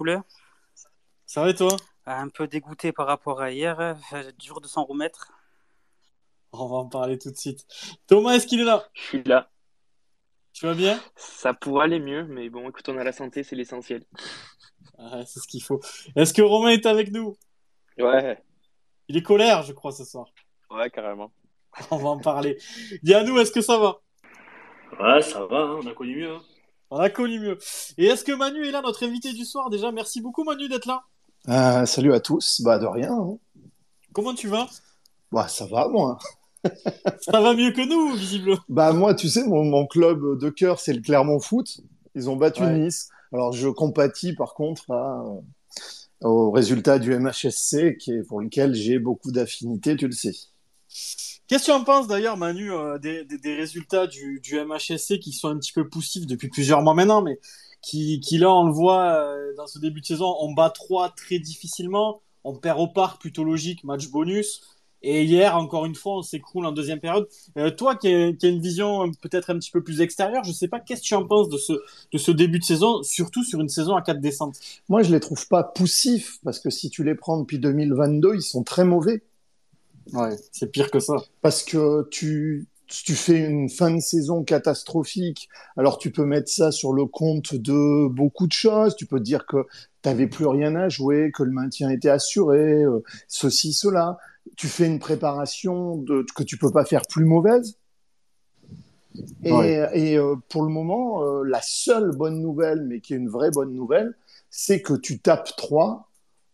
[0.00, 0.16] poulet
[1.26, 1.76] Ça va et toi?
[2.06, 5.30] Un peu dégoûté par rapport à hier, euh, dur de s'en remettre.
[6.52, 7.66] On va en parler tout de suite.
[8.06, 8.88] Thomas, est-ce qu'il est là?
[8.94, 9.50] Je suis là.
[10.54, 10.98] Tu vas bien?
[11.16, 14.06] Ça pourrait aller mieux, mais bon, écoute, on a la santé, c'est l'essentiel.
[14.98, 15.80] ah, C'est ce qu'il faut.
[16.16, 17.36] Est-ce que Romain est avec nous?
[17.98, 18.42] Ouais,
[19.08, 20.28] Il est colère, je crois, ce soir.
[20.70, 21.30] ouais, carrément.
[21.90, 22.56] On va en parler.
[23.02, 24.00] Yannou, est-ce que ça va?
[24.98, 26.34] Ouais, ça va, hein, on a connu mieux.
[26.34, 26.42] hein.
[26.90, 27.58] On a connu mieux.
[27.98, 29.70] Et est-ce que Manu est là, notre invité du soir?
[29.70, 31.02] Déjà, merci beaucoup Manu d'être là.
[31.48, 32.60] Euh, salut à tous.
[32.62, 33.12] Bah de rien.
[33.12, 33.38] hein.
[34.12, 34.68] Comment tu vas?
[35.32, 36.18] Bah ça va moi.
[37.22, 38.58] Ça va mieux que nous, visiblement.
[38.68, 41.80] Bah moi tu sais mon, mon club de cœur c'est le Clermont Foot.
[42.14, 42.76] Ils ont battu Ouais.
[42.78, 43.08] Nice.
[43.32, 48.74] Alors je compatis par contre à, euh, au résultat du MHSC qui est pour lequel
[48.74, 50.34] j'ai beaucoup d'affinités, tu le sais.
[51.50, 55.58] Qu'est-ce que tu en penses d'ailleurs, Manu, euh, des, résultats du, MHSC qui sont un
[55.58, 57.40] petit peu poussifs depuis plusieurs mois maintenant, mais
[57.82, 61.40] qui, là, on le voit euh, dans ce début de saison, on bat 3 très
[61.40, 64.62] difficilement, on perd au parc, plutôt logique, match bonus.
[65.02, 67.26] Et hier, encore une fois, on s'écroule en deuxième période.
[67.58, 70.78] Euh, toi, qui as, une vision peut-être un petit peu plus extérieure, je sais pas,
[70.78, 71.72] qu'est-ce que tu en penses de ce,
[72.12, 74.60] de ce début de saison, surtout sur une saison à 4 descentes?
[74.88, 78.42] Moi je les trouve pas poussifs parce que si tu les prends depuis 2022 ils
[78.42, 79.24] sont très mauvais.
[80.12, 81.14] Ouais, c'est pire que ça.
[81.42, 86.72] parce que tu, tu fais une fin de saison catastrophique, alors tu peux mettre ça
[86.72, 88.96] sur le compte de beaucoup de choses.
[88.96, 89.66] Tu peux dire que
[90.02, 94.18] t'avais plus rien à jouer, que le maintien était assuré, euh, ceci, cela.
[94.56, 97.76] Tu fais une préparation de, que tu peux pas faire plus mauvaise.
[99.44, 99.88] Et, Ouais.
[99.94, 103.50] et, euh, pour le moment, euh, la seule bonne nouvelle, mais qui est une vraie
[103.50, 104.14] bonne nouvelle,
[104.50, 106.08] c'est que tu tapes 3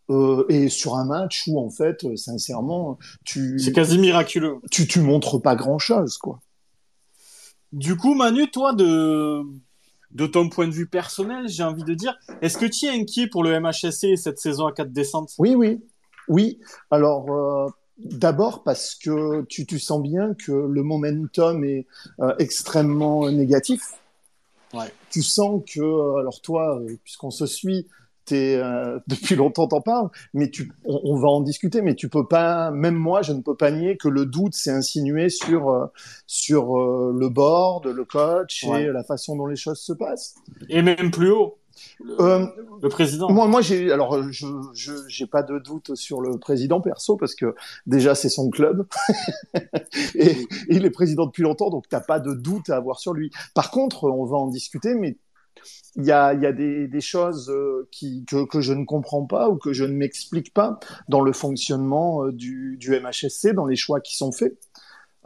[0.09, 4.59] euh, et sur un match où en fait, euh, sincèrement, tu C'est quasi miraculeux.
[4.71, 6.41] tu, tu montres pas grand chose, quoi.
[7.73, 9.43] Du coup, Manu, toi, de,
[10.13, 13.27] de ton point de vue personnel, j'ai envie de dire, est-ce que tu es inquiet
[13.27, 15.33] pour le MHSC cette saison à 4 descentes?
[15.39, 15.81] Oui, oui,
[16.29, 16.61] oui.
[16.93, 21.87] Alors, euh, d'abord parce que tu, tu sens bien que le momentum est
[22.39, 23.95] extrêmement négatif.
[24.73, 24.93] Ouais.
[25.11, 27.89] Tu sens que, alors toi, puisqu'on se suit,
[28.33, 32.27] euh, depuis longtemps t'en parles, mais tu, on, on va en discuter, mais tu peux
[32.27, 35.87] pas, même moi, je ne peux pas nier que le doute s'est insinué sur euh,
[36.27, 38.85] sur euh, le board, le coach Ouais.
[38.85, 40.35] et la façon dont les choses se passent.
[40.69, 41.59] Et même plus haut,
[42.01, 42.47] le, Euh,
[42.83, 43.31] le président.
[43.31, 47.35] Moi, moi, j'ai alors je je j'ai pas de doute sur le président perso parce
[47.35, 47.55] que
[47.87, 48.87] déjà c'est son club
[50.15, 53.13] et, et il est président depuis longtemps, donc t'as pas de doute à avoir sur
[53.13, 53.31] lui.
[53.55, 55.17] Par contre, on va en discuter, mais
[55.97, 58.85] il y a il y a des des choses euh, qui que que je ne
[58.85, 60.79] comprends pas ou que je ne m'explique pas
[61.09, 64.59] dans le fonctionnement euh, du du MHSC, dans les choix qui sont faits.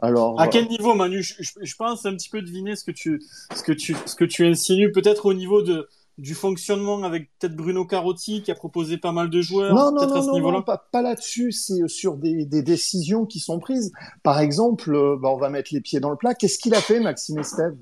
[0.01, 1.21] Alors À euh, quel niveau, Manu?
[1.21, 3.21] Je, je- je pense un petit peu deviner ce que tu,
[3.55, 5.87] ce que tu, ce que tu insinues, peut-être au niveau de,
[6.17, 10.01] du fonctionnement avec peut-être Bruno Carotti qui a proposé pas mal de joueurs, Non, non,
[10.01, 10.57] à non, ce non, niveau-là.
[10.57, 11.51] non, pas, pas là-dessus.
[11.51, 13.91] C'est sur des, des décisions qui sont prises.
[14.23, 16.33] Par exemple, bah, on va mettre les pieds dans le plat.
[16.33, 17.75] Qu'est-ce qu'il a fait, Maxime Estève?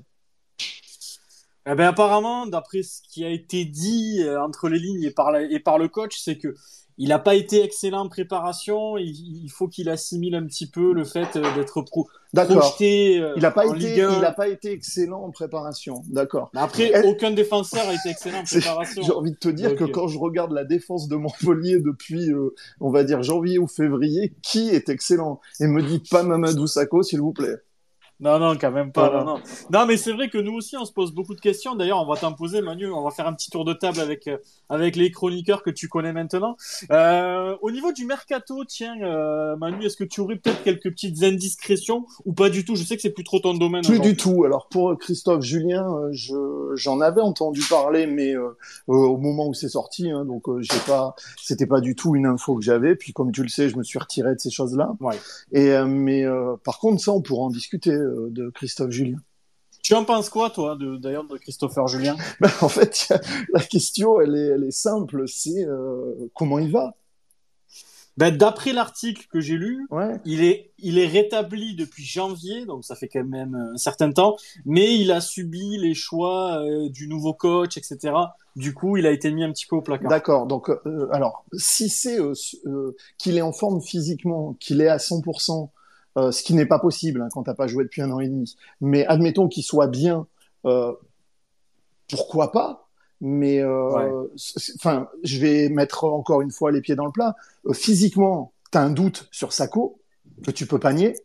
[1.66, 5.30] Eh ben, apparemment, d'après ce qui a été dit euh, entre les lignes et par,
[5.30, 6.54] la- et par le coach, c'est que
[7.02, 8.98] il n'a pas été excellent en préparation.
[8.98, 9.08] Il,
[9.44, 12.58] il faut qu'il assimile un petit peu le fait euh, d'être pro, D'accord.
[12.58, 14.18] projeté euh, Il n'a pas en été, Ligue 1.
[14.18, 16.02] il a pas été excellent en préparation.
[16.08, 16.50] D'accord.
[16.54, 19.02] Après, Elle- aucun défenseur a été excellent en préparation.
[19.02, 22.54] J'ai envie de te dire que quand je regarde la défense de Montpellier depuis, euh,
[22.80, 25.40] on va dire janvier ou février, qui est excellent?
[25.60, 27.56] Et me dites pas Mamadou Sakho, s'il vous plaît.
[28.20, 29.08] Non, non, quand même pas.
[29.08, 29.24] Voilà.
[29.24, 29.40] Non, non.
[29.72, 31.74] non, mais c'est vrai que nous aussi, on se pose beaucoup de questions.
[31.74, 32.90] D'ailleurs, on va t'en poser, Manu.
[32.90, 34.36] On va faire un petit tour de table avec, euh,
[34.68, 36.56] avec les chroniqueurs que tu connais maintenant.
[36.90, 41.22] Euh, au niveau du mercato, tiens, euh, Manu, est-ce que tu aurais peut-être quelques petites
[41.22, 42.76] indiscrétions ou pas du tout?
[42.76, 43.82] Je sais que c'est plus trop ton domaine.
[43.82, 44.44] Plus du tout.
[44.44, 46.34] Alors pour Christophe Julien, euh, je
[46.74, 48.56] j'en avais entendu parler, mais euh,
[48.88, 52.14] euh, au moment où c'est sorti, hein, donc euh, j'ai pas, c'était pas du tout
[52.14, 52.94] une info que j'avais.
[52.96, 54.92] Puis comme tu le sais, je me suis retiré de ces choses-là.
[55.00, 55.16] Ouais.
[55.52, 59.18] Et euh, mais euh, par contre, ça, on pourra en discuter euh, de Christophe Julien.
[59.82, 62.16] Tu en penses quoi, toi, d'ailleurs, de Christopher Julien?
[62.40, 63.12] Ben, en fait,
[63.54, 65.24] la question, elle est, elle est simple.
[65.26, 66.94] C'est euh, comment il va?
[68.16, 70.16] ben, D'après l'article que j'ai lu, Ouais.
[70.26, 74.36] il est, il est rétabli depuis janvier, donc ça fait quand même un certain temps,
[74.66, 78.12] mais il a subi les choix euh, du nouveau coach, etc.
[78.56, 80.10] Du coup, il a été mis un petit peu au placard.
[80.10, 80.46] D'accord.
[80.46, 82.34] Donc, euh, alors, si c'est euh,
[82.66, 85.70] euh, qu'il est en forme physiquement, qu'il est à 100%,
[86.16, 88.28] euh, ce qui n'est pas possible hein, quand t'as pas joué depuis un an et
[88.28, 90.26] demi, mais admettons qu'il soit bien,
[90.66, 90.92] euh,
[92.08, 92.88] pourquoi pas
[93.20, 94.26] Mais, euh,
[94.76, 97.36] enfin, je vais mettre encore une fois les pieds dans le plat.
[97.72, 100.00] Physiquement, t'as un doute sur Sako
[100.44, 101.16] que tu peux pas nier.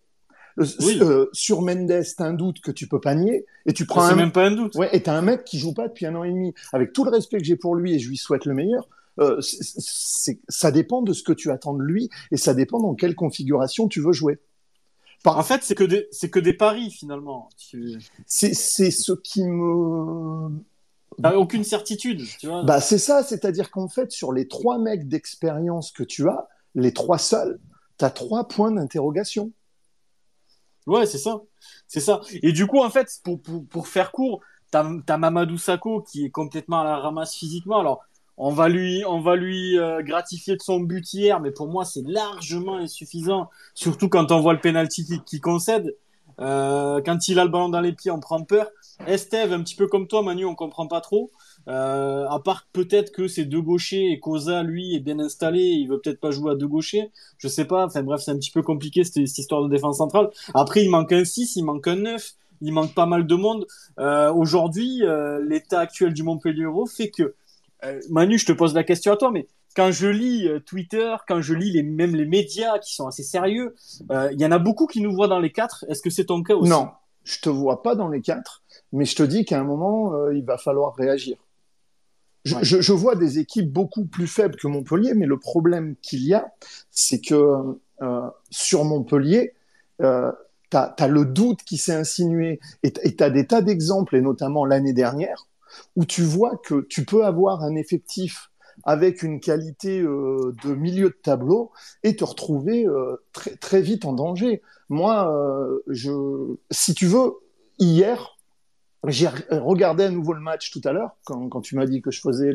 [0.58, 1.00] Oui.
[1.02, 4.14] euh, sur Mendes, t'as un doute que tu peux pas nier, et tu prends C'est
[4.14, 4.76] un, même pas un doute.
[4.76, 6.54] Ouais, et t'as un mec qui joue pas depuis un an et demi.
[6.72, 9.40] Avec tout le respect que j'ai pour lui et je lui souhaite le meilleur, Euh,
[9.42, 13.88] ça dépend de ce que tu attends de lui et ça dépend dans quelle configuration
[13.88, 14.40] tu veux jouer.
[15.26, 17.50] En fait, c'est que des, c'est que des paris finalement.
[18.28, 20.50] C'est, c'est ce qui me.
[21.22, 22.64] T'as aucune certitude, tu vois.
[22.64, 26.94] Bah c'est ça, c'est-à-dire qu'en fait, sur les trois mecs d'expérience que tu as, les
[26.94, 27.60] trois seuls,
[27.98, 29.52] t'as trois points d'interrogation.
[30.88, 31.42] Ouais, c'est ça.
[31.88, 32.22] C'est ça.
[32.44, 36.26] Et du coup, en fait, pour, pour, pour faire court, t'as as Mamadou Sakho qui
[36.26, 37.80] est complètement à la ramasse physiquement.
[37.80, 38.04] Alors,
[38.38, 41.86] on va lui, on va lui euh, gratifier de son but hier, mais pour moi,
[41.86, 43.50] c'est largement insuffisant.
[43.74, 45.96] Surtout quand on voit le penalty qu'il qui concède.
[46.42, 48.68] Euh, quand il a le ballon dans les pieds, on prend peur.
[49.08, 51.32] Esteve, un petit peu comme toi, Manu, on comprend pas trop.
[51.68, 55.88] Euh, à part peut-être que c'est deux gauchers et Cosa, lui, est bien installé, il
[55.88, 57.12] veut peut-être pas jouer à deux gauchers.
[57.38, 57.86] Je sais pas.
[57.86, 60.30] Enfin bref, c'est un petit peu compliqué cette, histoire de défense centrale.
[60.54, 63.66] Après, il manque un 6, il manque un 9, il manque pas mal de monde.
[64.00, 67.36] Euh, Aujourd'hui, euh, l'état actuel du Montpellier Euro fait que
[68.10, 71.42] Manu, je te pose la question à toi, mais quand je lis euh, Twitter, quand
[71.42, 73.76] je lis les, même les médias qui sont assez sérieux,
[74.10, 75.86] il y en a beaucoup qui nous voient dans les quatre.
[75.90, 76.70] Est-ce que c'est ton cas aussi?
[76.70, 76.90] Non,
[77.24, 80.44] je te vois pas dans les quatre, mais je te dis qu'à un moment, il
[80.44, 81.38] va falloir réagir.
[82.46, 86.54] Je, vois des équipes beaucoup plus faibles que Montpellier, mais le problème qu'il y a,
[86.92, 89.56] c'est que euh, sur Montpellier,
[90.02, 90.32] euh,
[90.70, 94.64] tu as, le doute qui s'est insinué, et tu as des tas d'exemples, et notamment
[94.64, 95.48] l'année dernière,
[95.96, 98.50] où tu vois que tu peux avoir un effectif
[98.84, 101.72] avec une qualité euh, de milieu de tableau
[102.04, 103.16] et te retrouver euh,
[103.60, 104.62] très, vite en danger.
[104.90, 107.36] Moi, euh, je, si tu veux,
[107.80, 108.35] hier,
[109.08, 112.12] j'ai regardé à nouveau le match tout à l'heure quand, quand, tu m'as dit que
[112.12, 112.54] je faisais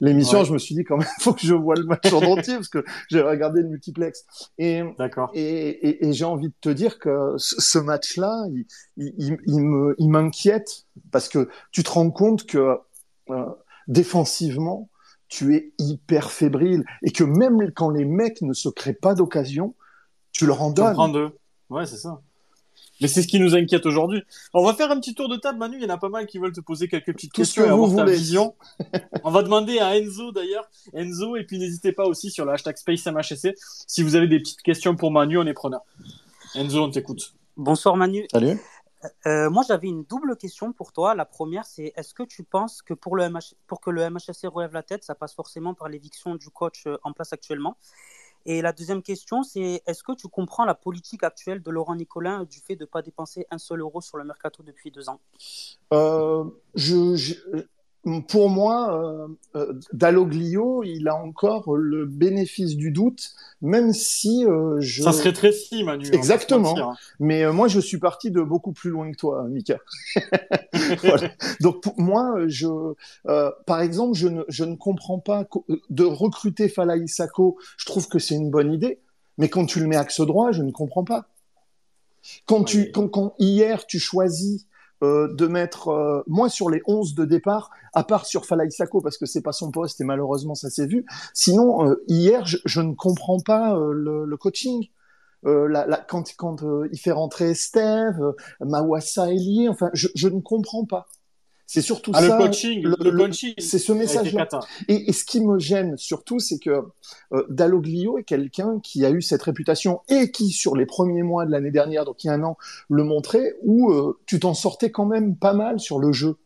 [0.00, 0.44] l'émission.
[0.44, 2.68] Je me suis dit quand même faut que je vois le match en entier parce
[2.68, 4.26] que j'ai regardé le multiplex.
[4.58, 4.82] Et,
[5.34, 8.66] et, et, et j'ai envie de te dire que ce match-là, il,
[8.96, 12.76] il, il, me, il m'inquiète parce que tu te rends compte que
[13.30, 13.46] euh,
[13.86, 14.88] défensivement,
[15.28, 19.74] tu es hyper fébrile et que même quand les mecs ne se créent pas d'occasion,
[20.32, 20.94] tu leur en donnes.
[20.94, 21.30] Tu en deux.
[21.70, 22.22] Ouais, c'est ça.
[23.00, 24.22] Mais c'est ce qui nous inquiète aujourd'hui.
[24.54, 25.76] On va faire un petit tour de table, Manu.
[25.76, 27.94] Il y en a pas mal qui veulent te poser quelques petites questions et avoir
[27.94, 28.54] ta vision.
[29.24, 30.68] on va demander à Enzo d'ailleurs.
[30.92, 33.54] Enzo, et puis n'hésitez pas aussi sur le hashtag SpaceMHSC.
[33.86, 35.82] Si vous avez des petites questions pour Manu, on est preneur.
[36.54, 37.34] Enzo, on t'écoute.
[37.56, 38.26] Bonsoir Manu.
[38.32, 38.58] Salut.
[39.26, 41.14] Euh, moi, j'avais une double question pour toi.
[41.14, 43.28] La première, c'est est-ce que tu penses que pour, le
[43.66, 46.98] pour que le MHSC relève la tête, ça passe forcément par l'éviction du coach euh,
[47.04, 47.76] en place actuellement?
[48.46, 52.44] Et la deuxième question, c'est est-ce que tu comprends la politique actuelle de Laurent Nicolin
[52.44, 55.20] du fait de ne pas dépenser un seul euro sur le mercato depuis deux ans?
[55.92, 56.44] Euh,
[58.28, 64.76] pour moi, euh, euh, Dalloglio, il a encore le bénéfice du doute, même si euh,
[64.80, 65.02] je.
[65.02, 66.08] Ça se rétrécit, Manu.
[66.12, 66.94] Exactement.
[67.18, 69.78] Mais euh, moi, je suis parti de beaucoup plus loin que toi, Mika.
[71.02, 71.30] voilà.
[71.60, 72.68] Donc, pour moi, je,
[73.26, 75.46] euh, par exemple, je ne, je ne comprends pas
[75.90, 77.58] de recruter Falaï Sako.
[77.76, 79.00] Je trouve que c'est une bonne idée,
[79.38, 81.28] mais quand tu le mets axe droit, je ne comprends pas.
[82.46, 84.66] Quand tu, quand, quand hier tu choisis
[85.02, 89.00] euh, de mettre euh, moins sur les 11 de départ, à part sur Falaï Sako
[89.00, 91.06] parce que c'est pas son poste et malheureusement ça s'est vu.
[91.34, 94.88] Sinon, euh, hier, je, ne comprends pas le, coaching.
[95.44, 100.40] La, la, quand quand il fait rentrer Steve, Mawassa est lié, enfin, je, je ne
[100.40, 101.06] comprends pas.
[101.70, 102.38] C'est surtout ah, ça.
[102.38, 104.48] Le coaching, le, coaching c'est ce message-là.
[104.88, 106.82] Et, et, ce qui me gêne surtout, c'est que
[107.34, 111.44] euh, Dalloglio est quelqu'un qui a eu cette réputation et qui, sur les premiers mois
[111.44, 112.56] de l'année dernière, donc il y a un an,
[112.88, 116.38] le montrait, où euh, tu t'en sortais quand même pas mal sur le jeu.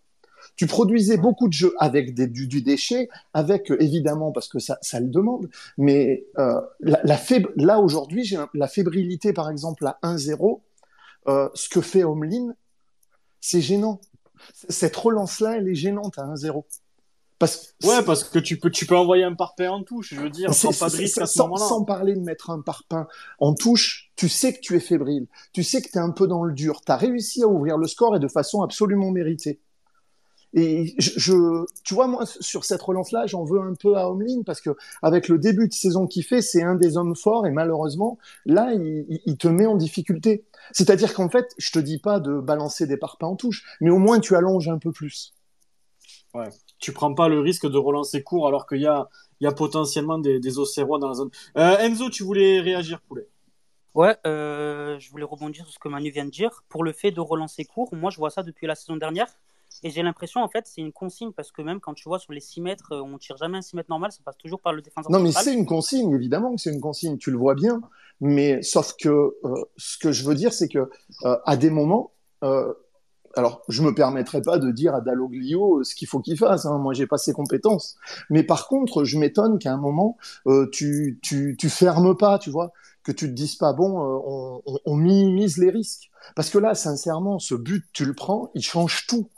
[0.56, 4.58] Tu produisais beaucoup de jeux avec des, du, du, déchet, avec euh, évidemment parce que
[4.58, 5.48] ça, ça le demande,
[5.78, 7.20] mais euh, la, la
[7.54, 10.60] là aujourd'hui, j'ai la fébrilité par exemple à 1-0,
[11.28, 12.54] euh, ce que fait Homelin,
[13.40, 14.00] c'est gênant
[14.68, 16.64] cette relance-là, elle est gênante à 1-0.
[17.38, 20.30] Parce ouais, parce que tu peux, tu peux envoyer un parpaing en touche, je veux
[20.30, 21.66] dire, sans pas de risque à ce moment-là.
[21.66, 23.08] Sans parler de mettre un parpaing
[23.40, 26.28] en touche, tu sais que tu es fébrile, tu sais que tu es un peu
[26.28, 29.58] dans le dur, tu as réussi à ouvrir le score et de façon absolument méritée.
[30.54, 34.60] Et je, tu vois, moi, sur cette relance-là, j'en veux un peu à Homeline parce
[34.60, 38.18] que avec le début de saison qu'il fait, c'est un des hommes forts et malheureusement,
[38.44, 40.44] là, il, il te met en difficulté.
[40.72, 43.98] C'est-à-dire qu'en fait, je te dis pas de balancer des parpaings en touche, mais au
[43.98, 45.34] moins tu allonges un peu plus.
[46.34, 46.48] Ouais.
[46.78, 49.08] Tu prends pas le risque de relancer court alors qu'il y a,
[49.40, 51.30] il y a potentiellement des, des Océrois dans la zone.
[51.56, 53.26] Euh, Enzo, tu voulais réagir, poulet
[53.94, 56.64] Ouais, euh, je voulais rebondir sur ce que Manu vient de dire.
[56.70, 59.28] Pour le fait de relancer court, moi je vois ça depuis la saison dernière.
[59.82, 62.32] Et j'ai l'impression, en fait, c'est une consigne parce que même quand tu vois sur
[62.32, 64.72] les 6 mètres, euh, on tire jamais un 6 mètres normal, ça passe toujours par
[64.72, 65.10] le défenseur.
[65.10, 67.80] Non, mais c'est une consigne, évidemment que c'est une consigne, tu le vois bien.
[68.20, 70.90] Mais sauf que euh, ce que je veux dire, c'est que
[71.24, 72.12] euh, à des moments,
[73.34, 76.66] alors je me permettrai pas de dire à Dalloglio ce qu'il faut qu'il fasse.
[76.66, 76.78] Hein.
[76.78, 77.96] Moi, j'ai pas ses compétences.
[78.30, 80.16] Mais par contre, je m'étonne qu'à un moment,
[80.72, 84.62] tu, tu, tu fermes pas, tu vois, que tu te dises pas bon, euh, on,
[84.66, 86.10] on, on minimise les risques.
[86.36, 89.28] Parce que là, sincèrement, ce but, tu le prends, il change tout.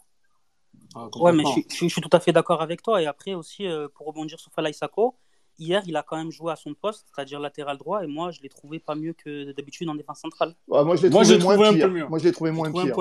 [0.94, 3.00] Ah, Ouais, mais je, suis- je suis- je suis tout à fait d'accord avec toi.
[3.02, 5.16] Et après aussi, euh, pour rebondir sur Falaï Sako,
[5.58, 8.40] hier, il a quand même joué à son poste, c'est-à-dire latéral droit, et moi, je
[8.42, 10.54] l'ai trouvé pas mieux que d'habitude en défense centrale.
[10.68, 11.90] Ouais, moi, je l'ai trouvé moins pire.
[11.90, 12.06] mieux.
[12.06, 12.94] Moi, je l'ai trouvé moins trouvé un.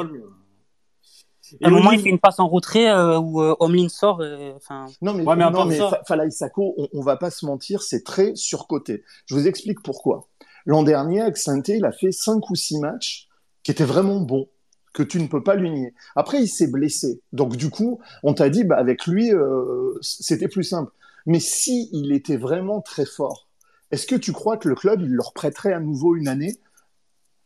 [1.62, 4.22] À un moment, il fait une passe en retrait euh, où euh, Omlin sort.
[4.22, 4.54] euh,
[5.02, 5.68] Non, mais, Ouais, mais non,
[6.08, 9.04] Falaï Sako, on, on va pas se mentir, c'est très surcoté.
[9.26, 10.30] Je vous explique pourquoi.
[10.66, 13.28] L'an dernier, avec saint il a fait cinq ou six matchs
[13.62, 14.48] qui étaient vraiment bons,
[14.94, 15.94] que tu ne peux pas lui nier.
[16.16, 17.22] Après, il s'est blessé.
[17.34, 20.92] Donc, du coup, on t'a dit, bah, avec lui, euh, c'était plus simple.
[21.26, 23.48] Mais si il était vraiment très fort,
[23.92, 26.58] est-ce que tu crois que le club, il leur prêterait à nouveau une année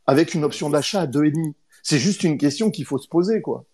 [0.05, 1.55] avec une option d'achat à deux et demi?
[1.83, 3.65] C'est juste une question qu'il faut se poser, quoi.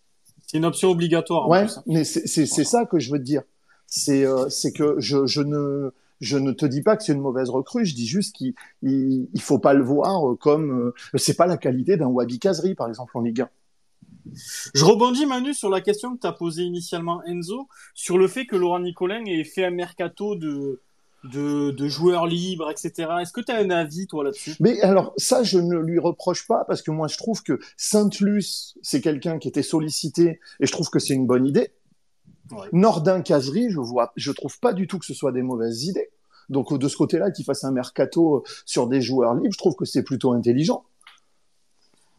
[0.46, 1.48] C'est une option obligatoire.
[1.48, 1.84] en Ouais, plus, hein.
[1.88, 3.42] mais c'est ça que je veux te dire.
[3.88, 7.22] C'est euh, c'est que je, je ne je ne te dis pas que c'est une
[7.22, 7.86] mauvaise recrue.
[7.86, 11.58] Je dis juste qu'il il, il faut pas le voir comme euh, c'est pas la
[11.58, 13.50] qualité d'un Wabi Kazri par exemple en Ligue 1.
[14.74, 18.46] Je rebondis, Manu, sur la question que tu as posée initialement, Enzo, sur le fait
[18.46, 20.82] que Laurent Nicolin ait fait un mercato de,
[21.24, 23.10] de, de joueurs libres, etc.
[23.22, 24.56] Est-ce que tu as un avis, toi, là-dessus?
[24.60, 28.78] Mais alors ça je ne lui reproche pas parce que moi je trouve que Sainte-Luce
[28.82, 31.72] c'est quelqu'un qui était sollicité et je trouve que c'est une bonne idée.
[32.52, 32.68] Ouais.
[32.72, 36.10] Nordin Kazri je vois je trouve pas du tout que ce soit des mauvaises idées.
[36.50, 39.86] Donc de ce côté-là qu'il fasse un mercato sur des joueurs libres, je trouve que
[39.86, 40.84] c'est plutôt intelligent.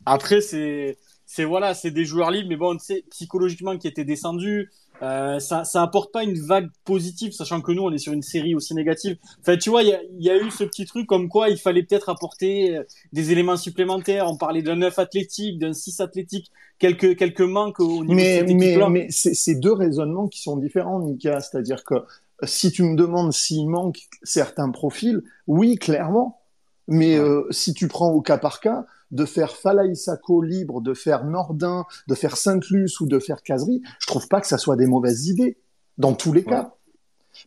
[0.07, 0.99] Après, c'est,
[1.35, 4.71] c'est voilà, c'est des joueurs libres, mais bon, tu sais, psychologiquement, qui étaient descendus,
[5.03, 8.23] euh, ça, ça apporte pas une vague positive, sachant que nous, on est sur une
[8.23, 9.17] série aussi négative.
[9.41, 11.59] Enfin, tu vois, il y a, y a eu ce petit truc comme quoi il
[11.59, 14.27] fallait peut-être apporter euh, des éléments supplémentaires.
[14.31, 18.49] On parlait d'un 9 athlétique, d'un 6 athlétique, quelques, quelques manques au niveau mais, de
[18.49, 21.41] cette mais, mais c'est deux raisonnements qui sont différents, Nika.
[21.41, 21.97] C'est-à-dire que
[22.45, 26.41] si tu me demandes s'il manque certains profils, oui, clairement.
[26.87, 27.25] Mais Ouais.
[27.25, 28.85] euh, si tu prends au cas par cas,
[29.15, 33.81] de faire Falaï Sako libre, de faire Nordin, de faire Sainte-Luce ou de faire Casery,
[33.99, 35.57] je trouve pas que ça soit des mauvaises idées,
[35.97, 36.49] dans tous les Ouais.
[36.51, 36.75] cas.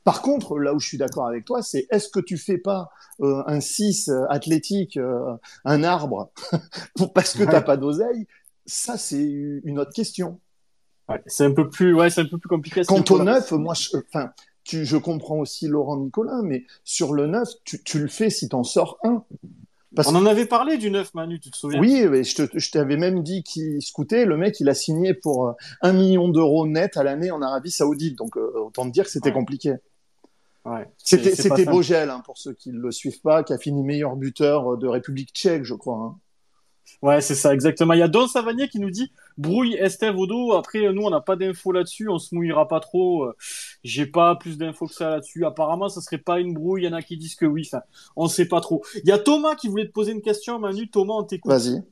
[0.04, 2.90] Par contre, là où je suis d'accord avec toi, c'est est-ce que tu fais pas
[3.22, 5.34] euh, un 6 euh, athlétique, euh,
[5.66, 6.32] un arbre,
[6.96, 7.64] pour, parce que t'as Ouais.
[7.64, 8.28] pas d'oseille?
[8.66, 10.40] Ça, c'est une autre question.
[11.08, 12.82] Ouais, c'est un peu plus, ouais, c'est un peu plus compliqué.
[12.86, 14.32] Quant au neuf, moi, je, enfin,
[14.66, 18.50] tu, je comprends aussi Laurent Nicolin, mais sur le neuf, tu, tu le fais si
[18.50, 19.24] t'en sors un.
[19.98, 21.80] Parce On en avait parlé du 9, Manu, tu te souviens?
[21.82, 24.26] Oui, mais je t'avais même dit qu'il scoutait.
[24.26, 27.72] Le mec, il a signé pour euh, un million d'euros net à l'année en Arabie
[27.72, 28.16] Saoudite.
[28.16, 29.34] Donc, euh, autant te dire que c'était Ouais.
[29.36, 29.74] compliqué.
[30.66, 30.88] Ouais.
[30.98, 31.66] C'était.
[31.66, 34.78] Bogel, hein, pour ceux qui ne le suivent pas, qui a fini meilleur buteur euh,
[34.78, 35.96] de République tchèque, je crois.
[35.98, 36.16] hein.
[37.02, 37.94] Ouais, c'est ça, exactement.
[37.94, 40.54] Il y a Don Savanier qui nous dit brouille Estève Odo.
[40.54, 43.26] Après, nous, on n'a pas d'infos là-dessus, on se mouillera pas trop.
[43.26, 43.36] Euh,
[43.84, 45.46] J'ai pas plus d'infos que ça là-dessus.
[45.46, 46.84] Apparemment, ça serait pas une brouille.
[46.84, 47.64] Il y en a qui disent que oui.
[47.72, 47.84] Enfin,
[48.16, 48.84] on sait pas trop.
[49.04, 50.90] Il y a Thomas qui voulait te poser une question, Manu.
[50.90, 51.52] Thomas, on t'écoute.
[51.52, 51.84] Vas-y.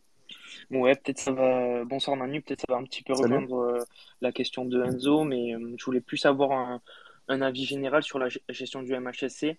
[0.72, 1.86] Ouais, peut-être ça va.
[1.86, 3.80] Bonsoir Manu, peut-être ça va un petit peu rejoindre euh,
[4.22, 6.82] la question de Enzo, mais euh, je voulais plus avoir un,
[7.28, 9.58] un avis général sur la ge- gestion du MHSC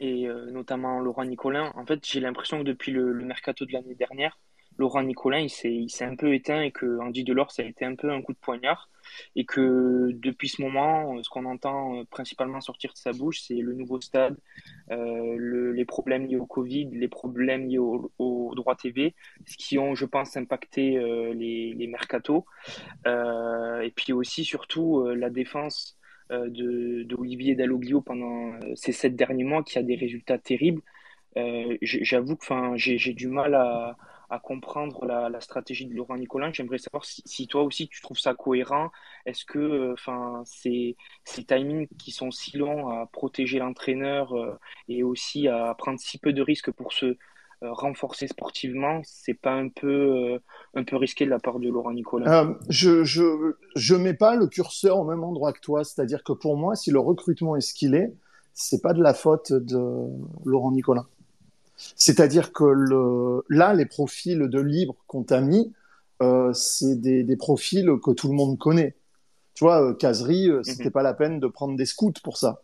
[0.00, 1.70] et euh, notamment Laurent Nicolin.
[1.76, 4.38] En fait, j'ai l'impression que depuis le, le mercato de l'année dernière,
[4.78, 5.50] Laurent Nicolin il
[5.90, 8.32] s'est un peu éteint et que Andy Delors ça a été un peu un coup
[8.32, 8.88] de poignard
[9.36, 13.40] et que depuis ce moment, euh, ce qu'on entend euh, principalement sortir de sa bouche,
[13.40, 14.36] c'est le nouveau stade,
[14.90, 18.10] euh, le- les problèmes liés au Covid, les problèmes liés au,
[18.54, 19.14] droit TV,
[19.46, 20.98] ce qui ont, je pense, impacté
[21.34, 22.44] les, mercatos.
[23.06, 25.96] Et puis aussi, surtout, la défense
[26.30, 30.82] de, Olivier Dalloglio pendant ces sept derniers mois qui a des résultats terribles.
[31.82, 33.96] J'avoue que j'ai du mal à,
[34.30, 36.52] à comprendre la, stratégie de Laurent Nicolin.
[36.52, 38.90] J'aimerais savoir si, toi aussi tu trouves ça cohérent.
[39.26, 39.94] Est-ce que euh,
[40.44, 44.58] ces, ces timings qui sont si longs à protéger l'entraîneur euh,
[44.88, 47.16] et aussi à prendre si peu de risques pour se
[47.64, 50.38] euh, renforcer sportivement, c'est pas un peu, euh,
[50.76, 52.56] un peu risqué de la part de Laurent Nicolin?
[52.68, 55.82] Je, je, je mets pas le curseur au même endroit que toi.
[55.82, 58.14] C'est-à-dire que pour moi, si le recrutement est ce qu'il est,
[58.54, 59.76] c'est pas de la faute de
[60.44, 61.04] Laurent Nicolin.
[61.96, 65.72] C'est-à-dire que le, là, les profils de libre qu'on t'a mis,
[66.22, 68.96] euh, c'est des, des profils que tout le monde connaît.
[69.54, 70.90] Tu vois, euh, Casery, euh, c'était Mhm.
[70.92, 72.62] pas la peine de prendre des scouts pour ça.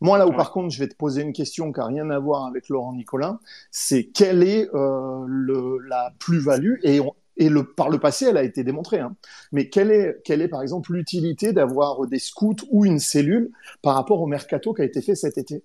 [0.00, 0.36] Moi, là où Ouais.
[0.36, 2.92] par contre, je vais te poser une question qui n'a rien à voir avec Laurent
[2.94, 3.40] Nicolin,
[3.70, 8.36] c'est quelle est euh, le, la plus-value et, on- et le, par le passé, elle
[8.36, 9.00] a été démontrée.
[9.00, 9.16] Hein.
[9.52, 13.50] Mais quelle est, quelle est par exemple l'utilité d'avoir des scouts ou une cellule
[13.82, 15.64] par rapport au mercato qui a été fait cet été?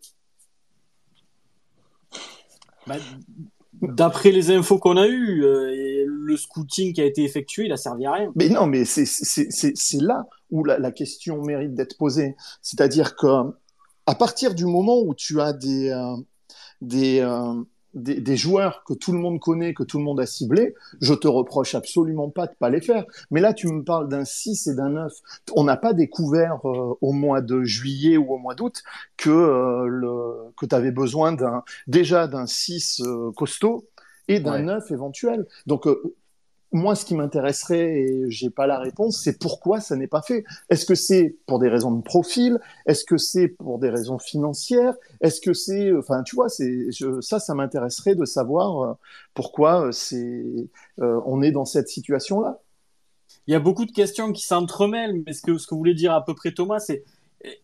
[2.90, 2.96] Bah,
[3.82, 7.78] D'après les infos qu'on a eues, euh, le scouting qui a été effectué, il a
[7.78, 8.32] servi à rien.
[8.36, 12.36] Mais non, mais c'est là où la, la question mérite d'être posée.
[12.62, 13.54] C'est-à-dire que
[14.06, 16.18] à partir du moment où tu as des, euh,
[16.82, 17.62] des, euh,
[18.00, 21.14] des, des joueurs que tout le monde connaît, que tout le monde a ciblés, je
[21.14, 23.06] te reproche absolument pas de pas les faire.
[23.32, 25.12] Mais là, tu me parles d'un 6 et d'un 9.
[25.56, 28.84] On n'a pas découvert euh, au mois de juillet ou au mois d'août
[29.18, 33.88] que, euh, le, que tu avais besoin d'un déjà d'un 6 euh, costaud
[34.28, 34.62] et d'un Ouais.
[34.64, 35.46] 9 éventuel.
[35.66, 36.16] Donc, euh,
[36.72, 40.44] moi, ce qui m'intéresserait, et j'ai pas la réponse, c'est pourquoi ça n'est pas fait?
[40.70, 42.60] Est-ce que c'est pour des raisons de profil?
[42.86, 44.94] Est-ce que c'est pour des raisons financières?
[45.22, 46.90] Est-ce que c'est, enfin, tu vois, c'est
[47.22, 48.94] ça, ça m'intéresserait de savoir euh,
[49.34, 52.60] pourquoi euh, c'est, euh, on est dans cette situation-là.
[53.48, 56.24] Il y a beaucoup de questions qui s'entremêlent, mais ce que, ce que dire à
[56.24, 57.04] peu près Thomas, c'est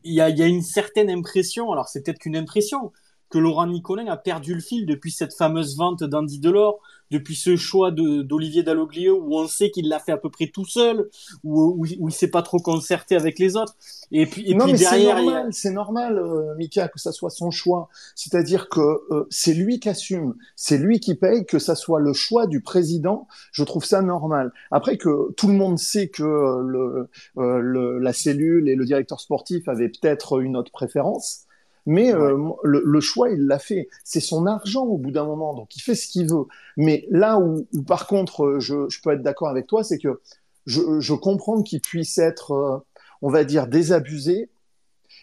[0.03, 2.91] il y a, y a une certaine impression, alors c'est peut-être qu'une impression,
[3.35, 6.79] que Laurent Nicolin a perdu le fil depuis cette fameuse vente d'Andy Delors,
[7.11, 10.63] depuis ce choix d'Olivier Dalloglio, où on sait qu'il l'a fait à peu près tout
[10.65, 11.09] seul,
[11.43, 13.75] où, où, il- où il s'est pas trop concerté avec les autres.
[14.13, 16.97] Et puis, et non, puis mais c'est derrière, a- normal, c'est normal, euh, Mika, que
[16.99, 17.89] ça soit son choix.
[18.15, 18.79] C'est-à-dire que
[19.11, 22.61] euh, c'est lui qui assume, c'est lui qui paye, que ça soit le choix du
[22.61, 23.27] président.
[23.51, 24.53] Je trouve ça normal.
[24.71, 28.85] Après que tout le monde sait que euh, le, euh, le- la cellule et le
[28.85, 31.41] directeur sportif avaient peut-être une autre préférence.
[31.85, 33.89] Mais euh, le, le choix, il l'a fait.
[34.03, 36.45] C'est son argent au bout d'un moment, donc il fait ce qu'il veut.
[36.77, 39.99] Mais là où, où par contre, euh, je, je peux être d'accord avec toi, c'est
[39.99, 40.21] que
[40.65, 42.77] je, je comprends qu'il puisse être, euh,
[43.21, 44.49] on va dire, désabusé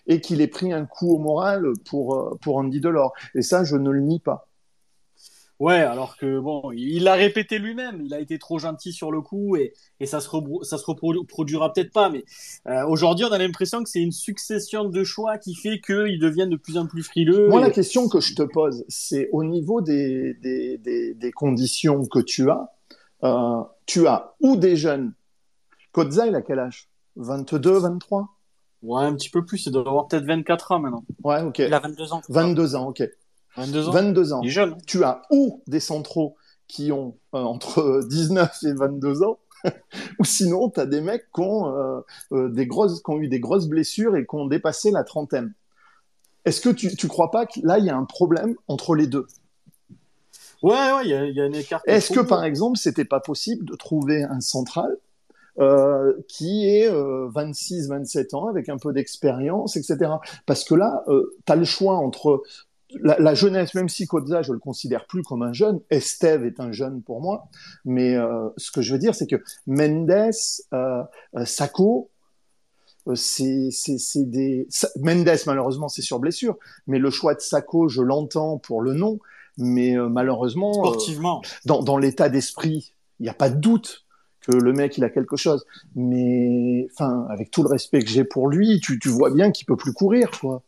[0.07, 3.12] et qu'il ait pris un coup au moral pour, pour Andy Delors.
[3.35, 4.49] Et ça, je ne le nie pas.
[5.62, 9.21] Ouais, alors que bon, il l'a répété lui-même, il a été trop gentil sur le
[9.21, 10.28] coup et, et ça se,
[10.62, 12.25] ça se reproduira peut-être pas, mais
[12.66, 16.49] euh, aujourd'hui on a l'impression que c'est une succession de choix qui fait qu'il devient
[16.50, 17.47] de plus en plus frileux.
[17.47, 21.31] Moi, et- la question que je te pose, c'est au niveau des, des, des, des
[21.31, 22.69] conditions que tu as,
[23.23, 25.14] euh, tu as ou des jeunes.
[25.92, 26.88] Kodza, il a quel âge?
[27.14, 28.28] 22, 23
[28.83, 31.04] Ouais, un petit peu plus, il doit avoir peut-être 24 ans maintenant.
[31.23, 31.61] Ouais, ok.
[31.61, 32.23] Il a 22 ans.
[32.28, 33.09] 22 ans, ok.
[33.56, 34.40] 22 ans 22 ans.
[34.42, 34.76] Il est jeune.
[34.87, 36.36] tu as ou des centraux
[36.69, 39.38] qui ont euh, entre 19 et 22 ans,
[40.19, 42.00] ou sinon tu as des mecs qui ont, euh,
[42.32, 45.52] euh, des grosses, qui ont eu des grosses blessures et qui ont dépassé la trentaine.
[46.45, 49.06] Est-ce que tu, tu crois pas que là, il y a un problème entre les
[49.06, 49.26] deux?
[50.62, 51.82] Ouais, ouais, il y a, il y a un écart.
[51.86, 54.97] Est-ce que, par exemple, c'était pas possible de trouver un central
[55.60, 60.12] euh, qui est 26, 27 ans, avec un peu d'expérience, etc.
[60.47, 62.43] Parce que là, euh, tu as le choix entre
[63.00, 66.61] la, la jeunesse, même si Kodza, je le considère plus comme un jeune, Esteve est
[66.61, 67.49] un jeune pour moi,
[67.85, 71.02] mais euh, ce que je veux dire, c'est que Mendes, euh,
[71.37, 72.11] euh, Sacco,
[73.09, 73.71] euh, c'est
[74.17, 74.69] des...
[75.00, 79.19] Mendes, malheureusement, c'est sur blessure, mais le choix de Sacco, je l'entends pour le nom,
[79.59, 80.73] mais euh, malheureusement...
[80.73, 81.43] Sportivement.
[81.65, 84.05] dans, dans l'état d'esprit, il n'y a pas de doute
[84.41, 85.65] que le mec il a quelque chose.
[85.95, 89.67] Mais enfin, avec tout le respect que j'ai pour lui, tu, tu vois bien qu'il
[89.67, 90.63] peut plus courir, quoi.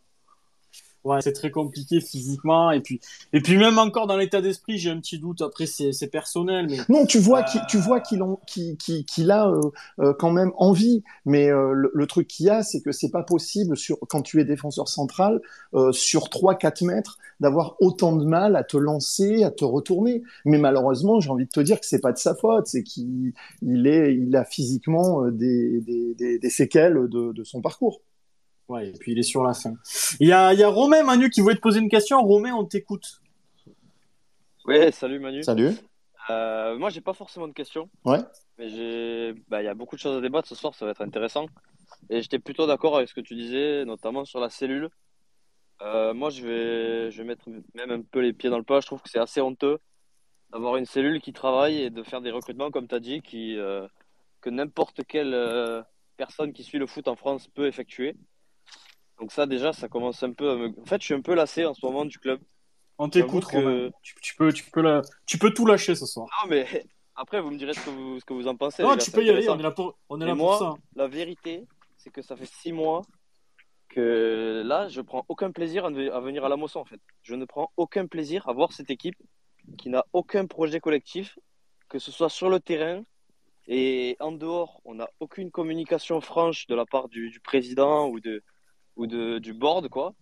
[1.04, 2.70] Ouais, c'est très compliqué physiquement.
[2.70, 2.98] Et puis,
[3.34, 5.42] et puis même encore dans l'état d'esprit, j'ai un petit doute.
[5.42, 6.66] Après, c'est c'est personnel.
[6.70, 7.42] Mais Non, tu vois Euh.
[7.42, 9.60] qu'il tu vois qu'il en- qu'il- qu'il- qu'il a euh,
[10.00, 11.02] euh, quand même envie.
[11.26, 14.22] Mais euh, le, le truc qu'il y a, c'est que c'est pas possible sur quand
[14.22, 15.40] tu es défenseur central
[15.74, 20.22] euh, sur 3-4 mètres d'avoir autant de mal à te lancer, à te retourner.
[20.46, 23.32] Mais malheureusement, j'ai envie de te dire que c'est pas de sa faute, c'est qu'il
[23.60, 28.00] il est il a physiquement euh, des, des, des, des séquelles de, de son parcours.
[28.68, 29.74] Ouais, et puis il est sur la fin.
[30.20, 32.22] Il y a, il y a Romain Manu qui voulait te poser une question.
[32.22, 33.20] Romain, on t'écoute.
[34.66, 35.42] Ouais, salut Manu.
[35.42, 35.72] Salut.
[36.30, 37.90] Euh, moi, j'ai pas forcément de questions.
[38.04, 38.20] Ouais.
[38.58, 40.92] Mais j'ai, bah, il y a beaucoup de choses à débattre ce soir, ça va
[40.92, 41.46] être intéressant.
[42.10, 44.88] Et j'étais plutôt d'accord avec ce que tu disais, notamment sur la cellule.
[45.82, 48.80] Euh, moi, je vais, je vais mettre même un peu les pieds dans le plat.
[48.80, 49.78] Je trouve que c'est assez honteux
[50.50, 53.58] d'avoir une cellule qui travaille et de faire des recrutements, comme tu as dit, qui,
[53.58, 53.86] euh,
[54.40, 55.82] que n'importe quelle euh,
[56.16, 58.16] personne qui suit le foot en France peut effectuer.
[59.20, 60.68] Donc ça, déjà, ça commence un peu à me...
[60.80, 62.40] En fait, je suis un peu lassé en ce moment du club.
[62.98, 63.90] On t'écoute, que-.
[64.02, 66.26] Tu, tu peux, tu peux, la- tu peux tout lâcher ce soir.
[66.42, 66.66] Non, mais
[67.16, 68.82] après, vous me direz ce que vous, ce que vous en pensez.
[68.82, 69.48] Non, tu peux y aller.
[69.48, 70.82] On est là pour, on est là moi, pour ça.
[70.94, 71.64] La vérité,
[71.96, 73.02] c'est que ça fait six mois
[73.88, 77.00] que là, je prends aucun plaisir à venir à la Mosson, en fait.
[77.22, 79.16] Je ne prends aucun plaisir à voir cette équipe
[79.78, 81.38] qui n'a aucun projet collectif,
[81.88, 83.02] que ce soit sur le terrain
[83.66, 84.80] et en dehors.
[84.84, 88.42] On n'a aucune communication franche de la part du, du président ou, de,
[88.96, 90.14] ou de, du board, quoi.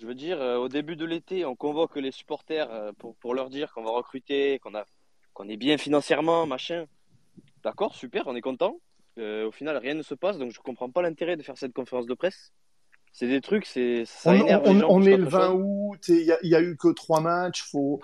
[0.00, 3.34] Je veux dire, euh, au début de l'été, on convoque les supporters euh, pour, pour
[3.34, 4.84] leur dire qu'on va recruter, qu'on a,
[5.34, 6.86] qu'on est bien financièrement, machin.
[7.62, 8.76] D'accord, super, on est content.
[9.18, 11.74] Euh, au final, rien ne se passe, donc je comprends pas l'intérêt de faire cette
[11.74, 12.52] conférence de presse.
[13.12, 15.36] C'est des trucs, c'est ça On, énerve on- les gens on plus est le qu'autre
[15.36, 15.62] 20 chose.
[15.64, 17.62] août et il y a, il y a eu que trois matchs.
[17.70, 18.00] Faut,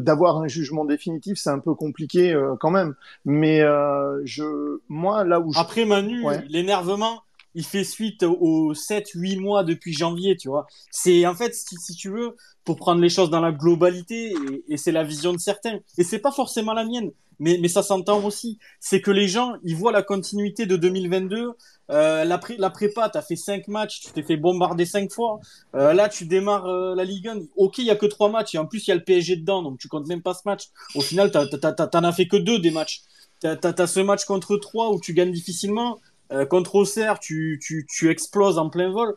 [0.00, 2.94] d'avoir un jugement définitif, c'est un peu compliqué euh, quand même.
[3.24, 6.44] Mais euh, je, moi, là où je, Après, Manu, Ouais.
[6.48, 7.22] l'énervement,
[7.54, 10.66] il fait suite aux 7-8 mois depuis janvier, tu vois.
[10.90, 14.34] C'est en fait, si, tu veux, pour prendre les choses dans la globalité,
[14.68, 15.78] et, c'est la vision de certains.
[15.98, 18.58] Et c'est pas forcément la mienne, mais, ça s'entend aussi.
[18.80, 21.52] C'est que les gens, ils voient la continuité de 2022.
[21.90, 25.40] Euh, la, pré- la prépa, t'as fait 5 matchs, tu t'es fait bombarder 5 fois.
[25.74, 27.40] Euh, là, tu démarres euh, la Ligue 1.
[27.56, 29.36] Ok, il y a que 3 matchs, et en plus, il y a le PSG
[29.36, 30.64] dedans, donc tu comptes même pas ce match.
[30.94, 33.02] Au final, t'en as fait que 2 des matchs.
[33.40, 35.98] T'as t'as ce match contre 3 où tu gagnes difficilement.
[36.32, 39.14] Euh, contre Auxerre, tu, tu, tu exploses en plein vol.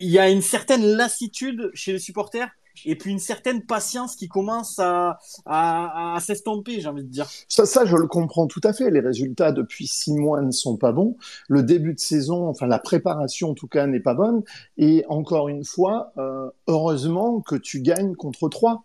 [0.00, 2.50] Il y a une certaine lassitude chez les supporters
[2.84, 7.26] et puis une certaine patience qui commence à, à, s'estomper, j'ai envie de dire.
[7.48, 8.90] Ça, ça, je le comprends tout à fait.
[8.90, 11.16] Les résultats depuis six mois ne sont pas bons.
[11.48, 14.42] Le début de saison, enfin la préparation en tout cas, n'est pas bonne.
[14.76, 18.84] Et encore une fois, euh, heureusement que tu gagnes contre trois.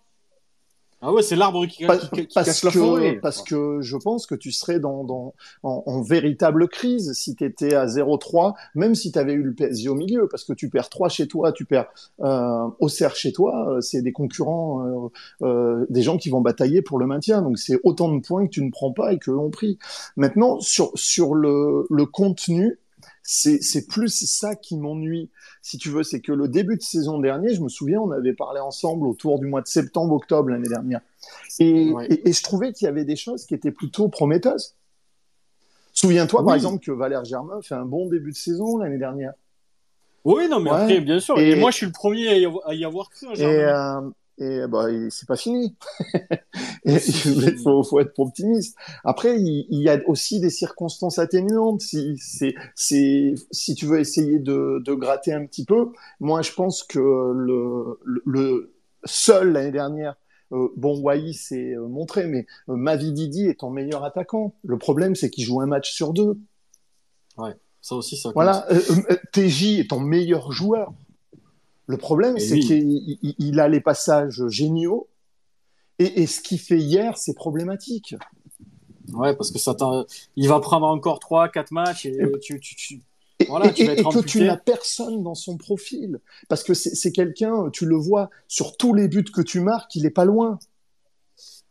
[1.06, 3.20] Ah ouais, c'est l'arbre qui, Pa- qui- qui parce cache la que, forêt.
[3.22, 7.44] parce que je pense que tu serais dans, dans, en, en véritable crise si tu
[7.44, 10.70] étais à 0-3, même si tu avais eu le PSG au milieu, parce que tu
[10.70, 11.88] perds 3 chez toi, tu perds
[12.22, 15.10] euh, Auxerre chez toi, euh, c'est des concurrents,
[15.42, 17.42] euh, euh, des gens qui vont batailler pour le maintien.
[17.42, 19.78] Donc c'est autant de points que tu ne prends pas et qu'eux ont pris.
[20.16, 22.80] Maintenant, sur, sur le, le contenu,
[23.24, 25.30] c'est c'est plus ça qui m'ennuie,
[25.62, 26.04] si tu veux.
[26.04, 29.40] C'est que le début de saison dernier, je me souviens, on avait parlé ensemble autour
[29.40, 31.00] du mois de septembre-octobre l'année dernière.
[31.60, 32.08] Et, Ouais.
[32.08, 34.76] et, et je trouvais qu'il y avait des choses qui étaient plutôt prometteuses.
[35.94, 39.34] Souviens-toi, par exemple, que Valère Germain fait un bon début de saison l'année dernière.
[40.26, 40.78] Oui, non, mais Ouais.
[40.82, 41.38] après, bien sûr.
[41.38, 43.28] Et- Et, moi, je suis le premier à y avoir, à y avoir cru.
[43.28, 44.02] hein, Et, euh,
[44.38, 45.76] et bah, c'est pas fini.
[46.86, 48.76] Il faut, faut être optimiste.
[49.04, 51.82] Après, il, il y a aussi des circonstances atténuantes.
[51.82, 56.84] Si, c'est, si tu veux essayer de, de gratter un petit peu, moi, je pense
[56.84, 58.74] que le, le, le
[59.06, 60.16] seul l'année dernière,
[60.52, 64.54] euh, bon, Wai s'est euh, montré, mais euh, Mavididi est ton meilleur attaquant.
[64.64, 66.38] Le problème, c'est qu'il joue un match sur deux.
[67.82, 68.32] Ça aussi, ça.
[68.34, 70.94] Voilà, euh, TJ est ton meilleur joueur.
[71.88, 75.08] Le problème, Et c'est qu'il il- il a les passages géniaux.
[76.00, 78.16] Et, et ce qu'il fait hier, c'est problématique.
[79.12, 79.76] Ouais, parce que ça
[80.36, 83.02] il va prendre encore 3, 4 matchs et tu, tu, tu...
[83.40, 86.20] Et, Voilà, et- tu vas et- être et que tu n'as personne dans son profil.
[86.48, 89.96] Parce que c'est c'est quelqu'un, tu le vois, sur tous les buts que tu marques,
[89.96, 90.58] il est pas loin.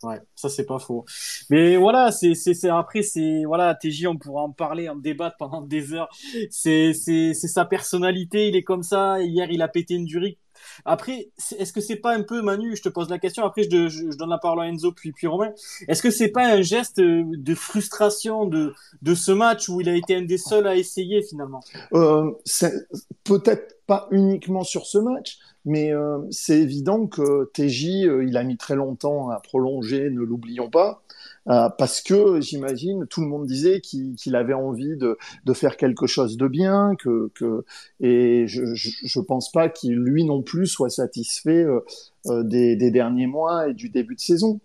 [0.03, 1.05] Ouais, ça c'est pas faux.
[1.49, 5.63] Mais voilà, c'est c'est après c'est voilà, TJ on pourra en parler, en débattre pendant
[5.63, 6.09] des heures.
[6.51, 9.21] C'est c'est c'est sa personnalité, il est comme ça.
[9.23, 10.39] Hier, il a pété une durée.
[10.85, 13.89] Après, est-ce que c'est pas un peu Manu, je te pose la question, après je,
[13.89, 15.53] je, je donne la parole à Enzo puis puis Romain.
[15.89, 19.95] Est-ce que c'est pas un geste de frustration de de ce match où il a
[19.95, 21.61] été un des seuls à essayer finalement?
[21.95, 22.31] Euh,
[23.25, 28.43] Peut-être pas uniquement sur ce match, mais euh, c'est évident que TJ, euh, il a
[28.43, 31.03] mis très longtemps à prolonger, ne l'oublions pas,
[31.51, 36.07] euh, parce que j'imagine tout le monde disait qu'il avait envie de, de faire quelque
[36.07, 37.67] chose de bien, que, que
[38.01, 41.67] et je, je pense pas qu'il lui non plus soit satisfait
[42.25, 44.59] des derniers mois et du début de saison.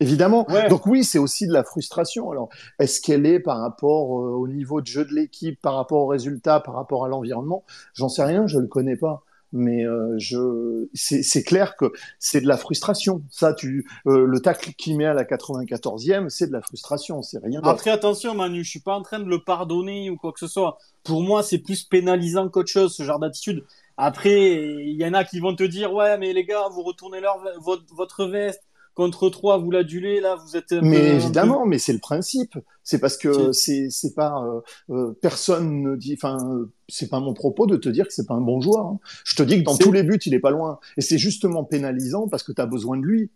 [0.00, 0.46] Évidemment.
[0.50, 0.68] Ouais.
[0.68, 2.30] Donc oui, c'est aussi de la frustration.
[2.30, 6.02] Alors, est-ce qu'elle est par rapport euh, au niveau de jeu de l'équipe, par rapport
[6.02, 7.64] aux résultats, par rapport à l'environnement?
[7.94, 9.22] J'en sais rien, je le connais pas.
[9.52, 13.22] Mais euh, je, c'est clair que c'est de la frustration.
[13.30, 17.38] Ça, tu, euh, le tacle qu'il met à la 94e, c'est de la frustration, c'est
[17.38, 17.60] rien.
[17.62, 20.48] Après, attention, Manu, je suis pas en train de le pardonner ou quoi que ce
[20.48, 20.78] soit.
[21.04, 23.64] Pour moi, c'est plus pénalisant qu'autre chose, ce genre d'attitude.
[23.96, 27.20] Après, il y en a qui vont te dire, ouais, mais les gars, vous retournez
[27.20, 28.62] leur, votre, votre veste.
[28.96, 32.58] Contre trois, vous l'adulez, là, vous êtes un Mais évidemment, mais c'est le principe.
[32.82, 34.60] C'est parce que c'est c'est pas euh,
[34.94, 36.14] euh, personne ne dit.
[36.14, 36.38] Enfin,
[36.88, 38.86] c'est pas mon propos de te dire que c'est pas un bon joueur.
[38.86, 38.98] hein.
[39.24, 40.80] Je te dis que dans tous les buts, il est pas loin.
[40.96, 43.30] Et c'est justement pénalisant parce que tu as besoin de lui.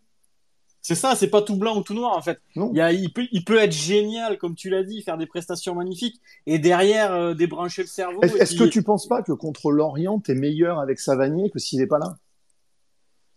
[0.81, 2.41] C'est ça, c'est pas tout blanc ou tout noir, en fait.
[2.57, 2.71] Non.
[2.73, 5.27] Il, y a, il, peut, il peut être génial, comme tu l'as dit, faire des
[5.27, 8.23] prestations magnifiques, et derrière, euh, débrancher le cerveau.
[8.23, 11.87] Est-ce que tu penses pas que contre l'Orient, t'es meilleur avec Savanier que s'il est
[11.87, 12.17] pas là?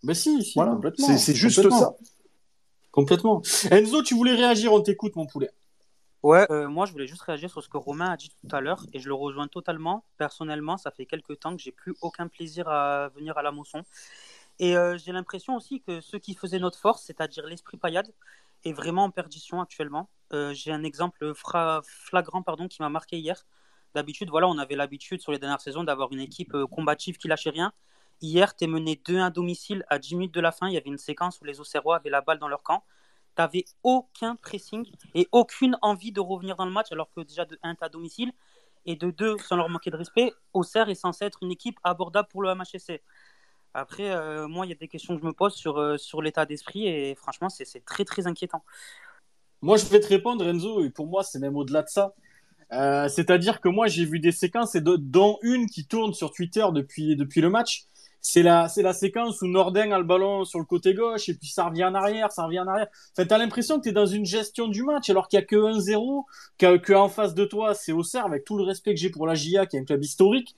[0.04, 0.72] Ben si, si, Voilà.
[0.74, 1.18] complètement.
[1.18, 1.80] C'est juste complètement.
[1.80, 1.96] ça.
[2.92, 3.42] Complètement.
[3.72, 5.50] Enzo, tu voulais réagir, on t'écoute, mon poulet.
[6.22, 8.62] Ouais, euh, moi je voulais juste réagir sur ce que Romain a dit tout à
[8.62, 10.06] l'heure et je le rejoins totalement.
[10.18, 13.84] Personnellement, ça fait quelques temps que j'ai plus aucun plaisir à venir à la Mosson.
[14.60, 18.10] Et euh, j'ai l'impression aussi que ce qui faisait notre force, c'est-à-dire l'esprit paillade,
[18.64, 20.08] est vraiment en perdition actuellement.
[20.32, 23.46] Euh, j'ai un exemple fra- flagrant pardon, qui m'a marqué hier.
[23.94, 27.50] D'habitude, voilà, on avait l'habitude sur les dernières saisons d'avoir une équipe combative qui lâchait
[27.50, 27.74] rien.
[28.22, 30.68] Hier, tu es mené 2-1 à domicile à 10 minutes de la fin.
[30.68, 32.84] Il y avait une séquence où les Auxerrois avaient la balle dans leur camp.
[33.36, 37.46] Tu n'avais aucun pressing et aucune envie de revenir dans le match, alors que déjà
[37.46, 38.32] de 1, tu à domicile.
[38.86, 42.28] Et de deux, sans leur manquer de respect, Auxerre est censé être une équipe abordable
[42.30, 43.02] pour le MHSC.
[43.74, 46.22] Après, euh, moi, il y a des questions que je me pose sur, euh, sur
[46.22, 48.64] l'état d'esprit et franchement, c'est très, très inquiétant.
[49.62, 52.14] Moi, je vais te répondre, Enzo, et pour moi, c'est même au-delà de ça.
[52.74, 56.66] Euh, c'est-à-dire que moi, j'ai vu des séquences, et dont une qui tourne sur Twitter
[56.74, 57.86] depuis, depuis le match,
[58.26, 61.34] c'est la, c'est la séquence où Nordin a le ballon sur le côté gauche et
[61.34, 62.88] puis ça revient en arrière, ça revient en arrière.
[63.12, 65.58] Enfin, t'as l'impression que t'es dans une gestion du match alors qu'il y a que
[65.58, 66.26] 1-0,
[66.58, 69.66] qu'en face de toi, c'est Auxerre, avec tout le respect que j'ai pour la GIA,
[69.66, 70.56] qui est un club historique.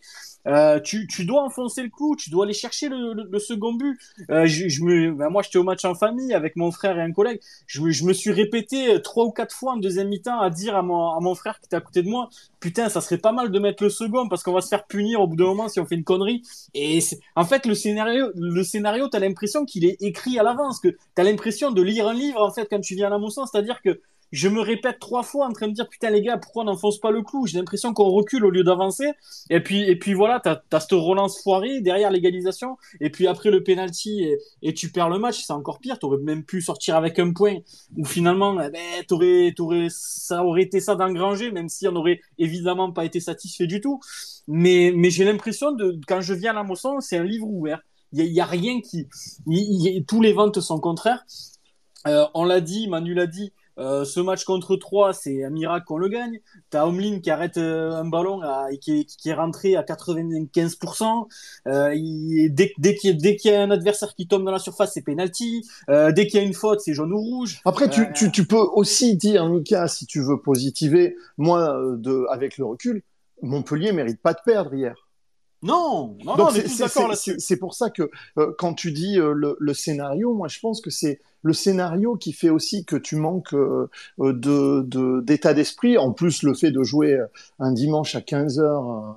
[0.47, 3.99] Euh, tu, tu dois enfoncer le coup, tu dois aller chercher le, le, second but.
[4.29, 7.01] Euh, je, je me, ben moi, j'étais au match en famille avec mon frère et
[7.01, 7.39] un collègue.
[7.67, 10.81] Je, je me suis répété trois ou quatre fois en deuxième mi-temps à dire à
[10.81, 12.29] mon, à mon frère qui était à côté de moi,
[12.59, 15.21] putain, ça serait pas mal de mettre le second parce qu'on va se faire punir
[15.21, 16.43] au bout d'un moment si on fait une connerie.
[16.73, 16.99] Et
[17.35, 21.23] en fait, le scénario, le scénario, t'as l'impression qu'il est écrit à l'avance, que t'as
[21.23, 23.99] l'impression de lire un livre en fait quand tu viens à la mousson, c'est-à-dire que
[24.31, 26.99] je me répète trois fois en train de dire putain les gars pourquoi on n'enfonce
[26.99, 27.45] pas le clou?
[27.45, 29.11] J'ai l'impression qu'on recule au lieu d'avancer.
[29.49, 32.77] Et puis et puis voilà t'as as cette relance foirée derrière l'égalisation.
[32.99, 35.43] Et puis après le penalty et, et tu perds le match.
[35.45, 35.99] C'est encore pire.
[35.99, 37.57] T'aurais même pu sortir avec un point.
[37.97, 42.19] Ou finalement eh ben, t'aurais t'aurais ça aurait été ça d'engranger même si on aurait
[42.37, 43.99] évidemment pas été satisfait du tout.
[44.47, 47.81] Mais mais j'ai l'impression de quand je viens à la Mosson c'est un livre ouvert.
[48.11, 49.07] Il y, y, a rien qui
[50.07, 51.25] tous les ventes sont contraires.
[52.07, 55.85] Euh, on l'a dit Manu l'a dit euh, ce match contre 3, c'est un miracle
[55.85, 56.39] qu'on le gagne.
[56.69, 61.27] T'as Omlin qui arrête euh, un ballon et qui est, qui est, rentré à 95%.
[61.67, 65.01] Euh, il, dès, dès qu'il y, a un adversaire qui tombe dans la surface, c'est
[65.01, 65.67] penalty.
[65.89, 67.61] Euh, dès qu'il y a une faute, c'est jaune ou rouge.
[67.65, 72.57] Après, tu, tu, tu, peux aussi dire, Mika, si tu veux positiver, moi, de, avec
[72.57, 73.03] le recul,
[73.41, 74.95] Montpellier mérite pas de perdre hier.
[75.61, 78.09] Non, non, Donc c'est pour ça que
[78.57, 82.49] quand tu dis le, le, scénario, moi je pense que c'est le scénario qui fait
[82.49, 83.87] aussi que tu manques euh,
[84.19, 85.95] euh, de d'état d'esprit.
[85.95, 87.27] En plus, le fait de jouer euh,
[87.59, 89.15] un dimanche à 15 heures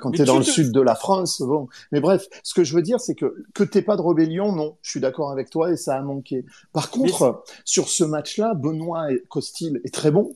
[0.00, 1.40] quand tu es dans le sud de la France.
[1.40, 4.52] Bon, mais bref, ce que je veux dire, c'est que que t'aies pas de rébellion,
[4.52, 6.44] non, je suis d'accord avec toi et ça a manqué.
[6.72, 10.34] Par contre, sur ce match-là, Benoît Costil est très bon.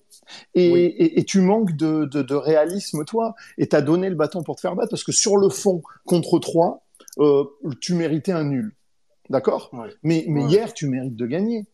[0.55, 4.55] Et, et, tu manques de, de, de réalisme, toi, et t'as donné le bâton pour
[4.55, 6.85] te faire battre, parce que sur le fond, contre 3,
[7.19, 7.45] euh,
[7.81, 8.73] tu méritais un nul.
[9.33, 9.71] D'accord?
[10.03, 11.65] Mais, mais hier, tu mérites de gagner.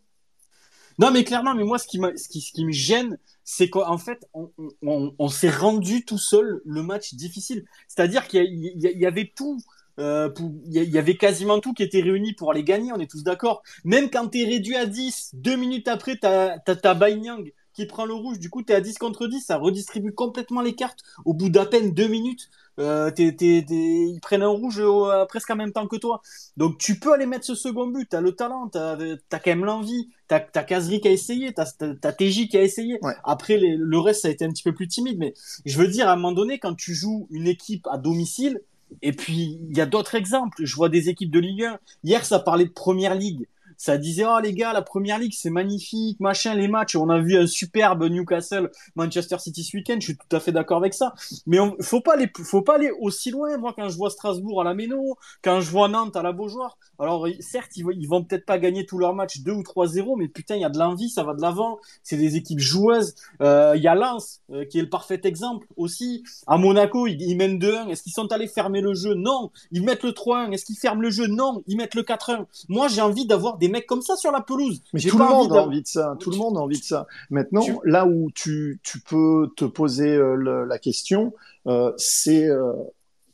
[1.00, 3.98] Non, mais clairement, mais moi, ce qui, ce qui, ce qui me gêne, c'est qu'en
[3.98, 7.64] fait, on, on, on s'est rendu tout seul le match difficile.
[7.88, 9.60] C'est-à-dire qu'il y, y, y, avait tout.
[9.98, 10.30] Euh,
[10.66, 13.64] il y avait quasiment tout qui était réuni pour aller gagner, on est tous d'accord.
[13.84, 17.86] Même quand tu es réduit à 10, deux minutes après, tu as, ta Nyang qui
[17.86, 20.74] prend le rouge, du coup tu es à 10 contre 10, ça redistribue complètement les
[20.74, 22.50] cartes au bout d'à peine deux minutes.
[22.78, 26.22] Euh, ils prennent un rouge euh, presque en même temps que toi.
[26.56, 29.64] Donc tu peux aller mettre ce second but, t'as le talent, t'as as quand même
[29.64, 33.00] l'envie, t'as as Kazri qui a essayé, t'as as TJ qui a essayé.
[33.24, 36.08] Après le reste ça a été un petit peu plus timide, mais je veux dire
[36.08, 38.60] à un moment donné quand tu joues une équipe à domicile,
[39.02, 42.24] et puis il y a d'autres exemples, je vois des équipes de Ligue 1, hier
[42.24, 43.46] ça parlait de Première Ligue
[43.78, 46.96] ça disait oh les gars la première ligue c'est magnifique machin les matchs.
[46.96, 49.96] On a vu un superbe Newcastle Manchester City ce week-end.
[50.00, 51.14] Je suis tout à fait d'accord avec ça.
[51.46, 53.56] Mais on, faut pas aller faut pas aller aussi loin.
[53.56, 56.76] Moi quand je vois Strasbourg à la Méno quand je vois Nantes à la Beaujoire
[56.98, 60.26] alors certes ils, ils vont peut-être pas gagner tous leurs matchs 2 ou 3-0 mais
[60.26, 61.78] putain il y a de l'envie ça va de l'avant.
[62.02, 63.14] C'est des équipes joueuses.
[63.42, 66.24] Euh, il y a Lens euh, qui est le parfait exemple aussi.
[66.48, 69.14] À Monaco ils, ils mènent 2-1 est-ce qu'ils sont allés fermer le jeu?
[69.14, 69.52] Non.
[69.70, 71.28] Ils mettent le 3-1 est-ce qu'ils ferment le jeu?
[71.28, 71.62] Non.
[71.68, 74.40] Ils mettent le 4-1 moi j'ai envie d'avoir des des mecs comme ça sur la
[74.40, 74.82] pelouse.
[74.92, 76.16] Mais tout le monde a envie de ça.
[76.18, 77.06] Tout le monde a envie de ça.
[77.30, 81.34] Maintenant, là où tu, tu peux te poser euh, la question,
[81.66, 82.72] euh, c'est, euh,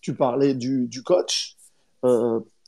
[0.01, 1.57] tu parlais du, du coach,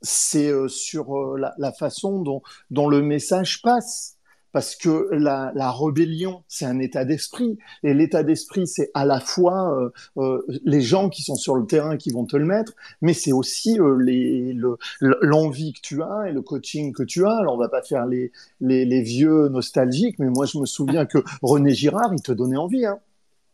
[0.00, 4.15] c'est sur la, la, façon dont, dont le message passe
[4.52, 9.20] parce que la, la rébellion, c'est un état d'esprit, et l'état d'esprit, c'est à la
[9.20, 12.72] fois euh, euh, les gens qui sont sur le terrain qui vont te le mettre,
[13.02, 17.36] mais c'est aussi euh, l'envie que tu as et le coaching que tu as.
[17.36, 21.06] Alors, on va pas faire les, les, les, vieux nostalgiques, mais moi, je me souviens
[21.06, 22.86] que René Girard, il te donnait envie.
[22.86, 22.98] Hein.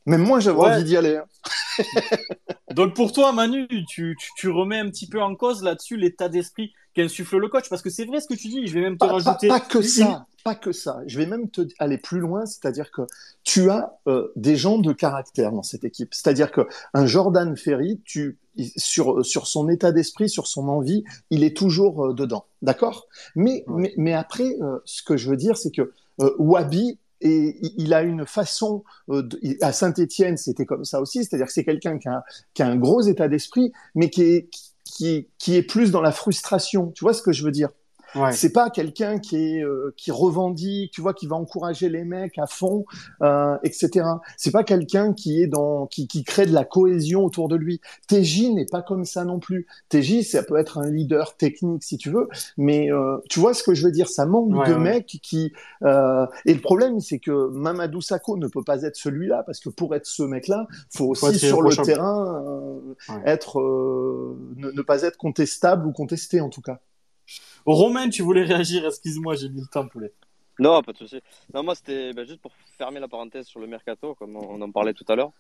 [0.07, 1.17] Même moi, j'avais envie d'y aller.
[1.17, 1.85] Hein.
[2.75, 6.29] Donc, pour toi, Manu, tu, tu, tu remets un petit peu en cause là-dessus l'état
[6.29, 8.67] d'esprit qu'insuffle le coach, parce que c'est vrai ce que tu dis.
[8.67, 9.49] Je vais même te rajouter.
[9.49, 11.01] pas que ça pas que ça.
[11.07, 13.03] Je vais même te aller plus loin, c'est-à-dire que
[13.45, 16.15] tu as euh, des gens de caractère dans cette équipe.
[16.15, 16.63] C'est-à-dire que
[16.95, 18.39] un Jordan Ferry, tu
[18.77, 23.07] sur sur son état d'esprit, sur son envie, il est toujours euh, dedans, d'accord?
[23.35, 25.93] Mais, mais, mais après, euh, ce que je veux dire, c'est que
[26.39, 28.85] Wabi et il a une façon
[29.61, 32.25] à Saint-Étienne, c'était comme ça aussi, c'est-à-dire que c'est quelqu'un qui a,
[32.67, 34.49] un gros état d'esprit, mais qui
[35.49, 36.93] est plus dans la frustration.
[36.93, 37.71] Tu vois ce que je veux dire?
[38.15, 38.33] Ouais.
[38.33, 42.39] C'est pas quelqu'un qui est euh, qui revendique, tu vois, qui va encourager les mecs
[42.39, 42.85] à fond,
[43.23, 44.07] euh, etc.
[44.37, 47.81] C'est pas quelqu'un qui est dans qui, qui crée de la cohésion autour de lui.
[48.09, 49.67] TJ n'est pas comme ça non plus.
[49.89, 53.63] TJ, ça peut être un leader technique si tu veux, mais euh, tu vois ce
[53.63, 54.09] que je veux dire?
[54.09, 54.79] Ça manque Ouais, de ouais.
[54.79, 55.53] mecs qui.
[55.83, 59.69] euh, Et le problème, c'est que Mamadou Sakho ne peut pas être celui-là parce que
[59.69, 62.95] pour être ce mec-là, faut aussi sur le terrain euh,
[63.25, 66.81] être euh, ne, ne pas être contestable ou contesté en tout cas.
[67.67, 70.13] Romain, tu voulais réagir, excuse-moi, j'ai mis le temps, poulet.
[70.59, 71.21] Non, pas de souci.
[71.55, 74.71] Non, moi, c'était ben, juste pour fermer la parenthèse sur le mercato, comme on en
[74.71, 75.33] parlait tout à l'heure.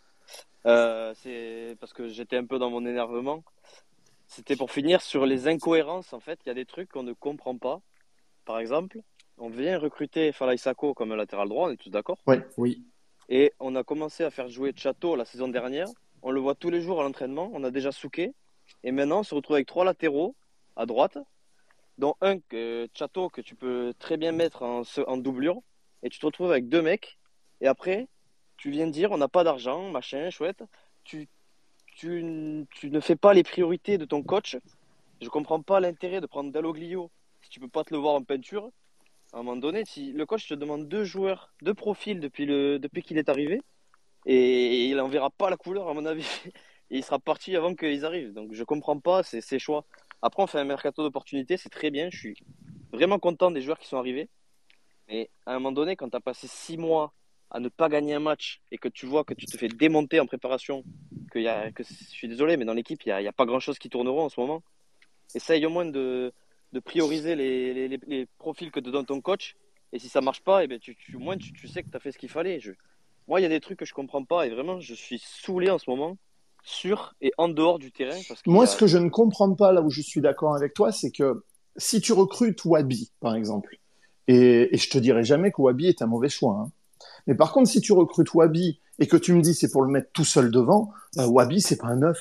[0.66, 3.42] Euh, c'est parce que j'étais un peu dans mon énervement.
[4.26, 6.12] C'était pour finir sur les incohérences.
[6.12, 7.80] En fait, il y a des trucs qu'on ne comprend pas.
[8.44, 9.00] Par exemple,
[9.38, 12.18] on vient recruter Falaï Sako comme latéral droit, on est tous d'accord?
[12.56, 12.82] Oui.
[13.28, 15.88] Et on a commencé à faire jouer Chateau la saison dernière.
[16.22, 17.50] On le voit tous les jours à l'entraînement.
[17.52, 18.32] On a déjà souqué.
[18.84, 20.34] Et maintenant, on se retrouve avec trois latéraux
[20.76, 21.18] à droite,
[21.98, 25.60] dont un que Chateau que tu peux très bien mettre en, doublure.
[26.02, 27.18] Et tu te retrouves avec deux mecs.
[27.60, 28.08] Et après,
[28.56, 30.64] tu viens dire on n'a pas d'argent, machin, chouette.
[31.04, 31.28] Tu,
[31.96, 34.56] tu, tu ne fais pas les priorités de ton coach.
[35.20, 37.10] Je comprends pas l'intérêt de prendre Dalloglio
[37.42, 38.70] si tu peux pas te le voir en peinture.
[39.32, 42.78] À un moment donné, si le coach te demande deux joueurs, deux profils depuis, le,
[42.78, 43.62] depuis qu'il est arrivé,
[44.26, 46.28] et il n'enverra pas la couleur, à mon avis.
[46.44, 46.50] Et
[46.98, 48.32] il sera parti avant qu'ils arrivent.
[48.32, 49.84] Donc je comprends pas ces, ces choix.
[50.22, 52.08] Après, on fait un mercato d'opportunités, c'est très bien.
[52.10, 52.36] Je suis
[52.92, 54.28] vraiment content des joueurs qui sont arrivés.
[55.08, 57.12] Mais à un moment donné, quand tu as passé six mois
[57.50, 60.20] à ne pas gagner un match et que tu vois que tu te fais démonter
[60.20, 60.84] en préparation,
[61.30, 64.28] que, je suis désolé, mais dans l'équipe, il n'y a, pas grand-chose qui tourneront en
[64.28, 64.62] ce moment.
[65.34, 66.32] Essaye au moins de,
[66.84, 69.56] prioriser les, profils que te donne ton coach.
[69.92, 72.00] Et si ça marche pas, eh ben, tu, au moins tu, sais que tu as
[72.00, 72.60] fait ce qu'il fallait.
[73.28, 75.68] Moi, il y a des trucs que je comprends pas et vraiment, je suis saoulé
[75.68, 76.16] en ce moment,
[76.62, 78.18] sur et en dehors du terrain.
[78.28, 80.74] Parce Moi, a- ce que je ne comprends pas, là où je suis d'accord avec
[80.74, 81.44] toi, c'est que
[81.76, 83.78] si tu recrutes Wabi, par exemple,
[84.28, 86.70] et, et je te dirai jamais que Wabi est un mauvais choix, hein.
[87.26, 89.90] mais par contre, si tu recrutes Wabi et que tu me dis c'est pour le
[89.90, 92.18] mettre tout seul devant, euh, Wabi, c'est pas un neuf.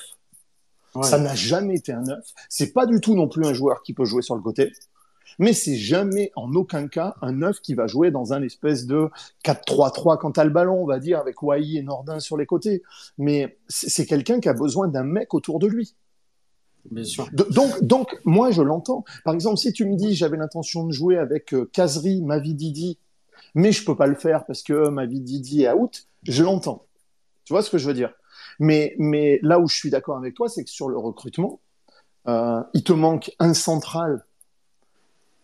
[0.94, 1.04] Ouais.
[1.04, 2.24] Ça n'a jamais été un neuf.
[2.50, 4.72] C'est pas du tout non plus un joueur qui peut jouer sur le côté.
[5.38, 9.08] Mais c'est jamais, en aucun cas, un neuf qui va jouer dans un espèce de
[9.44, 12.82] 4-3-3 quand t'as le ballon, on va dire, avec Wai et Nordin sur les côtés.
[13.18, 15.94] Mais c'est quelqu'un qui a besoin d'un mec autour de lui.
[16.90, 17.28] Bien sûr.
[17.32, 19.04] Donc, donc, moi, je l'entends.
[19.24, 22.98] Par exemple, si tu me dis, j'avais l'intention de jouer avec euh, Kazri, Mavididi,
[23.54, 26.86] mais je peux pas le faire parce que Mavididi est out, je l'entends.
[27.44, 28.12] Tu vois ce que je veux dire?
[28.58, 31.60] Mais, mais là où je suis d'accord avec toi, c'est que sur le recrutement,
[32.28, 34.24] euh, il te manque un central.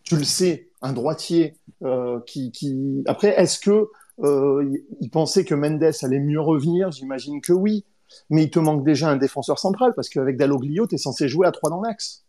[0.09, 3.03] Tu le sais, un droitier euh, qui.
[3.07, 3.91] Après, est-ce que
[4.21, 6.91] euh, il pensait que Mendes allait mieux revenir?
[6.91, 7.85] J'imagine que oui.
[8.31, 11.47] Mais il te manque déjà un défenseur central parce qu'avec Dalloglio, tu es censé jouer
[11.47, 12.25] à 3 dans l'axe.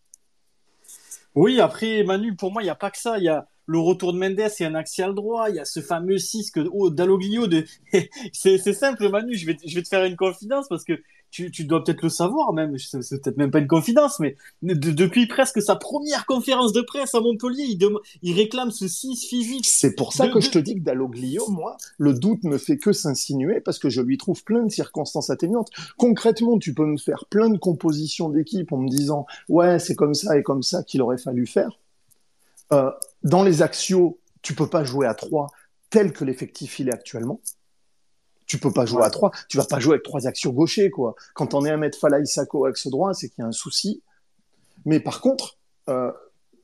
[1.36, 3.18] Oui, après, Manu, pour moi, il n'y a pas que ça.
[3.18, 5.50] Il y a le retour de Mendes et un axial droit.
[5.50, 7.64] Il y a ce fameux 6 que, oh, Dalloglio de,
[8.34, 9.38] c'est, simple, Manu.
[9.38, 12.78] Je vais te faire une confidence parce que tu, tu dois peut-être le savoir même.
[12.78, 17.14] C'est, peut-être même pas une confidence, mais de- depuis presque sa première conférence de presse
[17.16, 17.78] à Montpellier,
[18.22, 19.66] il, réclame ce 6 physique.
[19.68, 22.78] C'est pour ça De- que je te dis que Dalloglio, moi, le doute ne fait
[22.78, 25.70] que s'insinuer parce que je lui trouve plein de circonstances atténuantes.
[25.98, 30.14] Concrètement, tu peux me faire plein de compositions d'équipe en me disant ouais, c'est comme
[30.14, 31.80] ça et comme ça qu'il aurait fallu faire.
[32.72, 32.92] Euh,
[33.24, 35.48] dans les axios, tu peux pas jouer à 3
[35.90, 37.42] tel que l'effectif il est actuellement.
[38.50, 39.32] Tu peux pas jouer à 3.
[39.48, 41.16] Tu vas pas jouer avec trois axios gauchers, quoi.
[41.36, 44.02] Quand on est à mettre Falaï Sako axe droit, c'est qu'il y a un souci.
[44.86, 45.58] Mais par contre,
[45.88, 46.12] euh,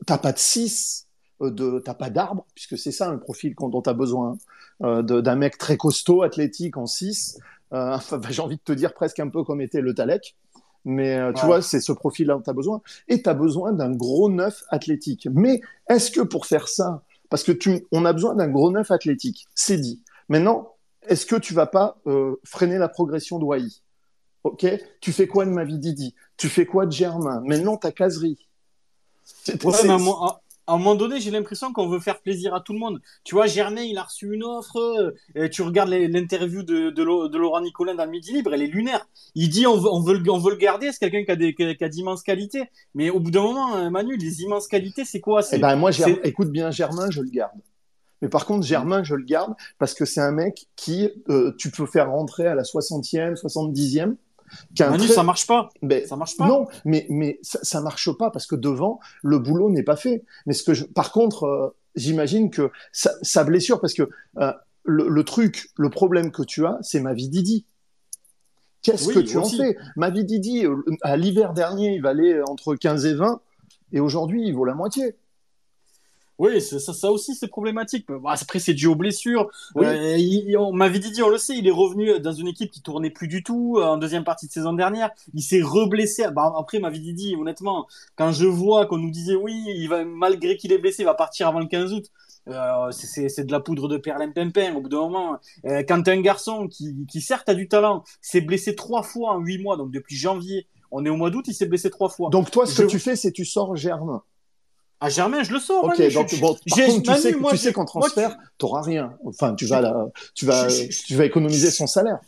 [0.08, 1.08] t'as pas de 6,
[1.41, 4.38] euh, de, t'as pas d'arbre, puisque c'est ça le profil dont tu as besoin,
[4.84, 7.39] euh, de- d'un mec très costaud, athlétique en 6.
[7.74, 10.36] Euh, enfin, j'ai envie de te dire presque un peu comme était le Talek.
[10.86, 11.45] Mais euh, tu Ouais.
[11.48, 12.82] vois, c'est ce profil-là dont tu as besoin.
[13.08, 15.28] Et tu as besoin d'un gros neuf athlétique.
[15.32, 18.89] Mais est-ce que pour faire ça, parce que tu, on a besoin d'un gros neuf
[18.91, 20.02] athlétique, c'est dit.
[20.30, 20.74] Maintenant,
[21.07, 23.63] est-ce que tu vas pas euh, freiner la progression de Wai
[24.43, 24.65] Ok?
[25.01, 26.13] Tu fais quoi de ma vie Didi?
[26.37, 27.41] Tu fais quoi de Germain?
[27.45, 28.37] Maintenant, tu as Caserie.
[29.23, 31.99] C'est- Ouais, mais à un moment- à- à un moment donné, j'ai l'impression qu'on veut
[31.99, 32.99] faire plaisir à tout le monde.
[33.23, 34.77] Tu vois, Germain, il a reçu une offre.
[35.35, 38.61] euh, tu regardes l'interview de, de, Lo- de Laurent Nicolin dans le Midi Libre, elle
[38.63, 39.07] est lunaire.
[39.35, 41.85] Il dit on veut, on veut, le, on veut le garder, c'est quelqu'un qui a,
[41.85, 42.63] a- d'immenses qualités.
[42.95, 45.41] Mais au bout d'un moment, euh, Manu, les immenses qualités, c'est quoi?
[45.41, 45.91] Eh C'est ben moi,
[46.23, 47.59] écoute bien, Germain, je le garde.
[48.21, 51.69] Mais par contre, Germain, je le garde parce que c'est un mec qui, euh, tu
[51.71, 54.15] peux faire rentrer à la 60e, 70e.
[54.75, 55.69] Qui a un Manu, très- ça marche pas.
[55.81, 56.48] Ben, Ça marche pas.
[56.48, 60.23] non, mais, mais ça, ça marche pas parce que devant, le boulot n'est pas fait.
[60.46, 64.54] Mais ce que je, par contre, euh, j'imagine que sa, sa blessure, parce que euh,
[64.83, 67.65] le, le truc, le problème que tu as, c'est ma vie Didi.
[68.83, 69.75] Qu'est-ce Oui, que tu en fais?
[69.96, 70.63] Ma vie Didi,
[71.02, 73.42] à l'hiver dernier, il valait entre 15 et 20,
[73.94, 75.15] et aujourd'hui, il vaut la moitié.
[76.38, 78.08] Oui, ça, ça aussi, c'est problématique.
[78.08, 79.50] Bon, après, c'est dû aux blessures.
[79.75, 79.86] Oui.
[79.86, 82.81] Euh, il, on m'avait dit, on le sait, il est revenu dans une équipe qui
[82.81, 85.12] tournait plus du tout euh, en deuxième partie de saison dernière.
[85.33, 86.25] Il s'est reblessé.
[86.36, 90.58] Bah, après, m'avait dit, honnêtement, quand je vois qu'on nous disait, oui, il va, malgré
[90.58, 92.06] qu'il est blessé, il va partir avant le 15 août.
[92.48, 95.38] Euh, c'est- de la poudre de perlimpinpin au bout d'un moment.
[95.65, 99.40] Euh, quand un garçon qui, qui certes a du talent, s'est blessé trois fois en
[99.40, 102.29] huit mois, donc depuis janvier, on est au mois d'août, il s'est blessé trois fois.
[102.29, 104.21] Donc toi, ce que tu fais, c'est tu sors Germain.
[105.02, 105.83] À Germain, je le sors.
[105.83, 107.81] Ok, Manu, donc je- bon, par j'ai- contre, tu Manu, sais, moi, tu sais qu'en
[107.81, 109.13] moi, tu- transfert, t'auras rien.
[109.25, 112.19] Enfin, tu vas tu vas, Je- je- tu vas économiser son salaire.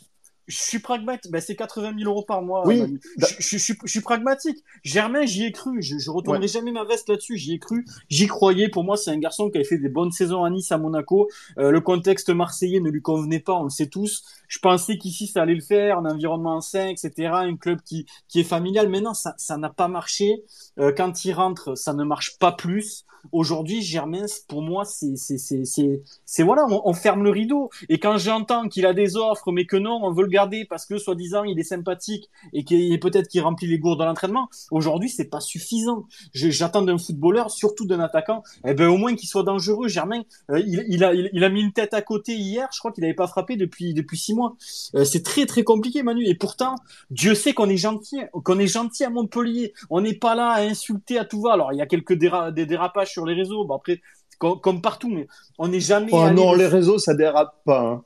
[0.49, 1.29] Je suis pragmatique.
[1.29, 2.65] Ben, c'est 80 000 euros par mois.
[2.65, 2.79] Oui.
[2.79, 3.01] Manu.
[3.17, 4.63] Je, suis, pragmatique.
[4.81, 5.81] Germain, j'y ai cru.
[5.81, 7.35] Je, je retournerai jamais ma veste là-dessus.
[7.37, 7.85] J'y ai cru.
[8.07, 8.69] J'y croyais.
[8.69, 11.27] Pour moi, c'est un garçon qui avait fait des bonnes saisons à Nice, à Monaco.
[11.57, 13.55] Euh, le contexte marseillais ne lui convenait pas.
[13.59, 14.23] On le sait tous.
[14.47, 15.99] Je pensais qu'ici, ça allait le faire.
[15.99, 17.29] Un environnement sain, etc.
[17.33, 18.89] Un club qui, qui est familial.
[18.89, 20.43] Maintenant, ça, ça n'a pas marché.
[20.79, 23.05] Euh, quand il rentre, ça ne marche pas plus.
[23.31, 27.69] Aujourd'hui, Germain, pour moi, c'est, voilà, on, ferme le rideau.
[27.89, 30.85] Et quand j'entends qu'il a des offres, mais que non, on veut le garder parce
[30.85, 34.49] que soi-disant il est sympathique et qu'il peut-être qu'il remplit les gourdes dans l'entraînement.
[34.71, 36.05] Aujourd'hui, c'est pas suffisant.
[36.33, 39.87] J'attends d'un footballeur, surtout d'un attaquant, eh ben au moins qu'il soit dangereux.
[39.87, 42.69] Germain, euh, il, a, il a mis une tête à côté hier.
[42.73, 44.51] Je crois qu'il n'avait pas frappé depuis depuis six mois.
[44.95, 46.23] Euh, c'est très très compliqué, Manu.
[46.31, 46.73] Et pourtant,
[47.11, 49.73] Dieu sait qu'on est gentil, qu'on est gentil à Montpellier.
[49.89, 51.51] On n'est pas là à insulter à tout va.
[51.57, 53.65] Alors il y a quelques déra- des dérapages sur les réseaux.
[53.65, 53.97] Bon après,
[54.39, 55.25] comme, comme partout, mais
[55.57, 56.11] on n'est jamais.
[56.13, 57.81] Oh non, les réseaux, ça dérape pas.
[57.81, 58.03] hein.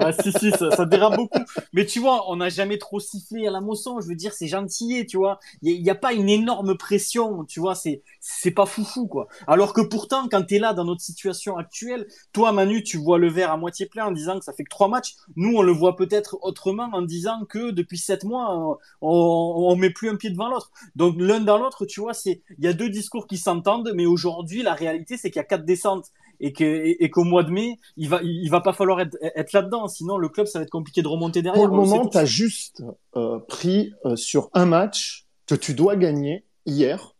[0.00, 1.38] Ouais, si, si, ça, ça dérape beaucoup.
[1.72, 4.00] Mais tu vois, on n'a jamais trop sifflé à la moisson.
[4.00, 5.38] Je veux dire, c'est gentillet, tu vois.
[5.62, 7.74] Il n'y a, pas une énorme pression, tu vois.
[7.74, 9.28] C'est, c'est pas foufou, quoi.
[9.46, 13.28] Alors que pourtant, quand t'es là dans notre situation actuelle, toi, Manu, tu vois le
[13.28, 15.14] verre à moitié plein en disant que ça fait que trois matchs.
[15.36, 19.76] Nous, on le voit peut-être autrement en disant que depuis sept mois, on, on, on
[19.76, 20.70] met plus un pied devant l'autre.
[20.96, 24.06] Donc, l'un dans l'autre, tu vois, c'est, il y a deux discours qui s'entendent, mais
[24.06, 26.10] aujourd'hui, la réalité, c'est qu'il y a quatre descentes
[26.42, 29.00] et que et, et qu'au mois de mai, il va il, il va pas falloir
[29.00, 31.66] être, être là-dedans, sinon le club ça va être compliqué de remonter derrière.
[31.66, 32.82] Pour le moment, tu as juste
[33.16, 37.14] euh, pris euh, sur un match que tu dois gagner hier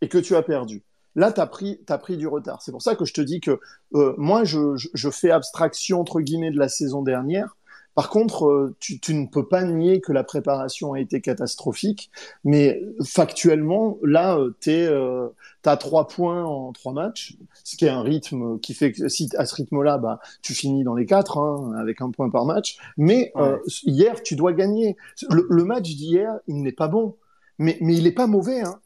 [0.00, 0.84] et que tu as perdu.
[1.14, 2.60] Là, tu as pris, t'as pris du retard.
[2.60, 3.58] C'est pour ça que je te dis que
[3.94, 7.55] euh, moi, je, je, je fais abstraction, entre guillemets, de la saison dernière.
[7.96, 12.10] Par contre, euh, tu, tu ne peux pas nier que la préparation a été catastrophique,
[12.44, 15.28] mais factuellement, là, tu euh,
[15.64, 19.30] as trois points en trois matchs, ce qui est un rythme qui fait que si
[19.38, 22.76] à ce rythme-là, bah, tu finis dans les quatre, hein, avec un point par match.
[22.98, 24.98] Mais euh, hier, tu dois gagner.
[25.30, 27.16] Le, le match d'hier, il n'est pas bon,
[27.58, 28.60] mais, mais il n'est pas mauvais.
[28.60, 28.78] Hein.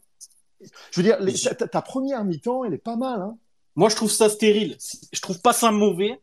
[0.91, 3.21] Je veux dire, les, ta, ta, première mi-temps, elle est pas mal.
[3.21, 3.37] Hein.
[3.75, 4.77] Moi, je trouve ça stérile.
[5.11, 6.19] Je trouve pas ça mauvais.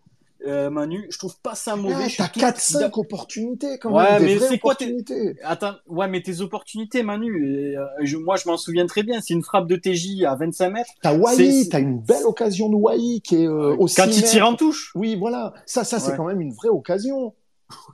[0.49, 2.07] Euh, Manu, je trouve pas ça mauvais.
[2.19, 4.23] Ah, t'as 4-5 opportunités quand ouais, même.
[4.25, 4.97] mais c'est quoi tes
[5.45, 7.77] Attends, ouais, mais tes opportunités, Manu.
[7.77, 9.21] Euh, je, moi, je m'en souviens très bien.
[9.21, 10.91] C'est une frappe de TJ à 25 mètres.
[11.03, 13.97] T'as Wai, t'as une belle occasion de Wai qui est euh, aussi.
[13.97, 14.93] Quand il tire en touche.
[14.95, 15.53] Oui, voilà.
[15.67, 16.17] Ça, ça, c'est ouais.
[16.17, 17.35] quand même une vraie occasion.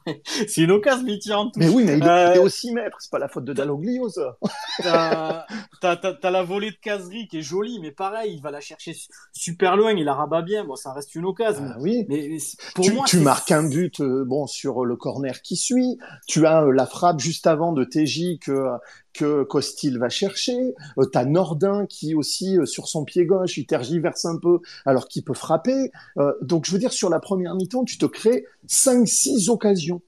[0.49, 1.53] c'est une occasion, touche.
[1.57, 2.35] Mais oui, mais il euh...
[2.35, 2.99] est au 6 mètres.
[3.01, 4.37] C'est pas la faute de Dalloglio, ça.
[5.81, 8.97] T'as la volée de caserie qui est jolie, mais pareil, il va la chercher
[9.33, 10.65] super loin, il la rabat bien.
[10.65, 11.67] Bon, ça reste une occasion.
[11.69, 12.07] Ah, oui.
[12.09, 12.39] Mais, mais
[12.75, 15.99] pour tu, moi, tu marques un but, euh, bon, sur le corner qui suit.
[16.27, 18.53] Tu as euh, la frappe juste avant de TJ que
[19.15, 20.75] que Costil va chercher.
[20.99, 25.09] Euh, T'as Nordin qui aussi euh, sur son pied gauche, il tergiverse un peu alors
[25.09, 25.91] qu'il peut frapper.
[26.19, 30.03] Euh, donc je veux dire sur la première mi-temps, tu te crées 5 6 occasions.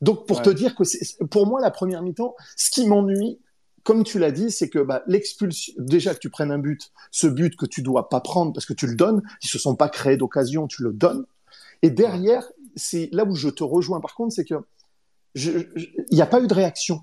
[0.00, 0.42] Donc pour ouais.
[0.44, 3.40] te dire que c'est pour moi la première mi-temps, ce qui m'ennuie
[3.84, 7.26] comme tu l'as dit, c'est que bah, l'expulsion, déjà que tu prennes un but, ce
[7.26, 9.88] but que tu dois pas prendre parce que tu le donnes, ils se sont pas
[9.88, 11.24] créés d'occasion, tu le donnes.
[11.82, 12.46] Et derrière,
[12.76, 14.00] c'est là où je te rejoins.
[14.00, 14.54] Par contre, c'est que
[15.34, 15.66] il
[16.12, 17.02] n'y a pas eu de réaction.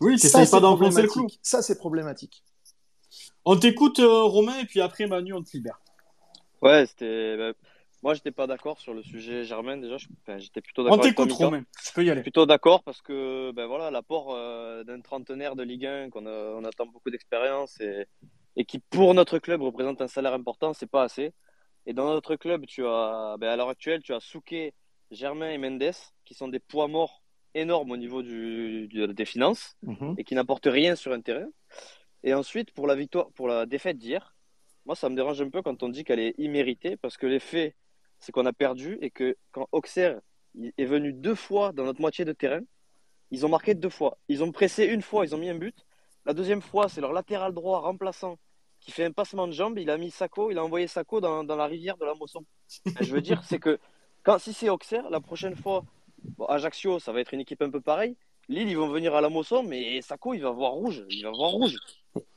[0.00, 1.26] Oui, tu pas d'enfoncer le clou.
[1.42, 2.44] Ça, c'est problématique.
[3.44, 5.80] On t'écoute, euh, Romain, et puis après, Manu, on te libère.
[6.62, 7.36] Ouais, c'était.
[7.36, 7.52] Bah,
[8.02, 9.76] moi, j'étais pas d'accord sur le sujet Germain.
[9.76, 9.96] Déjà,
[10.36, 10.98] j'étais plutôt d'accord.
[10.98, 11.64] On t'écoute, Romain.
[11.84, 12.22] Tu peux y aller.
[12.22, 16.64] Plutôt d'accord parce que, ben voilà, l'apport euh, d'un trentenaire de Ligue 1, qu'on on
[16.64, 18.06] attend beaucoup d'expérience et,
[18.54, 21.32] et qui, pour notre club, représente un salaire important, c'est pas assez.
[21.86, 24.74] Et dans notre club, tu as, ben à l'heure actuelle, tu as Souquet,
[25.10, 25.94] Germain et Mendes,
[26.24, 27.22] qui sont des poids morts
[27.54, 30.14] énormes au niveau du, du des finances Mhm.
[30.18, 31.48] et qui n'apportent rien sur un terrain.
[32.22, 34.34] Et ensuite, pour la victoire, pour la défaite d'hier,
[34.86, 37.40] moi, ça me dérange un peu quand on dit qu'elle est imméritée parce que les
[37.40, 37.74] faits,
[38.18, 40.20] c'est qu'on a perdu et que quand Auxerre
[40.76, 42.60] est venu deux fois dans notre moitié de terrain,
[43.30, 44.18] ils ont marqué deux fois.
[44.28, 45.76] Ils ont pressé une fois, ils ont mis un but.
[46.24, 48.38] La deuxième fois, c'est leur latéral droit remplaçant
[48.80, 49.78] qui fait un passement de jambe.
[49.78, 52.44] Il a mis Sako, il a envoyé Sako dans, dans la rivière de la Mosson.
[53.00, 53.78] Je veux dire, c'est que
[54.22, 55.84] quand, si c'est Auxerre, la prochaine fois,
[56.36, 58.16] bon, Ajaccio, ça va être une équipe un peu pareille.
[58.48, 61.04] Lille, ils vont venir à la Mosson, mais Sako, il va voir rouge.
[61.10, 61.76] Il va voir rouge.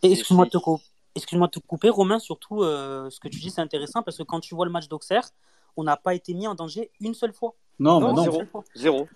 [0.03, 0.79] Excuse-moi, Toko.
[1.15, 4.23] Excuse-moi de te couper, Romain, surtout euh, ce que tu dis, c'est intéressant parce que
[4.23, 5.29] quand tu vois le match d'Auxerre,
[5.77, 7.53] on n'a pas été mis en danger une seule fois.
[7.79, 8.23] Non, Non, mais non.
[8.23, 8.43] zéro.
[8.75, 9.07] Zéro.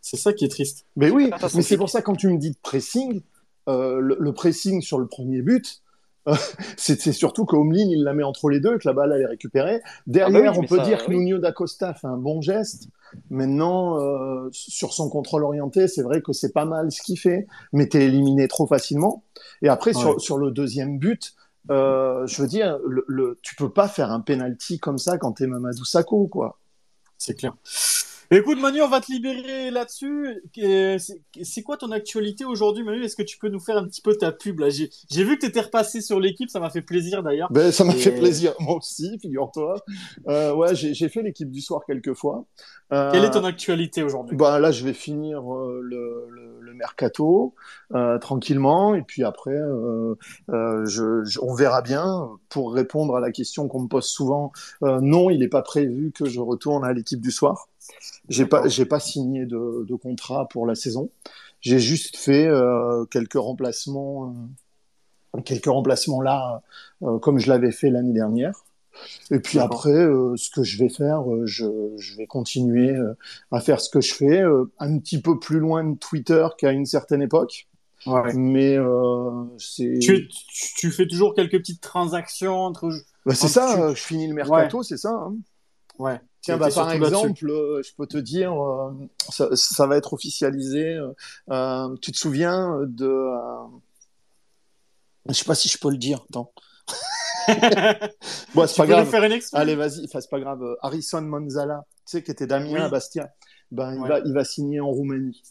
[0.00, 0.86] C'est ça qui est triste.
[0.96, 3.20] Mais oui, mais c'est pour ça quand tu me dis de pressing,
[3.68, 5.82] euh, le, le pressing sur le premier but,
[6.28, 6.34] euh,
[6.76, 9.22] c'est surtout que Omlin il la met entre les deux et que la balle elle
[9.22, 9.80] est récupérée.
[10.06, 11.10] Derrière, Ah bah oui, on peut ça, dire que.
[11.12, 12.88] Nuno d'Acosta fait un bon geste.
[13.30, 17.46] Maintenant, euh, sur son contrôle orienté, c'est vrai que c'est pas mal ce qu'il fait,
[17.72, 19.24] mais t'es éliminé trop facilement.
[19.62, 20.00] Et après, Ouais.
[20.00, 21.34] sur, sur le deuxième but,
[21.70, 25.32] euh, je veux dire, le, le, tu peux pas faire un penalty comme ça quand
[25.32, 26.58] t'es Mamadou Sakho, quoi.
[27.18, 27.54] C'est clair.
[28.32, 30.40] Écoute, Manu, on va te libérer là-dessus.
[31.42, 33.02] C'est quoi ton actualité aujourd'hui, Manu?
[33.02, 35.46] Est-ce que tu peux nous faire un petit peu ta pub J'ai vu que tu
[35.46, 37.50] étais repassé sur l'équipe, ça m'a fait plaisir d'ailleurs.
[37.50, 39.84] Ben, ça m'a Et- fait plaisir, moi aussi, figure-toi.
[40.28, 42.44] Euh, ouais, j'ai fait l'équipe du soir quelques fois.
[42.92, 44.36] Euh, Quelle est ton actualité aujourd'hui?
[44.36, 47.56] Bah, Là, je vais finir euh, le, le, le mercato
[47.96, 49.56] euh, tranquillement, et puis après,
[50.48, 52.28] je, je- on verra bien.
[52.48, 54.52] Pour répondre à la question qu'on me pose souvent,
[54.82, 57.66] non, il n'est pas prévu que je retourne à l'équipe du soir.
[58.28, 61.10] J'ai pas, j'ai pas signé de, de contrat pour la saison.
[61.60, 64.34] J'ai juste fait euh, quelques remplacements,
[65.36, 66.62] euh, quelques remplacements là,
[67.02, 68.64] euh, comme je l'avais fait l'année dernière.
[69.30, 69.92] Et puis après,
[70.36, 71.64] ce que je vais faire, je,
[71.96, 72.94] je vais continuer
[73.52, 74.42] à faire ce que je fais,
[74.78, 77.68] un petit peu plus loin de Twitter qu'à une certaine époque.
[78.06, 78.32] Ouais.
[78.34, 78.76] Mais
[79.58, 82.90] c'est Tu, tu, tu fais toujours quelques petites transactions entre.
[83.24, 85.12] bah, c'est ça, tu- je finis le mercato, c'est ça.
[85.12, 85.36] hein.
[85.98, 86.20] Ouais.
[86.42, 88.92] Tiens, bah, par exemple, euh, je peux te dire, euh,
[89.28, 90.98] ça, ça va être officialisé.
[91.50, 93.12] euh, tu te souviens de...
[95.28, 96.52] Je sais pas si je peux le dire, attends.
[98.54, 99.10] Bon, c'est tu pas peux grave.
[99.10, 100.62] faire une Allez, vas-y, enfin, c'est pas grave.
[100.82, 102.80] Harrison Manzala, tu sais, qui était Damien Oui.
[102.80, 103.32] à Bastia,
[103.70, 104.08] ben, il, Ouais.
[104.08, 105.42] va, il va signer en Roumanie.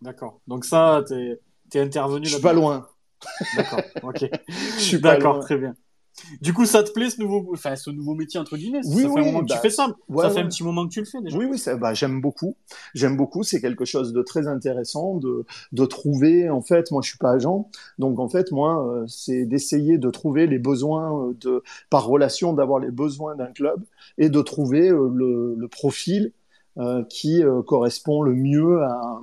[0.00, 0.40] D'accord.
[0.46, 1.38] Donc ça, t'es
[1.74, 2.88] es intervenu Je suis pas loin.
[3.56, 3.80] D'accord.
[4.02, 4.24] Ok.
[4.48, 5.74] Je suis D'accord, très bien.
[6.40, 8.80] Du coup, ça te plaît ce nouveau, enfin, ce nouveau métier entre guillemets?
[8.84, 9.88] Oui, Ça fait oui, un moment que bah, tu fais ça.
[10.08, 10.44] ouais, ça fait ouais.
[10.44, 11.36] un petit moment que tu le fais déjà.
[11.36, 12.56] Oui, oui, ça, bah, j'aime beaucoup.
[12.94, 13.42] J'aime beaucoup.
[13.42, 16.48] C'est quelque chose de très intéressant de, de trouver.
[16.50, 20.10] En fait, moi, je suis pas agent, donc en fait, moi, euh, c'est d'essayer de
[20.10, 23.82] trouver les besoins euh, de, par relation, d'avoir les besoins d'un club
[24.18, 26.32] et de trouver euh, le, le profil
[26.78, 29.20] euh, qui euh, correspond le mieux à,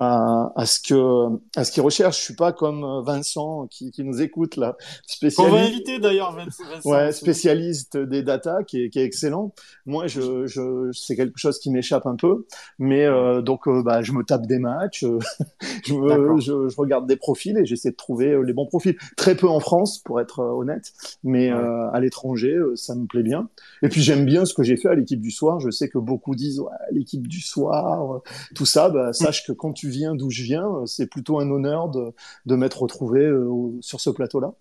[0.00, 2.18] à, à ce que à ce qu'ils recherchent.
[2.18, 5.68] Je suis pas comme euh, Vincent qui, qui nous écoute là, Qu'on va spécialiste.
[5.74, 6.64] inviter d'ailleurs, Vincent.
[6.84, 9.52] Ouais, spécialiste des data, qui est, qui est excellent.
[9.86, 12.46] Moi, je, je, c'est quelque chose qui m'échappe un peu,
[12.78, 15.18] mais euh, donc, euh, bah, je me tape des matchs, euh,
[15.86, 18.96] je, me- je, je regarde des profils et j'essaie de trouver les bons profils.
[19.16, 20.92] Très peu en France, pour être honnête,
[21.22, 21.58] mais Ouais.
[21.58, 23.48] euh, à l'étranger, ça me plaît bien.
[23.82, 25.60] Et puis, j'aime bien ce que j'ai fait à l'équipe du soir.
[25.60, 28.20] Je sais que beaucoup disent, ouais, l'équipe du soir,
[28.54, 28.88] tout ça.
[28.88, 32.12] Bah, sache que quand tu viens d'où je viens, euh, c'est plutôt un honneur de,
[32.46, 34.52] de m'être retrouvé euh, sur ce plateau-là.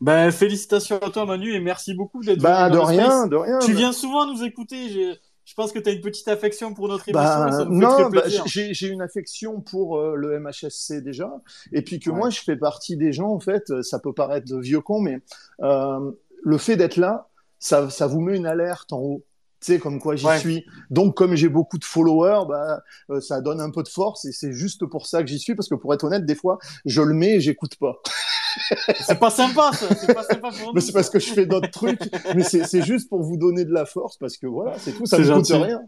[0.00, 3.28] Ben, félicitations à toi, Manu, et merci beaucoup d'être Bah, venu de rien, space.
[3.30, 3.58] de rien.
[3.58, 4.88] Tu viens souvent nous écouter.
[4.90, 7.24] j'ai- Je pense que tu as une petite affection pour notre émission.
[7.24, 11.32] Bah, ça nous fait non, bah, j'ai j'ai une affection pour euh, le MHSC déjà,
[11.72, 12.16] et puis que Ouais.
[12.18, 13.64] moi je fais partie des gens en fait.
[13.82, 15.20] Ça peut paraître vieux con, mais
[15.62, 16.10] euh,
[16.44, 19.24] le fait d'être là, ça, ça vous met une alerte en haut.
[19.60, 20.38] Tu sais, comme quoi j'y Ouais.
[20.38, 20.64] suis.
[20.90, 22.80] Donc, comme j'ai beaucoup de followers, bah,
[23.10, 25.54] euh, ça donne un peu de force, et c'est juste pour ça que j'y suis,
[25.56, 27.96] parce que pour être honnête, des fois, je le mets et j'écoute pas.
[29.00, 29.86] C'est pas sympa, ça.
[29.94, 30.80] C'est pas sympa pour Mais nous.
[30.80, 32.00] c'est parce que je fais d'autres trucs,
[32.34, 35.18] mais c'est juste pour vous donner de la force, parce que voilà, c'est tout, ça
[35.18, 35.80] ne coûte rien.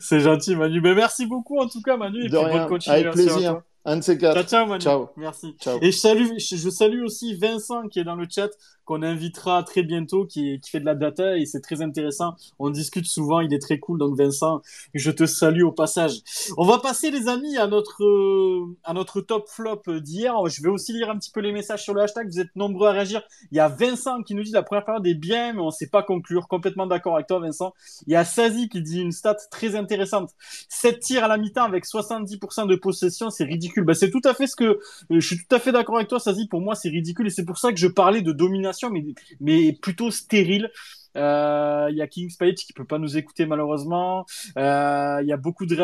[0.00, 0.80] C'est gentil, Manu.
[0.80, 2.20] Ben, merci beaucoup, en tout cas, Manu.
[2.24, 2.92] Et De puis, rien, bonne continuation.
[2.92, 3.50] avec à plaisir.
[3.52, 3.62] toi.
[3.86, 4.48] Un de ces Ciao, quatre.
[4.50, 4.82] ciao, Manu.
[4.82, 5.08] Ciao.
[5.16, 5.54] Merci.
[5.60, 5.78] Ciao.
[5.80, 8.50] Et je salue, je, je salue aussi Vincent qui est dans le chat,
[8.90, 12.34] qu'on invitera très bientôt, qui, fait de la data et c'est très intéressant.
[12.58, 14.00] On discute souvent, il est très cool.
[14.00, 14.62] Donc Vincent,
[14.94, 16.22] je te salue au passage.
[16.56, 20.34] On va passer les amis à notre euh, à notre top flop d'hier.
[20.48, 22.26] Je vais aussi lire un petit peu les messages sur le hashtag.
[22.26, 23.22] Vous êtes nombreux à réagir.
[23.52, 25.86] Il y a Vincent qui nous dit la première période est bien, mais on sait
[25.86, 26.48] pas conclure.
[26.48, 27.72] Complètement d'accord avec toi, Vincent.
[28.08, 30.30] Il y a Sazi qui dit une stat très intéressante.
[30.68, 33.84] 7 tirs à la mi-temps avec 70% de possession, c'est ridicule.
[33.84, 34.78] Bah, c'est tout à fait ce que euh,
[35.10, 36.48] je suis tout à fait d'accord avec toi, Sazi.
[36.48, 40.10] Pour moi, c'est ridicule et c'est pour ça que je parlais de domination, mais, plutôt
[40.10, 40.70] stérile.
[41.16, 44.26] Euh, Il y a King Spade qui peut pas nous écouter malheureusement.
[44.56, 45.74] Euh, Il y a beaucoup de,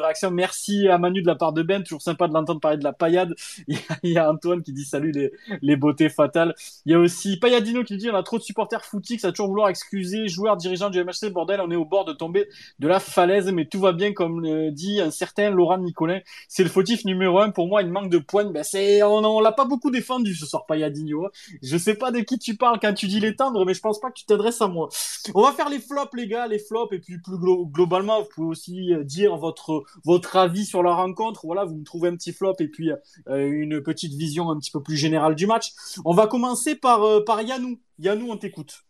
[0.00, 0.30] réactions.
[0.30, 2.92] Merci à Manu de la part de Ben, toujours sympa de l'entendre parler de la
[2.92, 3.34] paillade.
[3.68, 3.78] Il
[4.10, 5.32] y, a, a Antoine qui dit salut les,
[5.62, 6.54] les beautés fatales.
[6.84, 9.48] Il y a aussi Payadino qui dit on a trop de supporters footix, à toujours
[9.48, 11.30] vouloir excuser joueurs dirigeants du MHC.
[11.30, 12.48] Bordel, on est au bord de tomber
[12.78, 16.20] de la falaise, mais tout va bien comme le dit un certain Laurent Nicolin.
[16.48, 17.50] C'est le fautif numéro un.
[17.50, 18.44] Pour moi, il manque de points.
[18.44, 21.28] Ben, c'est, on, on l'a pas beaucoup défendu ce soir, Payadino.
[21.62, 24.10] Je sais pas de qui tu parles quand tu dis l'étendre, mais je pense pas
[24.10, 24.88] que tu t'adresses s'adresse à moi.
[25.34, 28.48] On va faire les flops, les gars, les flops, et puis plus globalement, vous pouvez
[28.48, 31.46] aussi euh, dire votre votre avis sur la rencontre.
[31.46, 34.70] Voilà, vous me trouvez un petit flop et puis euh, une petite vision un petit
[34.70, 35.72] peu plus générale du match.
[36.04, 37.78] On va commencer par euh, par Yanou.
[37.98, 38.82] Yanou, on t'écoute.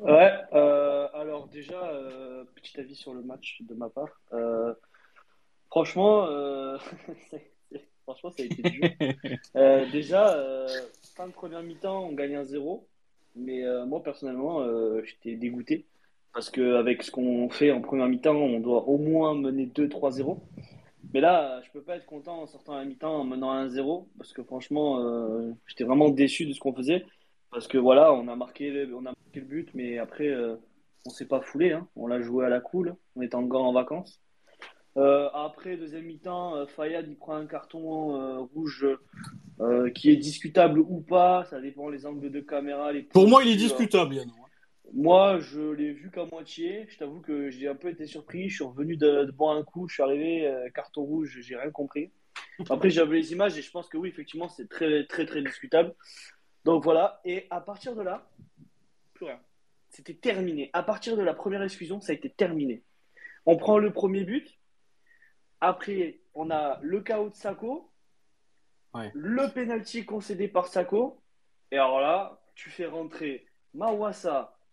[0.00, 0.32] Ouais.
[0.52, 1.78] alors déjà,
[2.54, 4.08] petit avis sur le match de ma part.
[5.68, 6.26] franchement.
[8.04, 8.90] Franchement, ça a été dur.
[9.92, 10.36] Déjà,
[11.14, 12.88] fin de première mi-temps, on gagne un 0.
[13.36, 14.64] Mais euh, moi, personnellement,
[15.04, 15.86] j'étais dégoûté.
[16.32, 20.38] Parce qu'avec ce qu'on fait en première mi-temps, on doit au moins mener 2-3-0.
[21.12, 24.06] Mais là, je peux pas être content en sortant à la mi-temps en menant 1-0.
[24.16, 25.02] Parce que franchement,
[25.66, 27.04] j'étais vraiment déçu de ce qu'on faisait.
[27.50, 30.32] Parce que voilà, on a marqué, on a marqué le but, mais après,
[31.04, 31.72] on s'est pas foulé.
[31.72, 31.88] Hein.
[31.96, 32.94] On l'a joué à la cool.
[33.16, 34.20] On est encore en vacances.
[34.96, 38.86] Euh, après, deuxième mi-temps, euh, Fayad il prend un carton euh, rouge
[39.94, 41.44] qui est discutable ou pas.
[41.50, 42.92] Ça dépend les angles de caméra.
[42.92, 44.30] Les Pour moi, il est discutable, Yann.
[44.94, 46.86] Moi, je l'ai vu qu'à moitié.
[46.88, 48.48] Je t'avoue que j'ai un peu été surpris.
[48.48, 49.86] Je suis revenu de, de boire un coup.
[49.86, 52.10] Je suis arrivé, carton rouge, j'ai rien compris.
[52.70, 55.94] Après, j'avais les images et je pense que oui, effectivement, c'est très, très, très discutable.
[56.64, 57.20] Donc voilà.
[57.26, 58.26] Et à partir de là,
[59.12, 59.40] plus rien.
[59.90, 60.70] C'était terminé.
[60.72, 62.82] À partir de la première exclusion, ça a été terminé.
[63.44, 64.59] On prend le premier but.
[65.60, 67.90] Après, on a le chaos de Sako,
[68.94, 71.20] le penalty concédé par Sako.
[71.70, 74.56] Et alors là, tu fais rentrer Mawassa.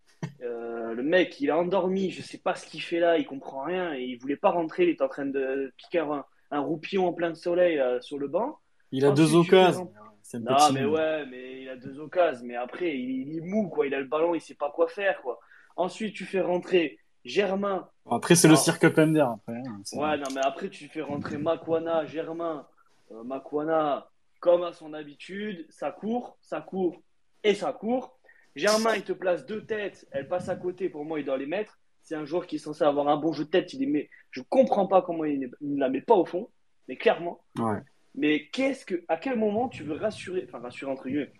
[0.41, 3.63] Euh, le mec, il a endormi, je sais pas ce qu'il fait là, il comprend
[3.63, 7.07] rien et il voulait pas rentrer, il est en train de piquer un, un roupillon
[7.07, 8.57] en plein soleil euh, sur le banc.
[8.91, 9.91] Il a deux occasions.
[10.33, 12.45] Non, mais ouais, mais il a deux occasions.
[12.45, 13.87] Mais après, il, il, est mou, quoi.
[13.87, 15.39] Il a le ballon, il sait pas quoi faire, quoi.
[15.75, 16.97] Ensuite, tu fais rentrer
[17.27, 17.89] Germain.
[18.09, 19.19] Après, c'est le cirque Pender.
[19.19, 22.65] Après, hein, ouais, non, mais après, tu fais rentrer Makwana, Germain.
[23.11, 24.09] Euh, Makwana,
[24.39, 27.01] comme à son habitude, ça court, ça court
[27.43, 28.17] et ça court.
[28.55, 30.89] Germain, il te place deux têtes, elle passe à côté.
[30.89, 31.77] Pour moi, il doit les mettre.
[32.01, 33.73] C'est un joueur qui est censé avoir un bon jeu de tête.
[33.73, 34.09] Il les met.
[34.31, 36.49] Je comprends pas comment il ne la met pas au fond,
[36.87, 37.41] mais clairement.
[37.59, 37.79] Ouais.
[38.15, 41.31] Mais qu'est-ce que, à quel moment tu veux rassurer, enfin rassurer entre guillemets,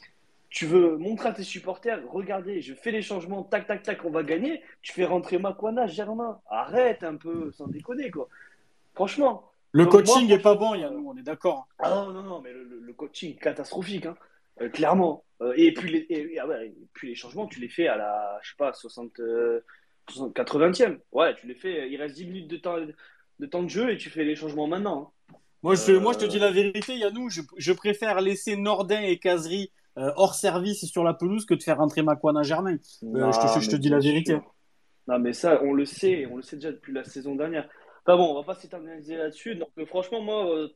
[0.49, 4.09] tu veux montrer à tes supporters, regardez, je fais les changements, tac, tac, tac, on
[4.09, 4.61] va gagner.
[4.81, 6.39] Tu fais rentrer Makwana, Germain.
[6.49, 8.29] Arrête un peu, sans déconner, quoi.
[8.93, 9.51] Franchement.
[9.73, 11.67] Le coaching n'est pas bon, Yann, on est d'accord.
[11.79, 14.15] Ah non, non, non, mais le, coaching, catastrophique, hein.
[14.61, 15.23] Euh, clairement.
[15.41, 18.49] Euh, et, puis les, ah ouais, puis les changements, tu les fais à la, je
[18.49, 19.19] sais pas, 60,
[20.07, 20.99] 80e.
[21.11, 22.77] Ouais, tu les fais, il reste 10 minutes de temps
[23.37, 25.13] de, temps de jeu et tu fais les changements maintenant.
[25.31, 25.35] Hein.
[25.61, 29.19] Moi, je, moi, je te dis la vérité, Yannou, je, je préfère laisser Nordin et
[29.19, 32.77] Casery euh, hors service sur la pelouse que de faire rentrer Makwana Germain.
[33.03, 34.37] Euh, je te, dis la vérité.
[35.07, 37.67] Non, mais ça, on le sait, on le sait déjà depuis la saison dernière.
[38.05, 39.55] Enfin bon, on va pas s'éterniser là-dessus.
[39.55, 40.67] Donc, franchement, moi, euh,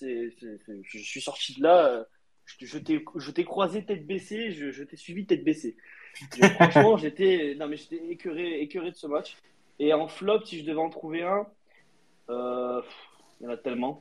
[0.00, 2.06] je suis sorti de là.
[2.44, 5.76] je, je t'ai croisé tête baissée, je, t'ai suivi tête baissée.
[6.54, 9.36] franchement, j'étais, non mais j'étais écœuré, écœuré de ce match.
[9.80, 11.46] Et en flop, si je devais en trouver un,
[12.28, 14.00] il y en a tellement.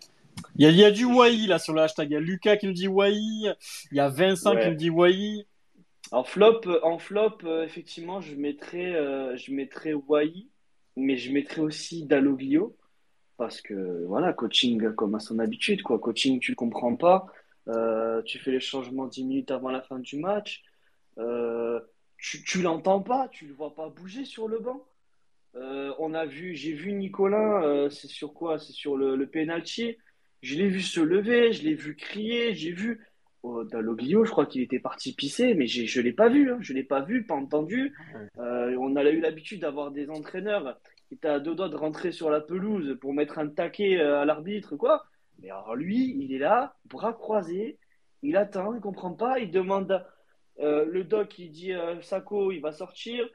[0.59, 2.09] Il y, a, du Wai là sur le hashtag.
[2.09, 3.13] Il y a Lucas qui nous dit Wai.
[3.13, 3.55] Il
[3.91, 5.45] y a Vincent qui nous dit Wai.
[6.11, 10.47] En flop, en flop euh, effectivement, je mettrais, euh, je mettrais Wai,
[10.95, 12.75] mais je mettrais aussi Dalloglio.
[13.37, 15.99] Parce que voilà, coaching comme à son habitude, quoi.
[15.99, 17.27] Coaching, tu ne comprends pas.
[17.67, 20.63] Euh, tu fais les changements 10 minutes avant la fin du match.
[22.17, 24.83] tu, tu l'entends pas, tu le vois pas bouger sur le banc.
[25.53, 28.57] on a vu, j'ai vu Nicolas, c'est sur quoi?
[28.57, 29.97] C'est sur le, le penalty.
[30.41, 33.05] Je l'ai vu se lever, je l'ai vu crier, j'ai vu.
[33.43, 36.51] Oh, je crois qu'il était parti pisser, mais je ne l'ai pas vu.
[36.51, 36.57] Hein.
[36.59, 37.95] Je ne l'ai pas vu, pas entendu.
[38.37, 42.11] Euh, on a eu l'habitude d'avoir des entraîneurs qui étaient à deux doigts de rentrer
[42.11, 45.05] sur la pelouse pour mettre un taquet euh, à l'arbitre, quoi.
[45.39, 47.77] Mais alors lui, il est là, bras croisés,
[48.21, 50.03] il attend, il comprend pas, il demande.
[50.59, 51.71] Euh, le doc, il dit
[52.01, 53.27] Sako, il va sortir.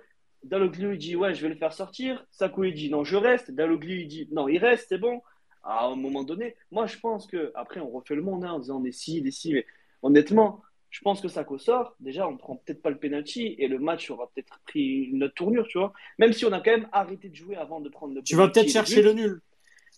[0.43, 2.27] Dalloglio, il dit Ouais, je vais le faire sortir.
[2.33, 3.53] Sako, il dit Non, je reste.
[3.53, 5.21] Dalloglio, il dit Non, il reste, c'est bon
[5.63, 8.59] à un moment donné, moi je pense que, après on refait le monde hein, en
[8.59, 9.67] disant des si, des si, mais
[10.03, 13.79] honnêtement, je pense que ça sort, déjà on prend peut-être pas le penalty et le
[13.79, 15.95] match aura peut-être pris une autre tournure, tu vois.
[16.19, 18.49] Même si on a quand même arrêté de jouer avant de prendre le Tu vas
[18.49, 19.41] peut-être chercher le nul.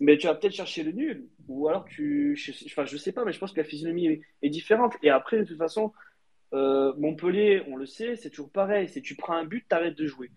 [0.00, 1.28] Mais tu vas peut-être chercher le nul.
[1.48, 2.36] Ou alors tu.
[2.36, 4.94] Je, enfin, je sais pas, mais je pense que la physionomie est, différente.
[5.02, 5.92] Et après, de toute façon,
[6.52, 8.88] euh, Montpellier, on le sait, c'est toujours pareil.
[8.88, 10.30] C'est tu prends un but, tu arrêtes de jouer.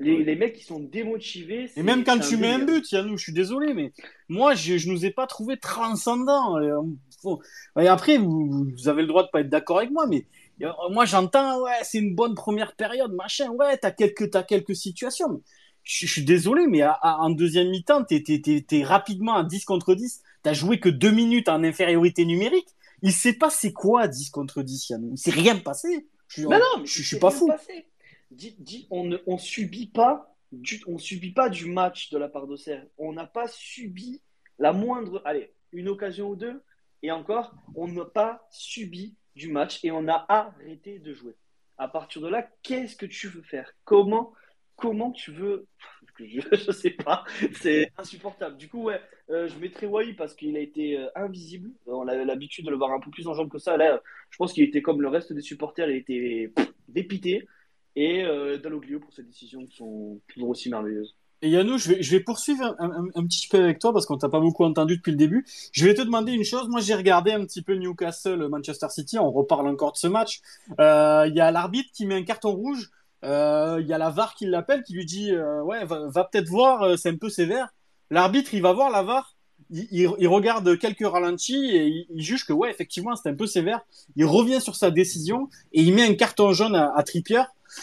[0.00, 1.70] Les, mecs qui sont démotivés.
[1.76, 3.92] Et même quand tu mets un but, Yannou, je suis désolé, mais
[4.30, 6.58] moi, je ne nous ai pas trouvé transcendant.
[6.58, 10.26] Et, euh, après, vous, avez le droit de pas être d'accord avec moi, mais
[10.62, 14.74] euh, moi, j'entends, ouais, c'est une bonne première période, machin, ouais, t'as quelques, as quelques
[14.74, 15.42] situations.
[15.82, 20.22] Je, suis désolé, mais en deuxième mi-temps, t'es es, rapidement à 10 contre 10.
[20.42, 22.68] T'as joué que deux minutes en infériorité numérique.
[23.02, 25.10] Il sait pas c'est quoi 10 contre 10, Yannou.
[25.12, 26.06] Il s'est rien passé.
[26.28, 27.50] Je, non, non, je, suis pas fou.
[28.30, 30.80] Dit, on ne subit pas du,
[31.34, 32.86] pas du match de la part d'Auxerre.
[32.98, 34.20] On n'a pas subi
[34.58, 36.62] la moindre, allez, une occasion ou deux,
[37.02, 41.34] et encore, on n'a pas subi du match et on a arrêté de jouer.
[41.78, 43.72] À partir de là, qu'est-ce que tu veux faire?
[43.84, 44.34] Comment
[44.80, 45.66] comment tu veux
[46.18, 47.24] je, ne sais pas,
[47.54, 48.58] c'est insupportable.
[48.58, 49.00] Du coup, ouais,
[49.30, 51.70] euh, je mettrais Wai parce qu'il a été euh, invisible.
[51.86, 53.78] On avait l'habitude de le voir un peu plus en jambes que ça.
[53.78, 56.52] Là, je pense qu'il était comme le reste des supporters, il a été
[56.88, 57.46] dépité.
[57.96, 58.58] Et euh,
[59.00, 61.16] pour ses décisions qui sont toujours aussi merveilleuses.
[61.42, 64.64] Et Yannou, je vais, poursuivre un, petit peu avec toi parce qu'on t'a pas beaucoup
[64.64, 65.46] entendu depuis le début.
[65.72, 66.68] Je vais te demander une chose.
[66.68, 69.18] Moi, j'ai regardé un petit peu Newcastle, Manchester City.
[69.18, 70.42] On reparle encore de ce match.
[70.80, 72.90] Euh, il y a l'arbitre qui met un carton rouge.
[73.24, 76.48] Euh, il y a la VAR qui l'appelle, qui lui dit euh, ouais, va, peut-être
[76.48, 77.68] voir, c'est un peu sévère.
[78.10, 79.34] L'arbitre, il va voir la VAR.
[79.70, 83.80] Il, il, regarde quelques ralentis et il, juge que ouais, effectivement, c'est un peu sévère.
[84.16, 87.42] Il revient sur sa décision et il met un carton jaune à, à Trippier.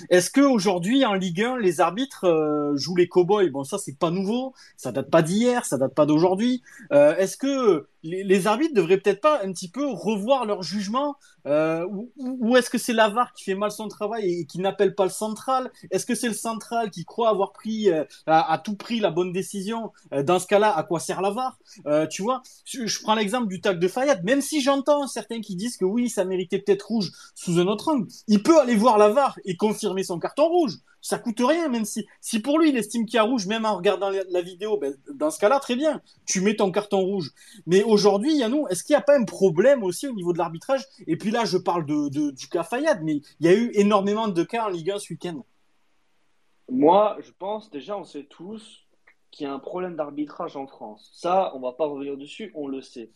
[0.10, 3.50] Est-ce que aujourd'hui en Ligue 1, les arbitres euh, jouent les cowboys?
[3.50, 6.62] Bon, ça c'est pas nouveau, ça date pas d'hier, ça date pas d'aujourd'hui.
[6.92, 11.86] Euh, est-ce que les, arbitres devraient peut-être pas un petit peu revoir leur jugement euh,
[12.18, 15.10] ou, est-ce que c'est l'avare qui fait mal son travail et qui n'appelle pas le
[15.10, 15.72] central?
[15.92, 19.32] Est-ce que c'est le central qui croit avoir pris euh, à, tout prix la bonne
[19.32, 19.92] décision?
[20.14, 21.58] Euh, Dans ce cas-là, à quoi sert l'avare?
[22.10, 24.24] Tu vois, je, prends l'exemple du tag de Fayad.
[24.24, 27.90] Même si j'entends certains qui disent que oui, ça méritait peut-être rouge sous un autre
[27.90, 30.78] angle, il peut aller voir l'avare et confirmer son carton rouge
[31.08, 32.06] ça coûte rien, même si,
[32.44, 35.32] pour lui il estime qu'il y a rouge, même en regardant la, vidéo, ben, dans
[35.32, 37.32] ce cas-là, très bien, tu mets ton carton rouge.
[37.66, 40.86] Mais aujourd'hui, Yannou, est-ce qu'il n'y a pas un problème aussi au niveau de l'arbitrage?
[41.08, 44.44] Et puis là, je parle du cas Fayad, mais il y a eu énormément de
[44.44, 45.44] cas en Ligue 1 ce week-end.
[46.70, 48.86] Moi, je pense déjà, on sait tous
[49.32, 51.10] qu'il y a un problème d'arbitrage en France.
[51.14, 53.12] Ça, on va pas revenir dessus, on le sait.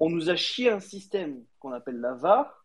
[0.00, 2.57] On nous a chié un système qu'on appelle la VAR,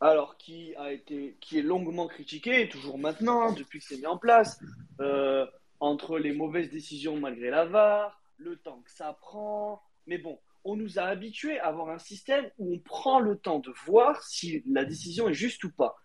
[0.00, 4.18] alors qui a été, qui est longuement critiqué, toujours maintenant, depuis que c'est mis en
[4.18, 4.60] place,
[5.00, 5.46] euh,
[5.80, 9.82] entre les mauvaises décisions malgré la VAR, le temps que ça prend.
[10.06, 13.58] Mais bon, on nous a habitués à avoir un système où on prend le temps
[13.58, 15.96] de voir si la décision est juste ou pas.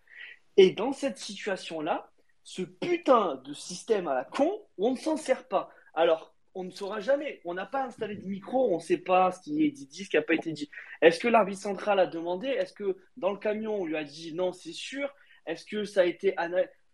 [0.58, 2.12] Et dans cette situation-là,
[2.44, 5.70] ce putain de système à la con, on ne s'en sert pas.
[5.94, 7.41] Alors, on ne saura jamais.
[7.45, 10.10] On n'a pas installé de micro, on ne sait pas ce qui est dit, ce
[10.10, 10.70] qui n'a pas été dit.
[11.01, 12.47] Est-ce que l'arbitre central a demandé?
[12.47, 15.14] Est-ce que dans le camion, on lui a dit non, c'est sûr?
[15.45, 16.36] Est-ce que ça a été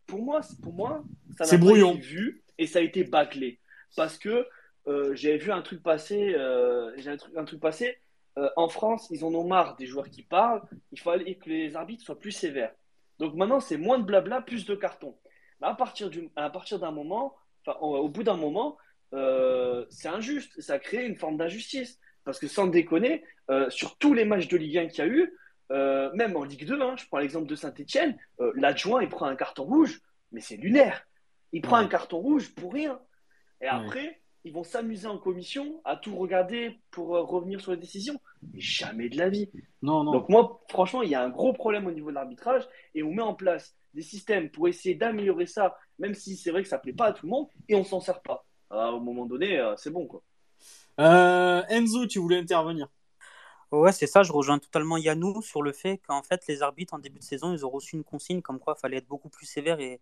[0.08, 1.04] Pour moi, pour moi
[1.38, 3.60] ça n'a pas été vu et ça a été bâclé.
[3.96, 4.48] Parce que
[4.88, 7.98] euh, j'avais vu un truc passer, euh, un truc, un truc passer.
[8.38, 10.62] Euh, en France, ils en ont marre des joueurs qui parlent.
[10.92, 12.74] Il fallait que les arbitres soient plus sévères.
[13.20, 15.18] Donc maintenant, c'est moins de blabla, plus de cartons.
[15.62, 16.10] à partir
[16.80, 17.36] d'un moment,
[17.82, 18.78] au bout d'un moment,
[19.14, 20.60] euh, c'est injuste.
[20.62, 22.00] Ça a créé une forme d'injustice.
[22.26, 25.10] Parce que sans déconner, euh, sur tous les matchs de Ligue 1 qu'il y a
[25.10, 25.34] eu,
[25.72, 28.18] euh, même en Ligue 2, hein, je prends l'exemple de Saint-Etienne,
[28.56, 30.02] l'adjoint, il prend un carton rouge,
[30.32, 31.08] mais c'est lunaire.
[31.54, 33.00] Il prend un carton rouge pour rien.
[33.62, 38.20] Et après, ils vont s'amuser en commission à tout regarder pour revenir sur les décisions.
[38.54, 39.50] Mais jamais de la vie.
[39.82, 40.12] Non, non.
[40.12, 43.12] Donc moi, franchement, il y a un gros problème au niveau de l'arbitrage et on
[43.12, 46.78] met en place des systèmes pour essayer d'améliorer ça, même si c'est vrai que ça
[46.78, 48.46] ne plaît pas à tout le monde, et on s'en sert pas.
[48.70, 50.06] À un moment donné, euh, c'est bon.
[50.06, 50.22] quoi.
[51.00, 52.88] Euh, Enzo, tu voulais intervenir
[53.72, 57.00] Ouais, c'est ça, je rejoins totalement Yannou sur le fait qu'en fait, les arbitres en
[57.00, 59.46] début de saison, ils ont reçu une consigne comme quoi il fallait être beaucoup plus
[59.46, 60.02] sévère et,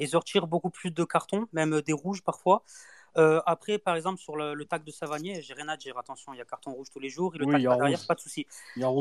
[0.00, 2.64] et sortir beaucoup plus de cartons, même des rouges parfois.
[3.16, 5.96] Euh, après, par exemple, sur le, le tag de Savanier, j'ai rien à dire.
[5.96, 7.36] Attention, il y a carton rouge tous les jours.
[7.36, 8.46] Et le tag derrière, pas de souci.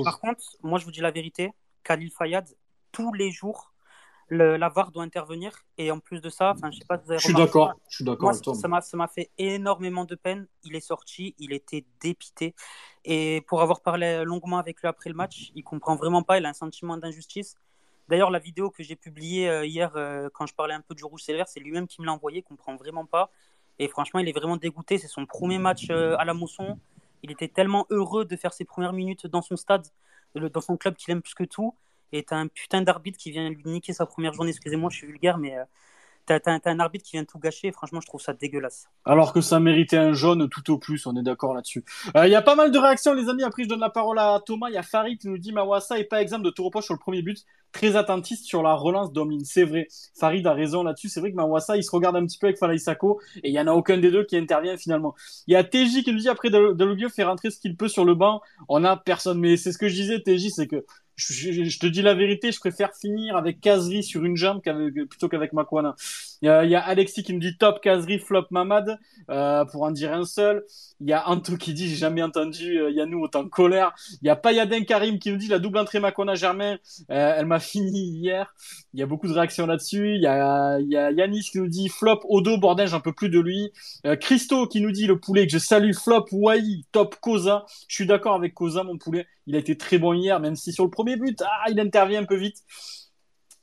[0.04, 1.52] Par contre, moi, je vous dis la vérité.
[1.84, 2.48] Khalil Fayad,
[2.92, 3.73] tous les jours,
[4.28, 5.52] le, la VAR doit intervenir.
[5.78, 7.74] Et en plus de ça, je sais pas Je suis d'accord.
[7.90, 8.34] Je suis d'accord.
[8.34, 10.48] ça m'a, ça m'a fait énormément de peine.
[10.64, 12.56] Il est sorti, il était dépité.
[13.06, 16.38] Et pour avoir parlé longuement avec lui après le match, il comprend vraiment pas.
[16.38, 17.56] Il a un sentiment d'injustice.
[18.10, 21.06] D'ailleurs, la vidéo que j'ai publiée euh, hier, euh, quand je parlais un peu du
[21.06, 22.40] rouge sévère, c'est lui-même qui me l'a envoyé.
[22.40, 23.32] Il comprend vraiment pas.
[23.80, 24.98] Et franchement, il est vraiment dégoûté.
[24.98, 26.78] C'est son premier match euh, à la Mousson.
[27.24, 29.88] Il était tellement heureux de faire ses premières minutes dans son stade,
[30.36, 31.74] dans son club qu'il aime plus que tout
[32.14, 34.52] et t'as un putain d'arbitre qui vient lui niquer sa première journée.
[34.52, 35.64] Excusez-moi, je suis vulgaire, mais euh,
[36.26, 37.72] t'as as, un arbitre qui vient tout gâcher.
[37.72, 38.88] franchement, je trouve ça dégueulasse.
[39.06, 41.84] Alors que ça méritait un jaune tout au plus, on est d'accord là-dessus.
[42.16, 43.44] Euh, il y a pas mal de réactions, les amis.
[43.44, 44.70] Après, je donne la parole à Thomas.
[44.70, 46.94] Il y a Farid qui nous dit Mawassa est pas exemple de tout reproche sur
[46.94, 47.44] le premier but.
[47.72, 49.40] Très attentiste sur la relance d'Omlin.
[49.44, 49.88] C'est vrai.
[50.16, 51.10] Farid a raison là-dessus.
[51.10, 53.54] C'est vrai que Mawassa, il se regarde un petit peu avec Falaï Sako et il
[53.54, 55.16] y en a aucun des deux qui intervient finalement.
[55.48, 58.06] Il y a TJ qui nous dit après Delobio fait rentrer ce qu'il peut sur
[58.06, 58.42] le banc.
[58.70, 59.40] On a personne.
[59.40, 60.86] Mais c'est ce que je disais, TJ, c'est que
[61.16, 65.54] je, te dis la vérité, je préfère finir avec Kazri sur une jambe plutôt qu'avec
[65.54, 65.96] Makwana.
[66.44, 69.92] Il y, y a Alexis qui me dit top Kazri, flop Mamad, euh, pour en
[69.92, 70.66] dire un seul.
[71.00, 73.94] Il y a Anto qui dit j'ai jamais entendu euh, Yannou autant en colère.
[74.22, 76.78] Il y a Payadin Karim qui nous dit la double entrée Makwana Germain,
[77.12, 78.54] euh, elle m'a fini hier.
[78.94, 80.16] Il y a beaucoup de réactions là-dessus.
[80.16, 83.30] Il y a, y a Yanis qui nous dit flop Odo Bordin, j'en peux plus
[83.30, 83.72] de lui.
[84.06, 87.66] Euh, Christo qui nous dit le poulet que je salue flop Wai, top Koza.
[87.88, 89.28] Je suis d'accord avec Koza mon poulet.
[89.48, 92.22] Il a été très bon hier, même si sur le premier but, ah, il intervient
[92.22, 92.58] un peu vite.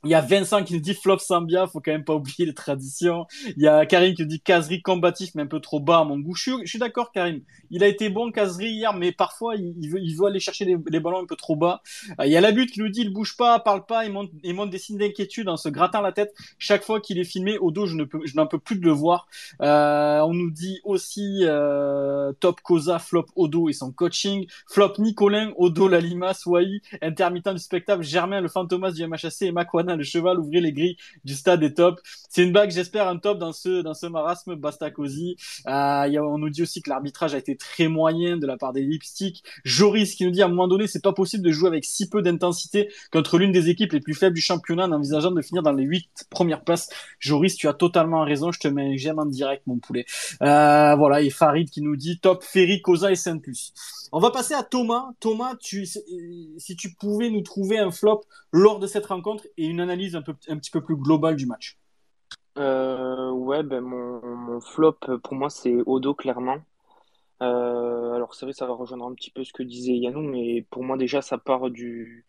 [0.03, 2.55] Il y a Vincent qui nous dit flop Sambia, faut quand même pas oublier les
[2.55, 3.27] traditions.
[3.55, 6.03] Il y a Karim qui nous dit Kazri combatif mais un peu trop bas à
[6.03, 6.33] mon goût.
[6.33, 7.41] Je suis, d'accord Karim.
[7.69, 10.99] Il a été bon Kazri hier, mais parfois il, veut, il veut aller chercher les,
[10.99, 11.83] ballons un peu trop bas.
[12.19, 14.11] Euh, il y a la but qui nous dit il bouge pas, parle pas, il
[14.11, 16.33] monte, il des signes d'inquiétude en se grattant la tête.
[16.57, 18.85] Chaque fois qu'il est filmé au dos, je ne peux, je n'en peux plus de
[18.85, 19.27] le voir.
[19.61, 25.51] Euh, on nous dit aussi euh, top Koza, flop Odo et son coaching, flop Nicolin,
[25.57, 30.39] Odo, Lalima, Swai, intermittent du spectacle, Germain, le fantomas du MHSC et Makwana le cheval,
[30.39, 31.99] ouvrir les grilles du stade est top.
[32.29, 35.35] C'est une bague, j'espère, un top dans ce, dans ce marasme Bastacosi.
[35.67, 38.81] Euh, on nous dit aussi que l'arbitrage a été très moyen de la part des
[38.81, 39.43] lipsticks.
[39.63, 42.09] Joris qui nous dit à un moment donné, c'est pas possible de jouer avec si
[42.09, 45.63] peu d'intensité contre l'une des équipes les plus faibles du championnat en envisageant de finir
[45.63, 46.89] dans les huit premières places.
[47.19, 50.05] Joris, tu as totalement raison, je te mets j'aime en direct, mon poulet.
[50.41, 53.73] Euh, voilà, et Farid qui nous dit top Ferry, Cosa et saint plus
[54.11, 55.09] On va passer à Thomas.
[55.19, 59.80] Thomas, tu, si tu pouvais nous trouver un flop lors de cette rencontre et une
[59.81, 61.77] analyse un, petit peu plus globale du match
[62.57, 66.59] euh, Ouais, ben mon, flop pour moi c'est Odo clairement.
[67.41, 70.65] Euh, alors c'est vrai, ça va rejoindre un petit peu ce que disait Yannou, mais
[70.69, 72.25] pour moi déjà ça part du,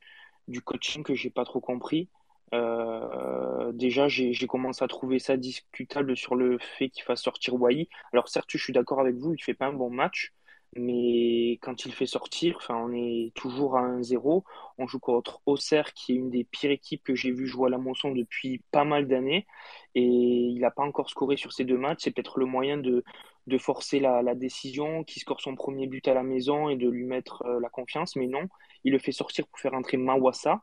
[0.49, 2.09] du coaching que j'ai pas trop compris.
[2.55, 7.89] Euh, déjà, j'ai commencé à trouver ça discutable sur le fait qu'il fasse sortir Wai.
[8.13, 10.33] Alors certes, je suis d'accord avec vous, il fait pas un bon match,
[10.75, 14.43] mais quand il fait sortir, enfin, on est toujours à 1-0.
[14.79, 17.71] On joue contre Auxerre, qui est une des pires équipes que j'ai vu jouer à
[17.71, 19.47] la Moisson depuis pas mal d'années.
[19.95, 22.05] Et il n'a pas encore scoré sur ces deux matchs.
[22.05, 23.05] C'est peut-être le moyen de,
[23.49, 26.89] de forcer la, la décision, qui score son premier but à la maison et de
[26.89, 28.17] lui mettre euh, la confiance.
[28.17, 28.49] Mais non,
[28.85, 30.63] il le fait sortir pour faire entrer Mawassa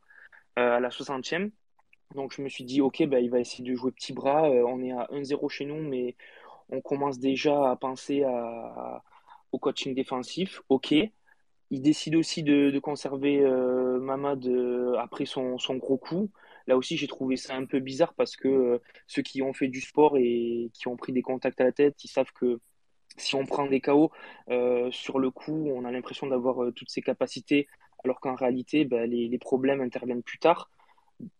[0.57, 1.51] euh, à la 60e.
[2.15, 4.49] Donc je me suis dit, ok, bah, il va essayer de jouer petit bras.
[4.49, 6.15] Euh, on est à 1-0 chez nous, mais
[6.69, 9.03] on commence déjà à penser à
[9.51, 10.93] au coaching défensif, ok.
[11.71, 16.31] Il décide aussi de, conserver euh, Mamad euh, après son, gros coup.
[16.67, 19.67] Là aussi, j'ai trouvé ça un peu bizarre parce que euh, ceux qui ont fait
[19.67, 22.59] du sport et qui ont pris des contacts à la tête, ils savent que
[23.17, 24.11] si on prend des KO
[24.91, 27.67] sur le coup, on a l'impression d'avoir toutes ses capacités,
[28.03, 30.69] alors qu'en réalité, ben, les, les, problèmes interviennent plus tard.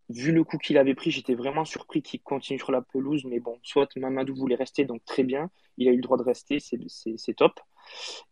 [0.10, 3.40] Vu le coup qu'il avait pris, j'étais vraiment surpris qu'il continue sur la pelouse, mais
[3.40, 6.60] bon, soit Mamadou voulait rester, donc très bien, il a eu le droit de rester,
[6.60, 7.60] c'est top.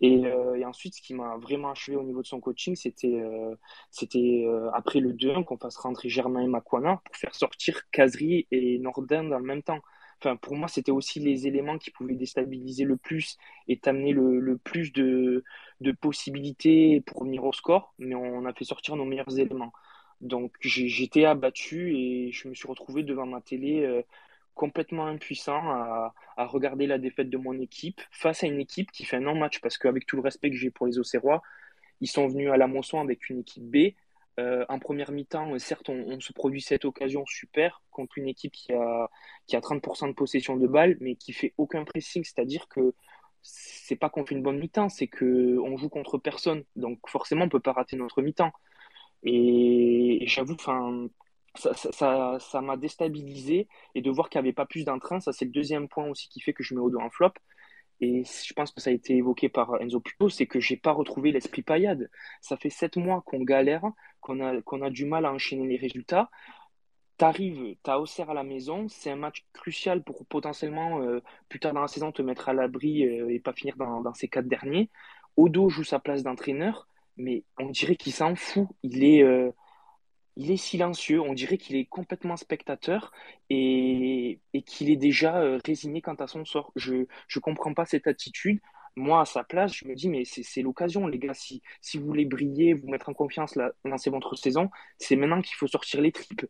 [0.04, 3.56] Euh, et, ensuite, ce qui m'a vraiment achevé au niveau de son coaching, c'était euh,
[3.92, 8.48] c'était euh, après le 2-1 qu'on fasse rentrer Germain et Makwana pour faire sortir Kazri
[8.52, 9.80] et Nordin dans le même temps.
[10.20, 13.38] Enfin, pour moi, c'était aussi les éléments qui pouvaient déstabiliser le plus
[13.68, 15.44] et t'amener le, plus de,
[15.82, 19.72] de possibilités pour venir au score, mais on a fait sortir nos meilleurs éléments.
[20.22, 24.04] Donc j'étais abattu et je me suis retrouvé devant ma télé
[24.58, 29.18] complètement impuissant à, regarder la défaite de mon équipe face à une équipe qui fait
[29.18, 29.62] un non-match.
[29.62, 31.42] Parce qu'avec tout le respect que j'ai pour les Auxerrois,
[32.02, 33.94] ils sont venus à la moisson avec une équipe B.
[34.40, 38.72] Euh, en première mi-temps, certes, on, se produit cette occasion super contre une équipe qui
[38.74, 39.10] a,
[39.48, 42.24] qui a 30% de possession de balles, mais qui fait aucun pressing.
[42.24, 42.94] C'est-à-dire que
[43.42, 46.64] c'est pas qu'on fait une bonne mi-temps, c'est qu'on joue contre personne.
[46.76, 48.52] Donc forcément, on peut pas rater notre mi-temps.
[49.24, 50.56] Et, j'avoue,
[51.58, 55.52] ça m'a déstabilisé et de voir qu'il n'y avait pas plus d'entrain, ça c'est le
[55.52, 57.34] deuxième point aussi qui fait que je mets dos un flop.
[58.00, 60.92] Et je pense que ça a été évoqué par Enzo Puto, c'est que j'ai pas
[60.92, 62.10] retrouvé l'esprit paillade.
[62.42, 63.84] Ça fait sept mois qu'on galère,
[64.22, 66.30] qu'on a, qu'on a du mal à enchaîner les résultats.
[67.18, 71.74] T'arrives, t'as Auxerre à la maison, c'est un match crucial pour potentiellement euh, plus tard
[71.74, 74.48] dans la saison te mettre à l'abri euh, et pas finir dans, dans, ces quatre
[74.48, 74.92] derniers.
[75.36, 78.68] Odo joue sa place d'entraîneur, mais on dirait qu'il s'en fout.
[78.84, 79.50] Il est, euh,
[80.38, 83.12] il est silencieux, on dirait qu'il est complètement spectateur
[83.50, 86.72] et, qu'il est déjà euh, résigné quant à son sort.
[86.76, 88.60] Je ne comprends pas cette attitude.
[88.96, 91.34] Moi, à sa place, je me dis, mais c'est l'occasion, les gars.
[91.34, 91.62] Si,
[91.96, 96.02] vous voulez briller, vous mettre en confiance, lancer votre saison, c'est maintenant qu'il faut sortir
[96.02, 96.46] les tripes.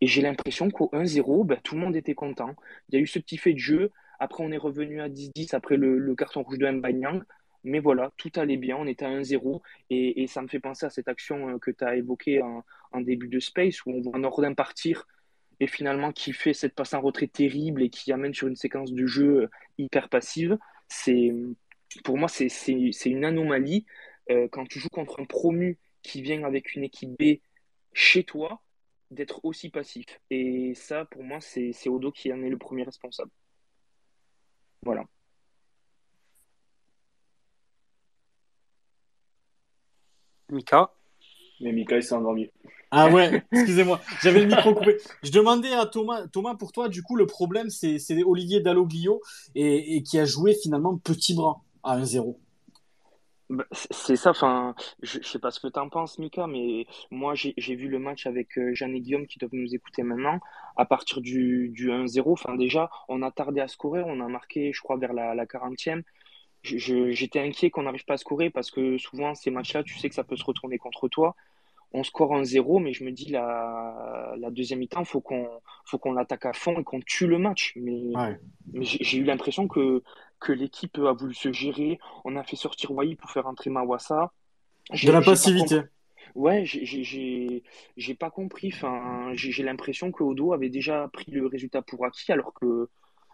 [0.00, 2.54] Et j'ai l'impression qu'au 1-0, ben, tout le monde était content.
[2.88, 3.90] Il y a eu ce petit fait de jeu.
[4.18, 7.22] Après, on est revenu à 10-10 après le, carton rouge de Mbanyang.
[7.64, 9.60] Mais voilà, tout allait bien, on était à 1-0
[9.90, 12.64] et, ça me fait penser à cette action euh, que tu as évoquée en,
[13.00, 15.06] début de Space où on voit Nordin partir
[15.60, 18.92] et finalement qui fait cette passe en retrait terrible et qui amène sur une séquence
[18.92, 20.58] de jeu euh, hyper passive.
[20.88, 21.32] C'est,
[22.04, 22.48] pour moi, c'est
[23.06, 23.86] une anomalie.
[24.30, 27.38] Euh, quand tu joues contre un promu qui vient avec une équipe B
[27.92, 28.62] chez toi,
[29.12, 30.20] d'être aussi passif.
[30.30, 33.30] Et ça, pour moi, c'est Odo qui en est le premier responsable.
[34.84, 35.04] Voilà.
[40.52, 40.92] Mika
[41.60, 42.50] Mais Mika, il s'est endormi.
[42.90, 44.98] Ah ouais, excusez-moi, j'avais le micro coupé.
[45.22, 49.20] Je demandais à Thomas, Thomas, pour toi, du coup, le problème, c'est Olivier Dalloglio
[49.54, 52.36] et, et qui a joué finalement petit bras à 1-0.
[53.50, 56.86] Bah, c'est ça, enfin, je, je sais pas ce que tu en penses, Mika, mais
[57.10, 60.40] moi j'ai vu le match avec euh, Jeanne et Guillaume qui doivent nous écouter maintenant.
[60.76, 64.72] À partir du, du 1-0, enfin déjà, on a tardé à scorer, on a marqué,
[64.72, 66.02] je crois, vers la, la 40e.
[66.62, 70.14] J'étais inquiet qu'on n'arrive pas à scorer parce que souvent ces matchs-là, tu sais que
[70.14, 71.34] ça peut se retourner contre toi.
[71.94, 75.48] On score 1-0, mais je me dis la, la deuxième mi-temps, faut qu'on
[75.84, 77.74] faut qu'on l'attaque à fond et qu'on tue le match.
[77.76, 78.12] Mais,
[78.72, 80.02] mais j'ai eu l'impression que
[80.40, 81.98] que l'équipe a voulu se gérer.
[82.24, 84.32] On a fait sortir Wai pour faire entrer Mawassa.
[84.90, 85.82] De la passivité.
[86.34, 88.72] Ouais, j'ai pas compris.
[88.74, 92.88] Enfin, j'ai l'impression que Odo avait déjà pris le résultat pour acquis, alors que,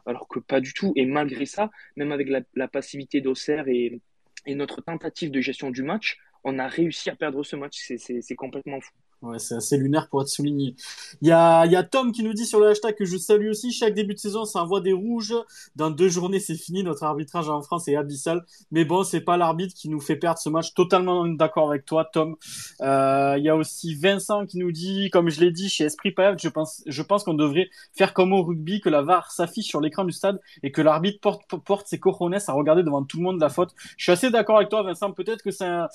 [0.06, 0.92] alors que pas du tout.
[0.96, 4.00] Et malgré ça, même avec la, passivité d'Auxerre et,
[4.46, 7.92] notre tentative de gestion du match, on a réussi à perdre ce match.
[7.96, 8.92] C'est complètement fou.
[9.20, 10.76] Ouais, c'est assez lunaire pour être souligné.
[11.22, 13.48] Il y a, y a Tom qui nous dit sur le hashtag que je salue
[13.48, 13.72] aussi.
[13.72, 15.34] Chaque début de saison, ça envoie des rouges.
[15.74, 16.84] Dans deux journées, c'est fini.
[16.84, 18.44] Notre arbitrage en France est abyssal.
[18.70, 20.72] Mais bon, c'est pas l'arbitre qui nous fait perdre ce match.
[20.72, 22.36] Totalement d'accord avec toi, Tom.
[22.80, 26.12] Euh, il y a aussi Vincent qui nous dit, comme je l'ai dit, chez Esprit
[26.12, 29.66] Payable, je pense, je pense qu'on devrait faire comme au rugby, que la VAR s'affiche
[29.66, 33.16] sur l'écran du stade et que l'arbitre porte, porte ses cojones à regarder devant tout
[33.16, 33.74] le monde la faute.
[33.96, 35.10] Je suis assez d'accord avec toi, Vincent.
[35.10, 35.88] Peut-être que c'est un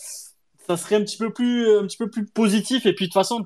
[0.68, 2.86] ça serait un petit peu plus un petit peu plus positif.
[2.86, 3.45] Et puis de toute façon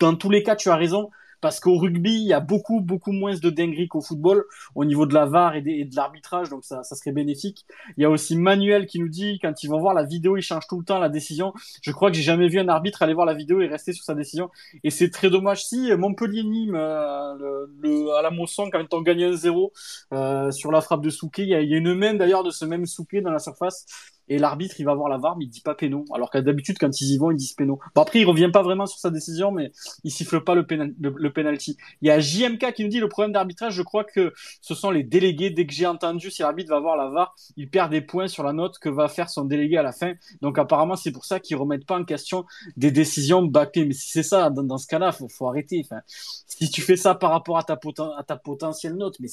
[0.00, 1.10] dans tous les cas tu as raison.
[1.40, 4.44] Parce qu'au rugby il y a beaucoup beaucoup moins de dingueries qu'au football
[4.74, 6.48] au niveau de la VAR et, de l'arbitrage.
[6.48, 7.64] Donc ça, ça serait bénéfique.
[7.96, 10.42] Il y a aussi Manuel qui nous dit quand ils vont voir la vidéo ils
[10.42, 11.52] changent tout le temps la décision.
[11.80, 14.04] Je crois que j'ai jamais vu un arbitre aller voir la vidéo et rester sur
[14.04, 14.50] sa décision.
[14.82, 15.64] Et c'est très dommage.
[15.64, 19.70] Si Montpellier Nîmes euh, le, à la Mosson quand on gagne 1-0
[20.12, 21.42] euh, sur la frappe de Souquet.
[21.42, 23.38] Il y a, il y a une main d'ailleurs de ce même Souquet dans la
[23.38, 23.86] surface
[24.28, 26.04] et l'arbitre il va voir la VAR mais il dit pas péno.
[26.12, 27.78] Alors qu'à d'habitude quand ils y vont ils disent péno.
[27.94, 29.72] Bon après il revient pas vraiment sur sa décision mais
[30.04, 30.66] il siffle pas le,
[30.98, 31.76] le, penalty.
[32.02, 34.90] Il y a JMK qui nous dit le problème d'arbitrage je crois que ce sont
[34.90, 35.50] les délégués.
[35.50, 38.42] Dès que j'ai entendu si l'arbitre va voir la VAR il perd des points sur
[38.42, 40.14] la note que va faire son délégué à la fin.
[40.42, 42.44] Donc apparemment c'est pour ça qu'ils remettent pas en question
[42.76, 45.82] des décisions backées mais si c'est ça dans, dans ce cas-là faut, faut arrêter.
[45.84, 47.78] Enfin si tu fais ça par rapport à ta,
[48.18, 49.28] à ta potentielle note mais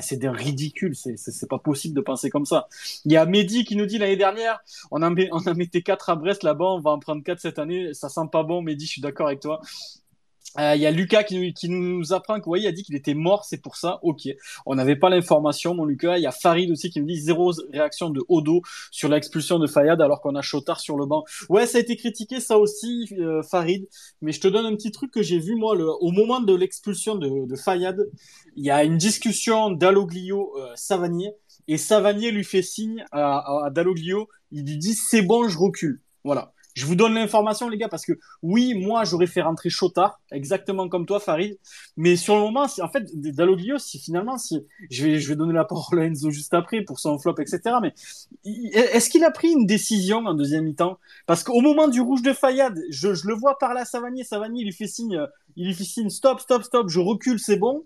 [0.00, 2.68] c'est d'un ridicule, c'est pas possible de penser comme ça.
[3.04, 6.10] Il y a Mehdi qui nous dit l'année dernière, on a, on a mis 4
[6.10, 8.86] à Brest là-bas, on va en prendre 4 cette année, ça sent pas bon, Mehdi,
[8.86, 9.60] je suis d'accord avec toi.
[10.56, 12.94] Il euh, y a Lucas qui nous, qui nous apprend que, il a dit qu'il
[12.94, 13.98] était mort, c'est pour ça.
[14.02, 14.28] Ok.
[14.66, 16.16] On n'avait pas l'information, mon Lucas.
[16.18, 19.66] Il y a Farid aussi qui me dit zéro réaction de Odo sur l'expulsion de
[19.66, 21.24] Fayad alors qu'on a Chotard sur le banc.
[21.48, 23.88] Ouais, ça a été critiqué, ça aussi, euh, Farid.
[24.22, 27.16] Mais je te donne un petit truc que j'ai vu, moi, au moment de l'expulsion
[27.16, 27.98] de, Fayad.
[28.56, 30.74] Il y a une discussion d'Aloglio euh,
[31.66, 34.28] et Savanier lui fait signe à, à, à Dalloglio.
[34.52, 36.00] Il lui dit c'est bon, je recule.
[36.24, 36.53] Voilà.
[36.74, 38.12] Je vous donne l'information, les gars, parce que
[38.42, 41.58] oui, moi, j'aurais fait rentrer Chotard, exactement comme toi, Farid.
[41.96, 45.52] Mais sur le moment, en fait, Dalloglio, si finalement, si, je vais, je vais donner
[45.52, 47.76] la parole à Enzo juste après pour son flop, etc.
[47.80, 47.94] Mais
[48.44, 50.98] est-ce qu'il a pris une décision en deuxième mi-temps?
[51.26, 54.64] Parce qu'au moment du rouge de Fayad, je, je le vois par là, Savanier, Savanier,
[54.64, 57.84] lui fait signe, il signe, stop, stop, stop, je recule, c'est bon.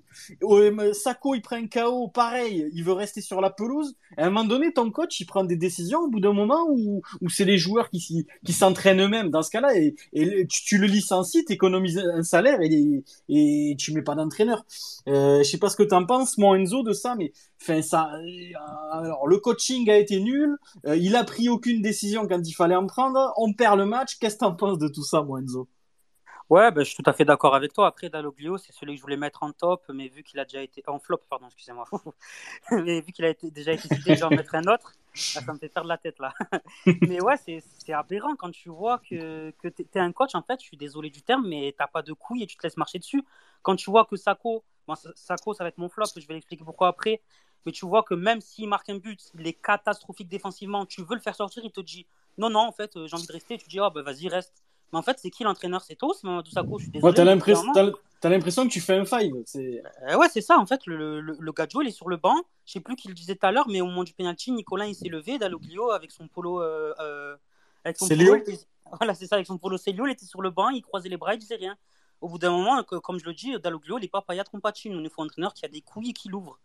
[0.93, 3.97] Sako, il prend un KO, pareil, il veut rester sur la pelouse.
[4.17, 7.03] À un moment donné, ton coach, il prend des décisions au bout d'un moment où,
[7.21, 11.45] où c'est les joueurs qui, s'entraînent eux-mêmes dans ce cas-là et, et tu, le licencies,
[11.45, 14.65] t'économises un salaire et, et tu mets pas d'entraîneur.
[15.09, 18.11] Euh, je sais pas ce que t'en penses, mon Enzo, de ça, mais enfin ça.
[18.15, 20.57] Euh, alors le coaching a été nul,
[20.87, 24.19] euh, il a pris aucune décision quand il fallait en prendre, on perd le match.
[24.19, 25.69] Qu'est-ce que t'en penses de tout ça, mon Enzo?
[26.51, 27.87] Ouais, ben, je suis tout à fait d'accord avec toi.
[27.87, 30.63] Après, Dalloglio, c'est celui que je voulais mettre en top, mais vu qu'il a déjà
[30.63, 31.85] été en flop, pardon, excusez-moi,
[32.71, 34.95] mais vu qu'il a été, déjà été cité, je vais en mettre un autre.
[35.37, 36.33] Ah, ça me fait perdre la tête là.
[37.03, 40.61] mais ouais, c'est aberrant quand tu vois que, que tu es un coach, en fait,
[40.61, 42.99] je suis désolé du terme, mais t'as pas de couilles et tu te laisses marcher
[42.99, 43.23] dessus.
[43.61, 46.65] Quand tu vois que Sako, bon, Sako, ça va être mon flop, je vais l'expliquer
[46.65, 47.21] pourquoi après,
[47.67, 51.15] mais tu vois que même s'il marque un but, il est catastrophique défensivement, tu veux
[51.15, 52.07] le faire sortir, il te dit
[52.39, 54.63] non, non, en fait, j'ai envie de rester, tu dis, oh, bah vas-y, reste.
[54.93, 55.83] Mais en fait, c'est qui l'entraîneur?
[55.83, 56.51] C'est toi, c'est Mamadou.
[56.79, 57.15] Je suis désolé.
[58.21, 59.35] t'as l'impression que tu fais un five.
[59.57, 60.59] Euh, ouais, c'est ça.
[60.59, 62.37] En fait, le, le, le Gadjo, il est sur le banc.
[62.65, 64.87] Je sais plus qui le disait tout à l'heure, mais au moment du penalty, Nicolas,
[64.87, 65.39] il s'est levé.
[65.39, 66.63] Dalloglio, avec son polo.
[66.63, 67.37] Euh, euh
[67.85, 68.37] avec son polo,
[68.99, 69.37] Voilà, c'est ça.
[69.37, 71.57] Avec son polo Célio, il était sur le banc, il croisait les bras, il disait
[71.57, 71.77] rien.
[72.21, 74.91] Au bout d'un moment, comme je le dis, Dalloglio, il n'est pas Payat Compachin.
[74.91, 76.59] Il faut un entraîneur qui a des couilles et qui l'ouvre.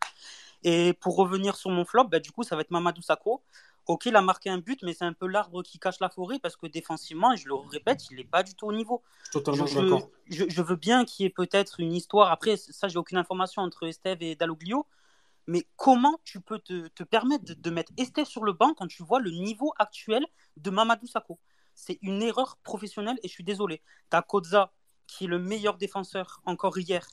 [0.63, 3.41] Et pour revenir sur mon flop, bah, du coup, ça va être Mamadou Sakho.
[3.85, 6.39] Ok, il a marqué un but, mais c'est un peu l'arbre qui cache la forêt
[6.39, 9.03] parce que défensivement, et je le répète, il n'est pas du tout au niveau.
[9.31, 10.09] Totalement je, d'accord.
[10.29, 12.31] je, je veux bien qu'il y ait peut-être une histoire.
[12.31, 14.87] Après, ça, j'ai aucune information entre Esteve et Dalloglio.
[15.45, 18.87] Mais comment tu peux te, te permettre de, de mettre Esteve sur le banc quand
[18.87, 20.25] tu vois le niveau actuel
[20.55, 21.37] de Mamadou Sakho?
[21.75, 23.81] C'est une erreur professionnelle et je suis désolé.
[24.09, 24.71] Tu as Koza,
[25.07, 27.05] qui est le meilleur défenseur encore hier.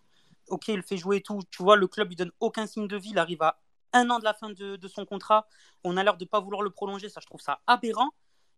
[0.47, 1.41] Ok, il fait jouer et tout.
[1.51, 3.11] Tu vois, le club lui donne aucun signe de vie.
[3.11, 3.61] Il arrive à
[3.93, 5.47] un an de la fin de, son contrat.
[5.84, 7.09] On a l'air de ne pas vouloir le prolonger.
[7.09, 8.11] Ça, je trouve ça aberrant.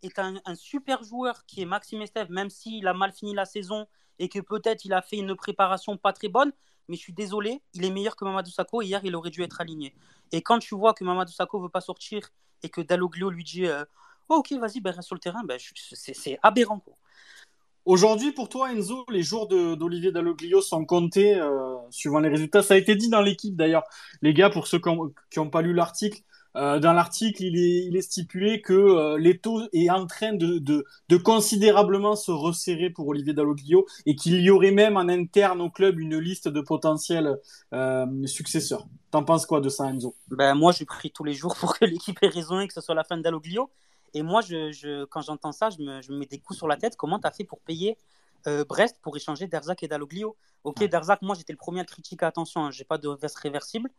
[0.03, 3.87] Et un, super joueur qui est Maxime Esteve, même s'il a mal fini la saison
[4.19, 6.53] et que peut-être il a fait une préparation pas très bonne.
[6.89, 8.83] Mais je suis désolé, il est meilleur que Mamadou Sakho.
[8.83, 9.95] Hier, il aurait dû être aligné.
[10.33, 12.31] Et quand tu vois que Mamadou Sakho ne veut pas sortir
[12.65, 13.67] et que Dalloglio lui dit
[14.29, 16.81] oh, Ok, vas-y, ben, reste sur le terrain, ben, c'est aberrant.
[16.81, 16.97] Quoi.
[17.85, 22.63] Aujourd'hui, pour toi, Enzo, les jours d'Olivier Dalloglio sont comptés euh, suivant les résultats.
[22.63, 23.85] Ça a été dit dans l'équipe d'ailleurs.
[24.23, 26.23] Les gars, pour ceux qui n'ont pas lu l'article,
[26.57, 30.85] euh, dans l'article, il est, stipulé que euh, l'étau est en train de,
[31.25, 35.99] considérablement se resserrer pour Olivier Dalloglio et qu'il y aurait même en interne au club
[35.99, 37.39] une liste de potentiels
[37.73, 38.87] euh, successeurs.
[39.11, 40.15] T'en penses quoi de ça, Enzo?
[40.29, 42.81] Ben, Moi, je prie tous les jours pour que l'équipe ait raison et que ce
[42.81, 43.71] soit la fin de Dalloglio.
[44.15, 46.69] Et moi, je, je, quand j'entends ça, je me, je me, mets des coups sur
[46.69, 46.97] la tête.
[46.97, 47.99] Comment tu as fait pour payer
[48.47, 50.89] euh, Brest pour échanger Derzac et Dalloglio Ok, ouais.
[50.89, 53.91] Derzac, moi j'étais le premier à critiquer, attention, hein, j'ai pas de veste réversible.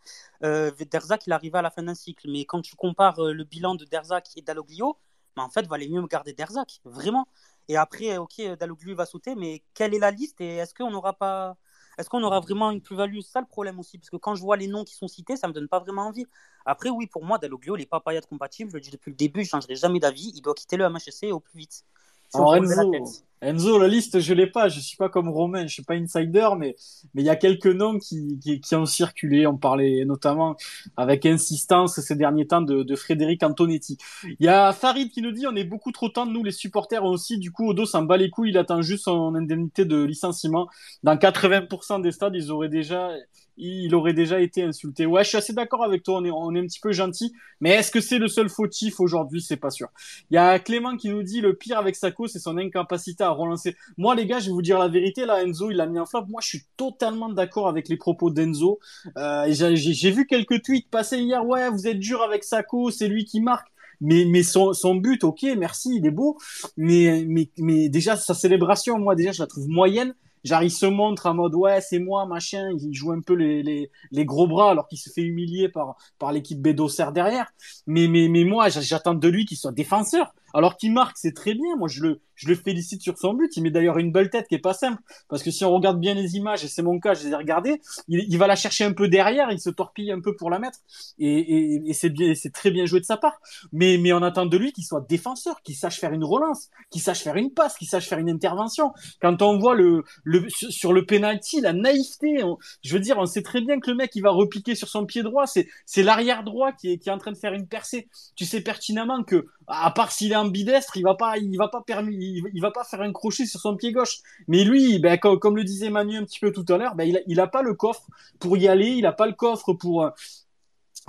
[0.43, 2.29] Euh, Derzac, il arrivait à la fin d'un cycle.
[2.29, 4.97] Mais quand tu compares euh, le bilan de Derzac et Dalloglio,
[5.35, 7.27] bah, en fait, valait mieux me garder Derzac, vraiment.
[7.67, 11.13] Et après, ok, Dalloglio va sauter, mais quelle est la liste et est-ce qu'on n'aura
[11.13, 11.57] pas.
[11.97, 13.19] Est-ce qu'on aura vraiment une plus-value?
[13.21, 15.35] C'est ça le problème aussi, parce que quand je vois les noms qui sont cités,
[15.37, 16.25] ça me donne pas vraiment envie.
[16.65, 18.71] Après, oui, pour moi, Dalloglio, il n'est pas payade compatible.
[18.71, 20.31] Je le dis depuis le début, je ne changerai jamais d'avis.
[20.35, 21.85] Il doit quitter le MHSC au plus vite.
[22.33, 24.69] Enzo, Enzo, la liste, je l'ai pas.
[24.69, 26.75] Je suis pas comme Romain, je suis pas insider, mais
[27.13, 29.45] mais il y a quelques noms qui, qui, ont circulé.
[29.45, 30.55] On parlait notamment
[30.95, 33.97] avec insistance ces derniers temps de, de Frédéric Antonetti.
[34.39, 37.03] Il y a Farid qui nous dit on est beaucoup trop tendre, nous les supporters
[37.03, 37.37] aussi.
[37.37, 38.51] Du coup, Odo s'en bat les couilles.
[38.51, 40.69] Il attend juste son indemnité de licenciement.
[41.03, 43.11] Dans 80% des stades, ils auraient déjà
[43.57, 45.05] il aurait déjà été insulté.
[45.05, 47.33] Ouais, je suis assez d'accord avec toi, on est, on est un petit peu gentil,
[47.59, 49.41] mais est-ce que c'est le seul fautif aujourd'hui?
[49.41, 49.89] C'est pas sûr.
[50.31, 53.29] Il y a Clément qui nous dit le pire avec Sako, c'est son incapacité à
[53.33, 53.75] relancer.
[53.97, 56.05] Moi, les gars, je vais vous dire la vérité, là, Enzo, il a mis un
[56.05, 56.25] flop.
[56.29, 58.79] Moi, je suis totalement d'accord avec les propos d'Enzo.
[59.17, 63.25] Euh, J'ai vu quelques tweets passer hier, ouais, vous êtes dur avec Sako, c'est lui
[63.25, 63.67] qui marque.
[64.01, 66.37] Mais mais son, son but ok merci il est beau.
[66.77, 70.13] Mais mais mais déjà sa célébration moi déjà je la trouve moyenne.
[70.43, 72.69] Genre il se montre en mode ouais c'est moi machin.
[72.81, 75.95] Il joue un peu les, les, les gros bras alors qu'il se fait humilier par
[76.19, 77.53] par l'équipe Bédosser derrière.
[77.87, 81.53] Mais mais mais moi j'attends de lui qu'il soit défenseur alors qu'il marque c'est très
[81.53, 81.75] bien.
[81.77, 83.55] Moi je le je le félicite sur son but.
[83.57, 85.01] Il met d'ailleurs une belle tête qui est pas simple.
[85.29, 87.35] Parce que si on regarde bien les images et c'est mon cas je les ai
[87.35, 90.59] regardées il, va la chercher un peu derrière il se torpille un peu pour la
[90.59, 90.79] mettre.
[91.19, 93.39] Et, et, et c'est bien c'est très bien joué de sa part.
[93.71, 97.01] Mais mais on attend de lui qu'il soit défenseur qu'il sache faire une relance qu'il
[97.01, 98.93] sache faire une passe qu'il sache faire une intervention.
[99.21, 102.43] Quand on voit le, le sur le penalty la naïveté
[102.83, 105.05] je veux dire on sait très bien que le mec il va repiquer sur son
[105.05, 105.47] pied droit.
[105.47, 108.07] C'est c'est l'arrière droit qui est qui est en train de faire une percée.
[108.35, 111.81] Tu sais pertinemment que à part s'il est ambidestre il va pas il va pas
[111.81, 114.19] permis il, va pas faire un crochet sur son pied gauche.
[114.47, 117.17] Mais lui, ben, comme, le disait Manu un petit peu tout à l'heure, ben, il,
[117.17, 118.03] a, il a pas le coffre
[118.39, 120.11] pour y aller, il a pas le coffre pour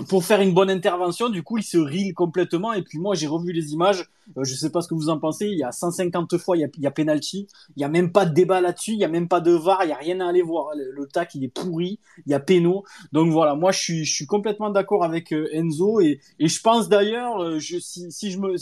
[0.09, 1.29] pour faire une bonne intervention.
[1.29, 2.73] Du coup, il se rille complètement.
[2.73, 4.09] Et puis moi, j'ai revu les images.
[4.37, 5.47] Euh, je sais pas ce que vous en pensez.
[5.47, 7.47] Il y a 150 fois, il y a, il penalty.
[7.77, 8.93] Il y a même pas de débat là-dessus.
[8.93, 9.85] Il y a même pas de var.
[9.85, 10.71] Il y a rien à aller voir.
[10.75, 12.01] Le, tac, il est pourri.
[12.27, 12.85] Il y a péno.
[13.13, 16.01] Donc voilà, moi, je suis, complètement d'accord avec euh, Enzo.
[16.01, 18.57] Et, je pense d'ailleurs, euh, si je me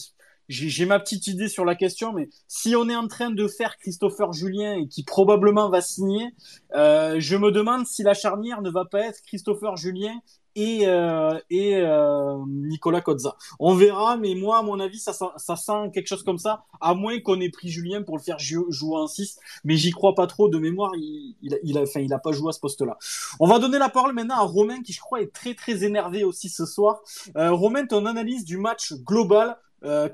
[0.48, 3.78] j'ai ma petite idée sur la question, mais si on est en train de faire
[3.78, 6.34] Christopher Julien et qui probablement va signer,
[6.74, 10.14] euh, je me demande si la charnière ne va pas être Christopher Julien
[10.54, 13.36] et, euh, euh, Nicolas Cozza.
[13.58, 16.64] On verra, mais moi, à mon avis, ça, ça, ça sent quelque chose comme ça,
[16.80, 19.90] à moins qu'on ait pris Julien pour le faire jou jouer en 6, mais j'y
[19.90, 22.98] crois pas trop de mémoire, il, il, a, il a pas joué à ce poste-là.
[23.40, 26.24] On va donner la parole maintenant à Romain, qui je crois est très très énervé
[26.24, 27.00] aussi ce soir.
[27.36, 29.56] Euh, Romain, ton analyse du match global,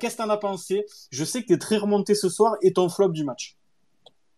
[0.00, 0.86] Qu'est-ce que t'en as pensé?
[1.10, 3.54] Je sais que tu es très remonté ce soir et ton flop du match.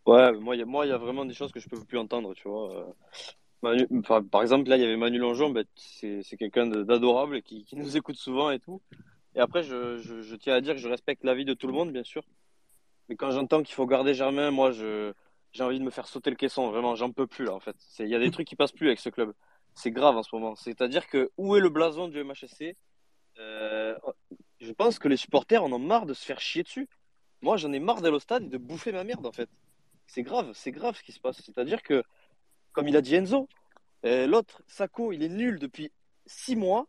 [0.05, 2.49] Ouais, moi, il y, y a vraiment des choses que je peux plus entendre, tu
[2.49, 2.93] vois.
[3.61, 8.17] Par, exemple, là, il y avait Manu Longeon, bah, c'est quelqu'un d'adorable qui, nous écoute
[8.17, 8.81] souvent et tout.
[9.35, 12.05] Et après, je tiens à dire que je respecte l'avis de tout le monde, bien
[12.05, 12.23] sûr.
[13.09, 15.13] Mais quand j'entends qu'il faut garder Germain, moi, j'ai
[15.63, 16.71] envie de me faire sauter le caisson.
[16.71, 17.77] Vraiment, j'en peux plus, là, en fait.
[17.99, 19.33] Il y a des trucs qui passent plus avec ce club.
[19.75, 20.55] C'est grave en ce moment.
[20.55, 22.77] C'est-à-dire que où est le blason du MHSC
[23.39, 23.97] euh,
[24.61, 26.89] je pense que les supporters en ont marre de se faire chier dessus.
[27.41, 29.49] Moi, j'en ai marre d'aller au stade et de bouffer ma merde, en fait.
[30.07, 31.41] C'est grave, c'est grave ce qui se passe.
[31.43, 32.03] C'est-à-dire que,
[32.73, 33.49] comme il a dit Enzo,
[34.05, 35.91] euh, l'autre, Sako, il est nul depuis
[36.27, 36.87] six mois.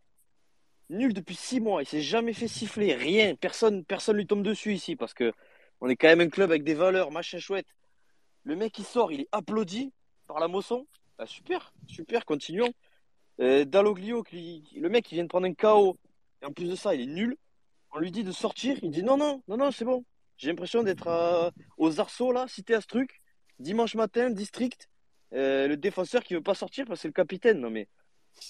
[0.89, 1.81] Nul depuis six mois.
[1.81, 2.93] Il s'est jamais fait siffler.
[2.95, 3.35] Rien.
[3.35, 5.31] Personne, personne lui tombe dessus ici parce que
[5.79, 7.67] on est quand même un club avec des valeurs, machin chouette.
[8.43, 9.93] Le mec, il sort, il est applaudi
[10.27, 10.85] par la Mosson.
[11.17, 12.71] Bah, super, super, continuons.
[13.39, 15.97] Euh, Dalloglio, le mec, il vient de prendre un KO.
[16.41, 17.37] Et en plus de ça, il est nul.
[17.91, 18.77] On lui dit de sortir.
[18.83, 20.05] Il dit non, non, non, non, c'est bon.
[20.37, 23.21] J'ai l'impression d'être à- aux Arceaux, là, cité à ce truc.
[23.59, 24.89] Dimanche matin, district.
[25.33, 27.59] Euh, le défenseur qui veut pas sortir parce que c'est le capitaine.
[27.59, 27.87] Non, mais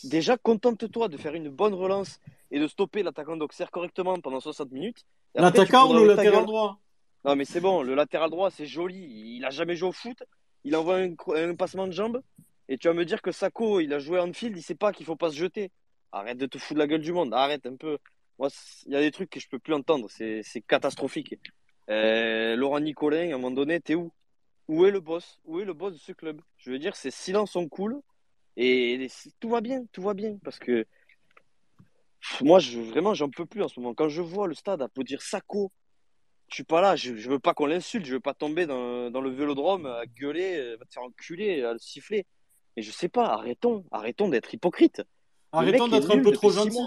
[0.04, 4.72] déjà, contente-toi de faire une bonne relance et de stopper l'attaquant d'Auxerre correctement pendant 60
[4.72, 5.06] minutes.
[5.36, 6.80] L'attaquant ou le latéral droit?
[7.24, 9.36] Non, mais c'est bon, le latéral droit, c'est joli.
[9.38, 10.24] Il a jamais joué au foot.
[10.64, 12.22] Il envoie un, un passement de jambe.
[12.68, 14.92] Et tu vas me dire que Sako, il a joué en field, il sait pas
[14.92, 15.72] qu'il faut pas se jeter.
[16.12, 17.34] Arrête de te foutre de la gueule du monde.
[17.34, 17.98] Arrête un peu.
[18.40, 18.50] Moi,
[18.88, 20.08] il y a des trucs que je peux plus entendre.
[20.10, 21.36] C'est c'est catastrophique.
[21.90, 24.12] Euh, Laurent Nicolin, à un moment donné, t'es où?
[24.72, 25.38] Où est le boss?
[25.44, 26.40] Où est le boss de ce club?
[26.56, 28.02] Je veux dire, c'est silence on cool.
[28.56, 29.10] Et
[29.42, 30.38] tout va bien, tout va bien.
[30.46, 30.86] Parce que
[32.40, 33.94] moi, je, vraiment, j'en peux plus en ce moment.
[33.94, 35.74] Quand je vois le stade applaudir Sako,
[36.48, 39.12] je suis pas là, je, je veux pas qu'on l'insulte, je veux pas tomber dans,
[39.12, 42.26] dans le vélodrome à gueuler, euh, va te faire enculer, à le siffler.
[42.78, 45.04] Mais je sais pas, arrêtons, arrêtons d'être hypocrites.
[45.52, 46.80] Arrêtons d'être un peu trop gentil.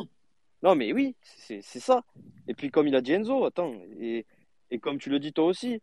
[0.63, 2.03] Non, mais oui, c'est c'est ça.
[2.49, 4.25] Et puis, comme il a dit Enzo, attends, et,
[4.71, 5.83] et comme tu le dis toi aussi,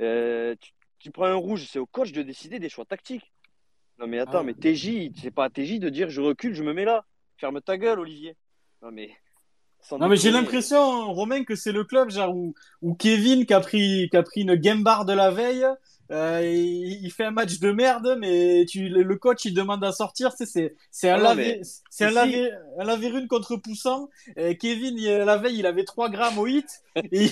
[0.00, 0.72] euh, tu,
[1.02, 3.32] tu prends un rouge, c'est au coach de décider des choix tactiques.
[3.98, 4.42] Non, mais attends, Ah.
[4.44, 7.04] mais TJ, c'est pas à TJ de dire je recule, je me mets là.
[7.38, 8.36] Ferme ta gueule, Olivier.
[8.82, 9.10] Non, mais.
[9.80, 13.52] sans Non, mais j'ai l'impression, Romain, que c'est le club genre, où, où Kevin, qui
[13.52, 15.66] a, pris, qui a pris une game bar de la veille,
[16.12, 19.92] euh, il, il fait un match de merde, mais tu, le, coach, il demande à
[19.92, 20.32] sortir.
[20.36, 21.60] C'est c'est un, Non, lavé, mais
[21.90, 22.16] c'est un,
[22.78, 24.08] un contre poussant.
[24.36, 26.82] Et Kevin, il- la veille, il avait 3 grammes au hit.
[27.10, 27.30] Et,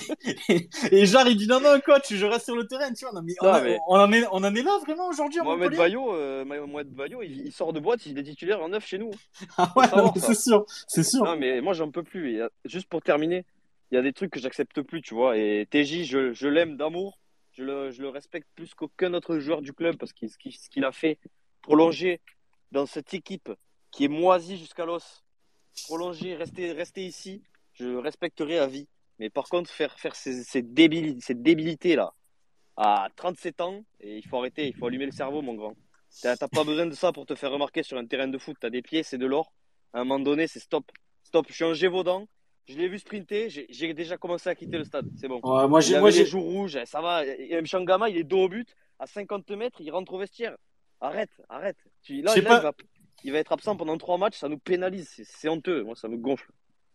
[0.49, 2.91] et, et genre, il dit non, non, coach, je reste sur le terrain.
[2.93, 4.79] Tu vois, non, mais on, Non, a- mais- on en est, on en est là
[4.83, 8.23] vraiment aujourd'hui à Mohamed Bayo, euh, Mohamed Bayo il, il sort de boîte, il est
[8.23, 9.11] titulaire en neuf chez nous.
[9.57, 9.85] Ah ouais,
[10.15, 11.23] c'est sûr, c'est sûr.
[11.23, 12.33] Non, mais moi, j'en peux plus.
[12.37, 13.45] Et, euh, juste pour terminer,
[13.91, 15.37] il y a des trucs que j'accepte plus, tu vois.
[15.37, 17.19] Et TJ, je, je l'aime d'amour.
[17.53, 21.19] Je le, respecte plus qu'aucun autre joueur du club parce ce qu'il a fait,
[21.61, 22.21] prolonger
[22.71, 23.51] dans cette équipe
[23.91, 25.23] qui est moisie jusqu'à l'os,
[25.85, 28.87] prolonger, rester, rester ici, je le respecterai à vie.
[29.19, 32.13] Mais par contre, faire, faire ces, ces, débili- cette débilité-là
[32.77, 35.75] à 37 ans, et il faut arrêter, il faut allumer le cerveau, mon grand.
[36.21, 38.57] T'as pas besoin de ça pour te faire remarquer sur un terrain de foot.
[38.59, 39.53] T'as des pieds, c'est de l'or.
[39.93, 40.91] À un moment donné, c'est stop.
[41.23, 42.27] Stop, suis un Gévaudan.
[42.67, 43.49] Je l'ai vu sprinter.
[43.49, 45.07] J'ai déjà commencé à quitter le stade.
[45.19, 45.39] C'est bon.
[45.43, 46.77] Ouais, moi, j'ai, les joues rouges.
[46.85, 47.25] Ça va.
[47.25, 48.75] Et Mchangama, il est dos au but.
[48.99, 50.55] À 50 mètres, il rentre au vestiaire.
[50.99, 51.77] Arrête, arrête.
[52.21, 52.71] Là, pas- il, va,
[53.23, 54.37] il va être absent pendant trois matchs.
[54.37, 55.09] Ça nous pénalise.
[55.09, 55.83] C'est- C'est honteux.
[55.83, 56.51] Moi, ça me gonfle.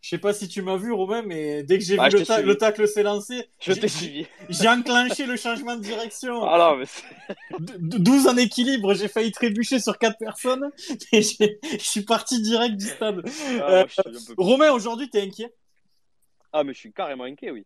[0.07, 2.19] Je sais pas si tu m'as vu, Romain, mais dès que j'ai Ah, vu le,
[2.19, 2.47] t'ai ta- suivi.
[2.47, 4.25] le tacle s'est lancé, j'ai-
[4.69, 6.43] enclenché le changement de direction.
[6.45, 7.03] Ah non, mais c'est-
[7.59, 10.71] D- 12 en équilibre, j'ai failli trébucher sur 4 personnes
[11.11, 13.21] et je suis parti direct du stade.
[13.59, 13.85] ah, Euh.
[14.37, 15.53] Romain, aujourd'hui, t'es inquiet?
[16.53, 17.65] Ah, mais je suis carrément inquiet, oui.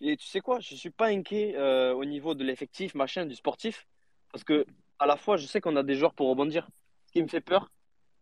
[0.00, 3.34] Et tu sais quoi, je suis pas inquiet euh, au niveau de l'effectif, machin, du
[3.34, 3.86] sportif,
[4.32, 4.64] parce que
[4.98, 6.66] à la fois, je sais qu'on a des joueurs pour rebondir.
[7.08, 7.70] Ce qui me fait peur,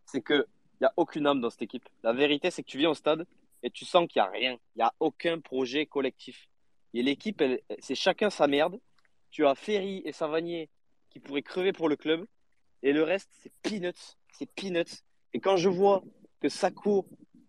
[0.05, 0.45] c'est que
[0.79, 1.87] il y a aucune âme dans cette équipe.
[2.03, 3.25] La vérité, c'est que tu viens au stade
[3.63, 4.57] et tu sens qu'il y a rien.
[4.75, 6.47] Il y a aucun projet collectif.
[6.93, 7.43] Et l'équipe,
[7.79, 8.79] c'est chacun sa merde.
[9.29, 10.69] Tu as Ferry et Savanier
[11.09, 12.25] qui pourraient crever pour le club,
[12.83, 14.15] et le reste, c'est peanuts.
[14.31, 15.03] C'est peanuts.
[15.33, 16.03] Et quand je vois
[16.39, 17.05] que Sako,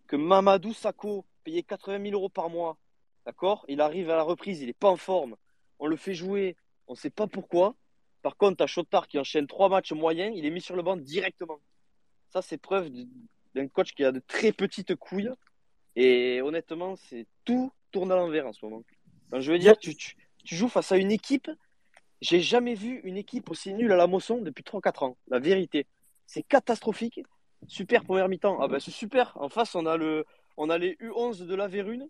[0.07, 2.77] que Mamadou Sako, payé 80 000 euros par mois,
[3.25, 5.37] d'accord Il arrive à la reprise, il n'est pas en forme.
[5.79, 7.75] On le fait jouer, on ne sait pas pourquoi.
[8.23, 10.97] Par contre, as Chotard qui enchaîne trois matchs moyens, il est mis sur le banc
[10.97, 11.61] directement.
[12.31, 12.91] Ça, c'est preuve
[13.55, 15.31] d'un coach qui a de très petites couilles.
[15.97, 18.83] Et honnêtement, c'est tout tourne à l'envers en ce moment.
[19.37, 21.51] Je veux dire, tu, tu, tu joues face à une équipe.
[22.21, 25.17] J'ai jamais vu une équipe aussi nulle à la Mosson depuis 3-4 ans.
[25.29, 25.87] La vérité.
[26.27, 27.21] C'est catastrophique.
[27.67, 28.59] Super première mi-temps.
[28.61, 29.37] Ah ben c'est super.
[29.37, 30.25] En face, on a, le,
[30.57, 32.09] on a les U11 de la Vérune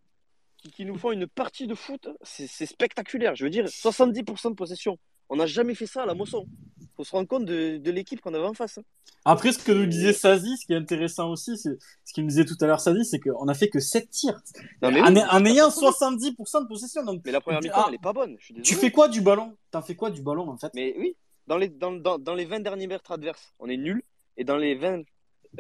[0.59, 2.09] qui, qui nous font une partie de foot.
[2.22, 3.34] C'est spectaculaire.
[3.34, 4.98] Je veux dire, 70% de possession.
[5.31, 6.47] On n'a jamais fait ça à la Mosson.
[6.97, 8.78] faut se rendre compte de, de l'équipe qu'on avait en face.
[9.24, 12.28] Après, ce que nous disait Sazi, ce qui est intéressant aussi, c'est ce qu'il me
[12.28, 14.40] disait tout à l'heure Sazi, c'est qu'on a fait que 7 tirs.
[14.82, 17.05] Non, mais en, oui, en ayant 70% de possession.
[17.05, 18.36] Donc, Mais la première mi-temps, Ah, elle est pas bonne.
[18.39, 19.57] Je suis tu fais quoi du ballon?
[19.70, 20.73] T'en fais quoi du ballon, en fait?
[20.74, 21.16] Mais oui,
[21.47, 24.02] dans les, dans, dans, dans les 20 derniers mètres adverses, on est nul.
[24.36, 25.02] Et dans les 20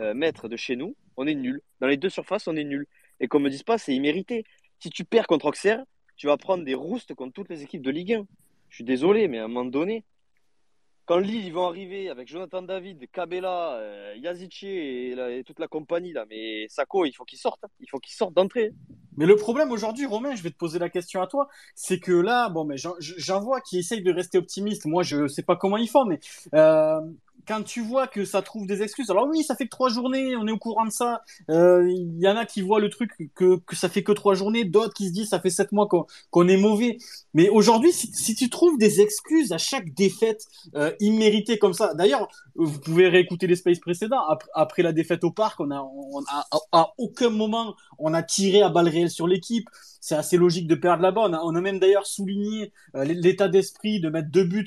[0.00, 1.60] euh, mètres de chez nous, on est nul.
[1.80, 2.86] Dans les deux surfaces, on est nul.
[3.20, 4.44] Et qu'on me dise pas, c'est immérité.
[4.78, 5.84] Si tu perds contre Auxerre,
[6.16, 8.26] tu vas prendre des roustes contre toutes les équipes de Ligue 1.
[8.70, 10.04] Je suis désolé, mais à un moment donné,
[11.04, 16.24] quand Lille ils vont arriver avec Jonathan David, Cabella, euh, et, toute la compagnie, là,
[16.30, 17.64] mais Sako, il faut qu'il sorte.
[17.64, 17.68] hein.
[17.80, 18.72] Il faut qu'il sorte d'entrée.
[19.16, 22.12] Mais le problème aujourd'hui, Romain, je vais te poser la question à toi, c'est que
[22.12, 24.86] là, bon, mais j'en- vois qui essayent de rester optimistes.
[24.86, 26.20] Moi, je sais pas comment ils font, mais
[26.54, 27.00] euh,
[27.46, 30.36] quand tu vois que ça trouve des excuses, alors oui, ça fait que trois journées,
[30.36, 31.22] on est au courant de ça.
[31.50, 34.64] Euh, Il y en a qui voient le truc que, ça fait que trois journées,
[34.64, 35.88] d'autres qui se disent ça fait sept mois
[36.30, 36.98] qu'on est mauvais.
[37.34, 42.28] Mais aujourd'hui, si, tu trouves des excuses à chaque défaite euh, imméritée comme ça, d'ailleurs,
[42.54, 44.22] vous pouvez réécouter les spaces précédents.
[44.54, 45.84] Après, la défaite au parc, on a,
[46.72, 49.68] à, aucun moment on a tiré à balles réelles sur l'équipe.
[50.00, 51.22] C'est assez logique de perdre là-bas.
[51.26, 54.66] On a, on a même d'ailleurs souligné euh, l'état d'esprit de mettre deux buts.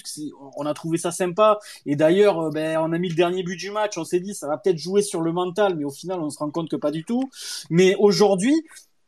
[0.55, 1.59] On a trouvé ça sympa.
[1.87, 3.98] Et d'ailleurs, euh, ben, on a mis le dernier but du match.
[3.98, 6.38] On s'est dit, ça va peut-être jouer sur le mental, mais au final, on se
[6.38, 7.30] rend compte que pas du tout.
[7.69, 8.56] Mais aujourd'hui,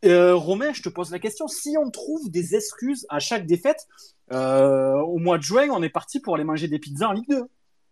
[0.03, 1.47] euh, Romain, je te pose la question.
[1.47, 3.87] Si on trouve des excuses à chaque défaite,
[4.33, 7.29] euh, au mois de juin, on est parti pour aller manger des pizzas en Ligue
[7.29, 7.43] 2.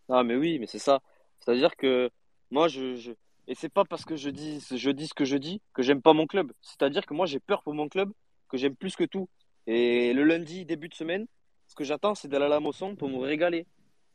[0.10, 1.00] Ah, mais oui, mais c'est ça.
[1.40, 2.10] C'est-à-dire que
[2.52, 3.12] moi, je, je...
[3.48, 6.02] et c'est pas parce que je dis, je dis ce que je dis que j'aime
[6.02, 6.52] pas mon club.
[6.62, 8.12] C'est-à-dire que moi, j'ai peur pour mon club,
[8.50, 9.30] que j'aime plus que tout.
[9.66, 11.26] Et le lundi, début de semaine,
[11.68, 13.66] ce que j'attends, c'est d'aller à la Mosson pour me régaler.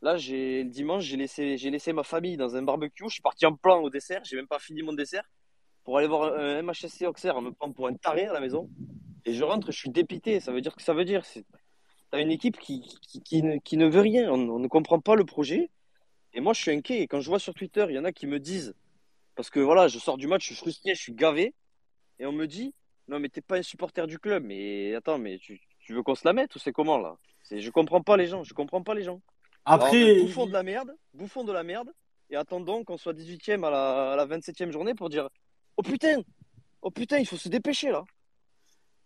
[0.01, 3.05] Là, le dimanche, j'ai laissé, j'ai laissé ma famille dans un barbecue.
[3.09, 4.23] Je suis parti en plan au dessert.
[4.25, 5.25] J'ai même pas fini mon dessert
[5.83, 8.70] pour aller voir un MHSC Auxerre en me prendre pour un taré à la maison.
[9.25, 10.39] Et je rentre, je suis dépité.
[10.39, 11.25] Ça veut dire que ça veut dire.
[12.11, 12.83] T'as une équipe qui,
[13.25, 14.31] qui, ne, qui ne veut rien.
[14.31, 15.70] On, on ne comprend pas le projet.
[16.33, 17.01] Et moi, je suis inquiet.
[17.01, 18.75] Et quand je vois sur Twitter, il y en a qui me disent,
[19.35, 21.55] parce que voilà, je sors du match, je suis frustré, je suis gavé.
[22.20, 22.73] Et on me dit,
[23.09, 24.45] non, mais t'es pas un supporter du club.
[24.45, 27.16] Mais attends, mais tu, tu veux qu'on se la mette ou c'est comment là?
[27.43, 28.45] C'est, je comprends pas les gens.
[28.45, 29.20] Je comprends pas les gens.
[29.69, 31.90] Alors, Après, bouffons de la merde, bouffons de la merde,
[32.31, 35.28] et attendons qu'on soit 18e à la, à la 27e journée pour dire
[35.77, 36.23] Oh putain
[36.81, 38.05] Oh putain, il faut se dépêcher là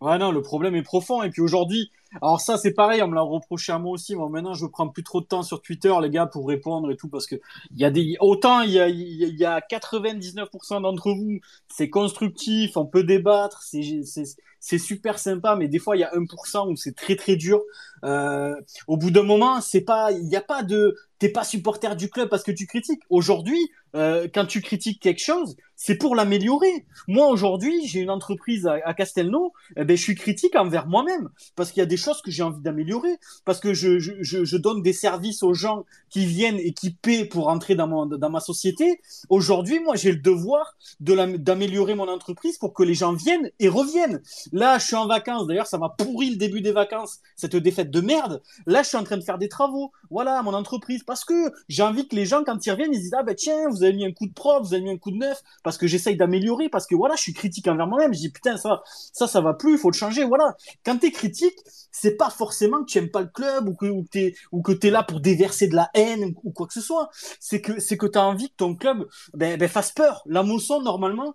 [0.01, 1.23] Ouais, non, le problème est profond.
[1.25, 1.91] Et puis aujourd'hui,
[2.21, 4.15] alors ça, c'est pareil, on me l'a reproché à moi aussi.
[4.15, 6.97] Moi, maintenant, je prends plus trop de temps sur Twitter, les gars, pour répondre et
[6.97, 7.37] tout, parce que
[7.71, 10.83] il y a des, autant il y a, il y a, il y a 99%
[10.83, 16.05] d'entre vous, c'est constructif, on peut débattre, c'est super sympa, mais des fois, il y
[16.05, 17.63] a 1% où c'est très, très dur.
[18.05, 18.55] Euh,
[18.87, 22.11] au bout d'un moment, c'est pas, il n'y a pas de, t'es pas supporter du
[22.11, 23.03] club parce que tu critiques.
[23.11, 26.87] Aujourd'hui, euh, quand tu critiques quelque chose, c'est pour l'améliorer.
[27.09, 31.29] Moi, aujourd'hui, j'ai une entreprise à, à Castelnau, eh ben, je suis critique envers moi-même
[31.55, 34.93] parce qu'il y a des choses que j'ai envie d'améliorer, parce que je, donne des
[34.93, 39.01] services aux gens qui viennent et qui paient pour entrer dans, mon, dans ma société.
[39.29, 44.21] Aujourd'hui, moi, j'ai le devoir d'améliorer mon entreprise pour que les gens viennent et reviennent.
[44.53, 45.47] Là, je suis en vacances.
[45.47, 48.43] D'ailleurs, ça m'a pourri le début des vacances, cette défaite de merde.
[48.67, 49.93] Là, je suis en train de faire des travaux.
[50.11, 51.03] Voilà, mon entreprise.
[51.05, 53.69] Parce que j'ai envie que les gens, quand ils reviennent, ils disent, ah ben tiens,
[53.71, 55.79] vous avez mis un coup de propre, vous avez mis un coup de neuf, parce
[55.79, 58.13] que j'essaye d'améliorer, parce que voilà, je suis critique envers moi-même.
[58.13, 60.25] Je dis, putain, ça, ça, ça va plus, il faut le changer.
[60.25, 60.57] Voilà.
[60.85, 61.57] Quand t'es critique,
[61.93, 64.73] c'est pas forcément que tu aimes pas le club ou que, ou t'es, ou que
[64.73, 67.11] t'es là pour déverser de la haine ou quoi que ce soit.
[67.39, 70.23] C'est que, c'est que t'as envie que ton club, ben, ben, fasse peur.
[70.27, 71.35] La Mosson, normalement,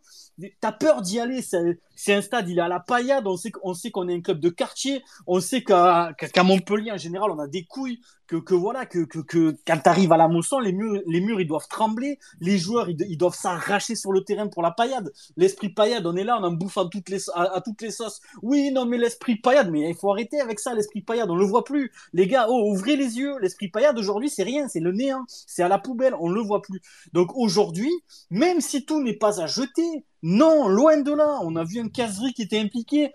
[0.60, 1.42] t'as peur d'y aller.
[1.42, 3.28] C'est, un stade, il est à la paillade.
[3.28, 5.04] On sait, qu'on sait qu'on est un club de quartier.
[5.28, 8.02] On sait qu'à, qu'à Montpellier, en général, on a des couilles.
[8.28, 11.48] Que, que voilà, que, que, quand t'arrives à la Mosson, les murs, les murs, ils
[11.48, 12.20] doivent trembler.
[12.42, 15.14] Les joueurs, ils, doivent s'arracher sur le terrain pour la paillade.
[15.38, 17.92] L'esprit paillade, on est là, on en bouffe à toutes les, à, à toutes les
[17.92, 18.20] sauces.
[18.42, 21.30] Oui, non, mais l'esprit paillade, mais il faut arrêter avec ça, l'esprit paillade.
[21.30, 21.92] On le voit plus.
[22.14, 23.38] Les gars, oh, ouvrez les yeux.
[23.40, 24.68] L'esprit paillade, aujourd'hui, c'est rien.
[24.68, 25.26] C'est le néant.
[25.28, 26.16] C'est à la poubelle.
[26.20, 26.82] On le voit plus.
[27.14, 27.92] Donc aujourd'hui,
[28.30, 31.40] même si tout n'est pas à jeter, non, loin de là.
[31.44, 33.12] On a vu un caserie qui était impliqué.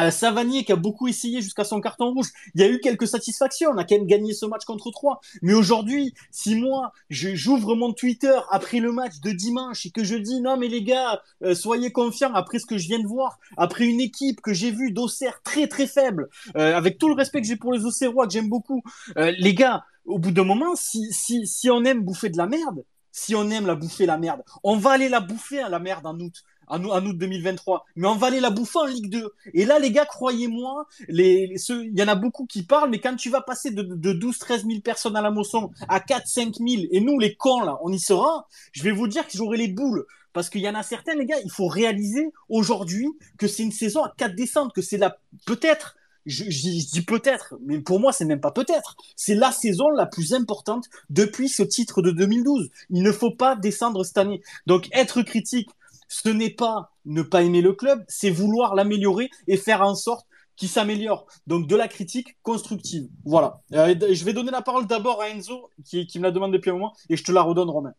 [0.00, 2.28] Euh, Savanier qui a beaucoup essayé jusqu'à son carton rouge.
[2.54, 3.70] Il y a eu quelques satisfactions.
[3.70, 5.20] On a quand même gagné ce match contre 3.
[5.42, 10.16] Mais aujourd'hui, si moi, j'ouvre mon Twitter après le match de dimanche et que je
[10.16, 13.38] dis non mais les gars, euh, soyez confiants après ce que je viens de voir,
[13.56, 17.40] après une équipe que j'ai vue d'Auxerre très très faible, euh, avec tout le respect
[17.40, 18.82] que j'ai pour les Auxerrois que j'aime beaucoup,
[19.16, 22.46] euh, les gars, au bout d'un moment, si, si, si on aime bouffer de la
[22.46, 25.78] merde, si on aime la bouffer la merde, on va aller la bouffer à la
[25.78, 26.44] merde en août.
[26.70, 29.32] En en août 2023, mais on va aller la bouffer en Ligue 2.
[29.54, 31.58] Et là, les gars, croyez-moi, il
[31.94, 34.66] y en a beaucoup qui parlent, mais quand tu vas passer de, de 12, 13
[34.66, 37.92] 000 personnes à la Mosson à 4, 5 000, et nous, les cons, là, on
[37.92, 40.06] y sera, je vais vous dire que j'aurai les boules.
[40.32, 43.72] Parce qu'il y en a certains, les gars, il faut réaliser aujourd'hui que c'est une
[43.72, 48.12] saison à 4 descentes, que c'est la, peut-être, je, je dis peut-être, mais pour moi,
[48.12, 48.96] c'est même pas peut-être.
[49.16, 52.70] C'est la saison la plus importante depuis ce titre de 2012.
[52.90, 54.40] Il ne faut pas descendre cette année.
[54.66, 55.70] Donc, être critique,
[56.10, 60.26] ce n'est pas ne pas aimer le club, c'est vouloir l'améliorer et faire en sorte
[60.56, 61.26] qu'il s'améliore.
[61.46, 63.08] Donc, de la critique constructive.
[63.24, 63.62] Voilà.
[63.72, 66.74] Euh, je vais donner la parole d'abord à Enzo, qui, me la demande depuis un
[66.74, 67.94] moment, et je te la redonne, Romain.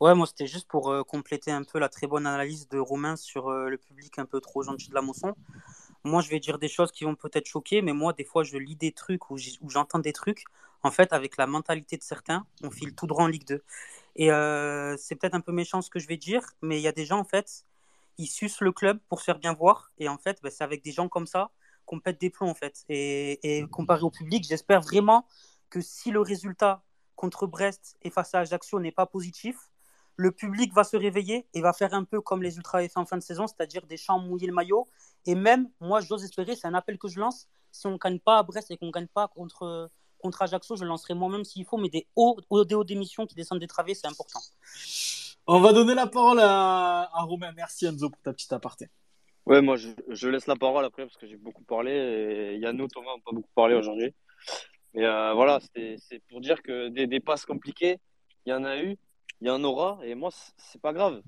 [0.00, 3.16] Ouais, moi c'était juste pour euh, compléter un peu la très bonne analyse de Romain
[3.16, 5.34] sur euh, le public un peu trop gentil de la Mosson.
[6.02, 8.58] Moi, je vais dire des choses qui vont peut-être choquer, mais moi, des fois, je
[8.58, 9.38] lis des trucs ou
[9.68, 10.44] j'entends des trucs.
[10.82, 13.62] En fait, avec la mentalité de certains, on file tout droit en Ligue 2.
[14.16, 16.88] Et euh, c'est peut-être un peu méchant ce que je vais dire, mais il y
[16.88, 17.64] a des gens, en fait,
[18.18, 19.92] ils sucent le club pour se faire bien voir.
[19.98, 21.50] Et en fait, ben, c'est avec des gens comme ça
[21.84, 22.84] qu'on pète des plombs, en fait.
[22.88, 25.26] Et, et comparé au public, j'espère vraiment
[25.70, 26.82] que si le résultat
[27.16, 29.56] contre Brest et face à Ajaccio n'est pas positif,
[30.16, 33.16] le public va se réveiller et va faire un peu comme les Ultras en fin
[33.16, 34.86] de saison, c'est-à-dire des chants mouiller le maillot.
[35.26, 37.48] Et même, moi, j'ose espérer, c'est un appel que je lance.
[37.72, 39.90] Si on ne gagne pas à Brest et qu'on ne gagne pas contre,
[40.24, 43.58] contre Ajaccio, je lancerai moi-même s'il faut, mais des hauts, des hauts d'émission qui descendent
[43.58, 44.40] des travées, c'est important.
[45.46, 47.52] On va donner la parole à, à Romain.
[47.54, 48.88] Merci Enzo pour ta petite aparté.
[49.44, 52.88] Ouais, moi je, je laisse la parole après parce que j'ai beaucoup parlé et Yannou,
[52.88, 54.14] Thomas n'ont pas beaucoup parlé aujourd'hui.
[54.94, 57.98] Mais euh, voilà, c'est pour dire que des, des passes compliquées,
[58.46, 58.96] il y en a eu,
[59.42, 61.20] il y en aura, et moi, c'est pas grave.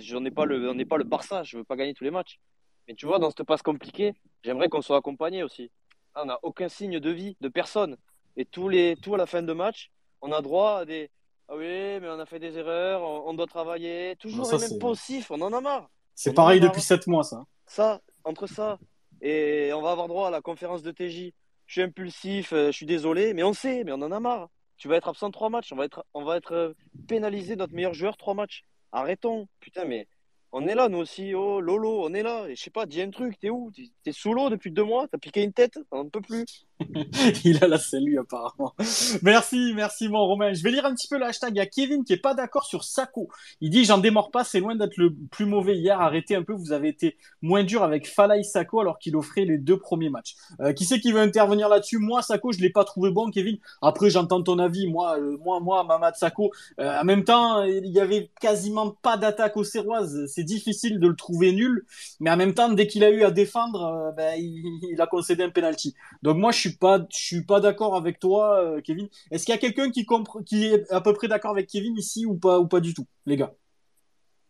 [0.00, 2.10] J'en ai pas le, on n'est pas le Barça, je veux pas gagner tous les
[2.10, 2.38] matchs.
[2.86, 4.12] Mais tu vois, dans cette passe compliquée,
[4.42, 5.70] j'aimerais qu'on soit accompagné aussi.
[6.14, 7.96] on n'a aucun signe de vie de personne.
[8.36, 9.90] Et tous les, tout à la fin de match,
[10.20, 11.10] on a droit à des
[11.48, 14.16] ah oui, mais on a fait des erreurs, on, doit travailler.
[14.16, 15.90] Toujours les mêmes pensifs, on en a marre.
[16.14, 17.44] C'est pareil depuis 7 mois, ça.
[17.66, 18.78] Ça, entre ça,
[19.20, 21.32] et on va avoir droit à la conférence de TJ.
[21.66, 24.48] Je suis impulsif, euh, je suis désolé, mais on sait, mais on en a marre.
[24.76, 26.72] Tu vas être absent trois matchs, on va être, on va être euh,
[27.08, 28.64] pénalisé notre meilleur joueur trois matchs.
[28.92, 29.48] Arrêtons.
[29.60, 30.06] Putain, mais
[30.52, 31.34] on est là, nous aussi.
[31.34, 32.46] Oh, Lolo, on est là.
[32.48, 33.72] Et je sais pas, dis un truc, t'es où?
[34.02, 35.08] T'es sous l'eau depuis deux mois?
[35.08, 35.78] T'as piqué une tête?
[35.90, 36.44] On ne peut plus.
[37.44, 38.74] il a la cellule, apparemment.
[39.22, 40.52] merci, merci, mon Romain.
[40.52, 41.54] Je vais lire un petit peu le hashtag.
[41.54, 43.28] Il y a Kevin qui est pas d'accord sur Sako.
[43.60, 46.00] Il dit J'en démords pas, c'est loin d'être le plus mauvais hier.
[46.00, 49.58] Arrêtez un peu, vous avez été moins dur avec Falai Sako alors qu'il offrait les
[49.58, 50.34] deux premiers matchs.
[50.60, 51.98] Euh, qui c'est qui veut intervenir là-dessus?
[51.98, 53.58] Moi, Sako, je l'ai pas trouvé bon, Kevin.
[53.82, 54.86] Après, j'entends ton avis.
[54.86, 56.52] Moi, euh, moi, moi, Mamad Sako.
[56.80, 60.26] Euh, en même temps, il y avait quasiment pas d'attaque aux Serroises.
[60.26, 61.84] C'est difficile de le trouver nul,
[62.20, 65.42] mais en même temps, dès qu'il a eu à défendre, euh, ben, il, a concédé
[65.42, 65.94] un penalty.
[66.22, 69.08] Donc moi, je suis pas, je suis pas d'accord avec toi, euh, Kevin.
[69.30, 70.06] Est-ce qu'il y a quelqu'un qui,
[70.46, 73.06] qui est à peu près d'accord avec Kevin ici ou pas, ou pas du tout,
[73.26, 73.54] les gars?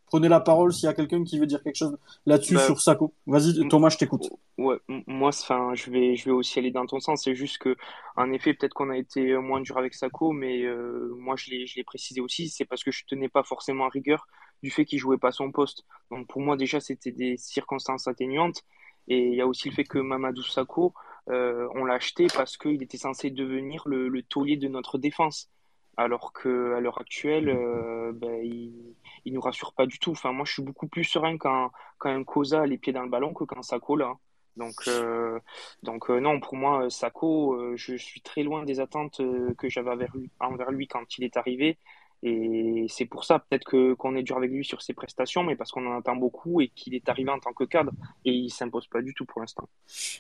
[0.07, 2.81] Prenez la parole s'il y a quelqu'un qui veut dire quelque chose là-dessus bah, sur
[2.81, 3.15] Sako.
[3.27, 4.31] Vas-y, Thomas, je t'écoute.
[4.59, 7.25] Ouais, moi, enfin, je vais, je vais aussi aller dans ton sens.
[7.25, 7.75] C'est juste que,
[8.17, 11.67] en effet, peut-être qu'on a été moins dur avec Sako, mais euh, moi, je l'ai,
[11.67, 12.49] je l'ai précisé aussi.
[12.49, 14.29] C'est parce que je tenais pas forcément à rigueur
[14.63, 15.85] du fait qu'il jouait pas son poste.
[16.13, 18.63] Donc, pour moi, déjà, c'était des circonstances atténuantes.
[19.09, 20.95] Et il y a aussi le fait que Mamadou Sakho,
[21.31, 25.51] euh, on l'a acheté parce qu'il était censé devenir le, le taulier de notre défense
[25.97, 30.11] alors qu'à l'heure actuelle, euh, ben, il, il nous rassure pas du tout.
[30.11, 33.05] Enfin, moi, je suis beaucoup plus serein quand, quand un Cosa a les pieds dans
[33.05, 34.15] le ballon que quand Sako là.
[34.57, 35.39] Donc, euh,
[35.83, 39.21] donc non, pour moi, Sako, je suis très loin des attentes
[39.57, 40.09] que j'avais
[40.41, 41.79] envers lui quand il est arrivé.
[42.27, 45.57] Et c'est pour ça peut-être que qu'on est dur avec lui sur ses prestations, mais
[45.57, 47.93] parce qu'on en attend beaucoup et qu'il est arrivé en tant que cadre
[48.25, 49.69] et il s'impose pas du tout pour l'instant.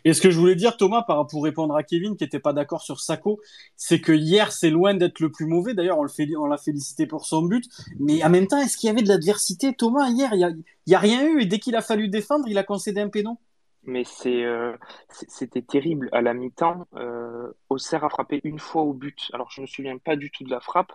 [0.04, 2.82] Et ce que je voulais dire, Thomas, pour répondre à Kevin qui était pas d'accord
[2.82, 3.40] sur Sako,
[3.76, 5.72] c'est que hier c'est loin d'être le plus mauvais.
[5.72, 7.64] D'ailleurs, on le fait, on l'a félicité pour son but,
[7.98, 10.34] mais en même temps, est-ce qu'il y avait de l'adversité, Thomas hier?
[10.34, 10.50] Il y a,
[10.86, 13.38] y a, rien eu et dès qu'il a fallu défendre, il a concédé un pénon.
[13.86, 14.76] Mais c'est, euh,
[15.08, 16.86] c'était terrible à la mi-temps.
[16.96, 19.30] Euh, Auxerre a frappé une fois au but.
[19.32, 20.92] Alors je me souviens pas du tout de la frappe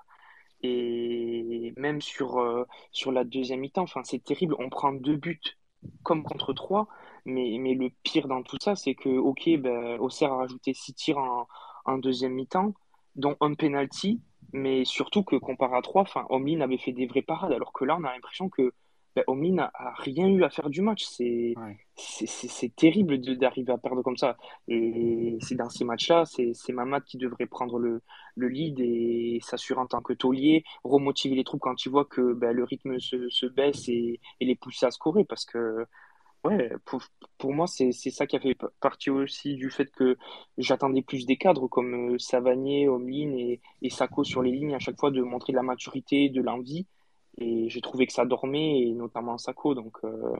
[0.62, 4.56] et même sur, euh, sur la deuxième mi-temps, enfin, c'est terrible.
[4.60, 5.40] On prend deux buts
[6.04, 6.88] comme contre trois.
[7.26, 10.94] Mais, mais le pire dans tout ça, c'est que, OK, ben, Auxerre a rajouté six
[10.94, 12.74] tirs en, deuxième mi-temps,
[13.16, 14.22] dont un penalty.
[14.54, 17.52] Mais surtout que comparé à trois, enfin, Omlin avait fait des vraies parades.
[17.52, 18.74] Alors que là, on a l'impression que
[19.16, 21.04] ben, Omi n'a rien eu à faire du match.
[21.06, 21.54] C'est
[21.96, 24.38] c'est terrible d'arriver à perdre comme ça.
[24.68, 28.02] Et c'est dans ces matchs-là, c'est Mamad qui devrait prendre le,
[28.36, 32.34] le lead et s'assurer en tant que taulier, remotiver les troupes quand il voit que
[32.34, 35.26] ben, le rythme se, se baisse et, et, les pousser à scorer.
[35.26, 35.86] Parce que,
[36.44, 37.02] ouais, pour,
[37.38, 40.18] pour moi, c'est ça qui a fait partie aussi du fait que
[40.58, 44.80] j'attendais plus des cadres comme euh, Savanier, Omlin et, et Sako sur les lignes à
[44.80, 46.88] chaque fois de montrer de la maturité, de l'envie.
[47.40, 49.76] Et j'ai trouvé que ça dormait, et notamment Sako.
[49.76, 50.36] Donc, euh,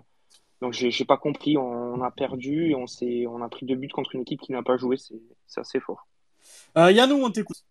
[0.62, 1.58] donc j'ai pas compris.
[1.58, 2.86] On, a perdu et on,
[3.28, 4.98] on a pris deux buts contre une équipe qui n'a pas joué.
[4.98, 6.08] C'est assez fort.
[6.78, 7.64] Euh, Yannou, on t'écoute.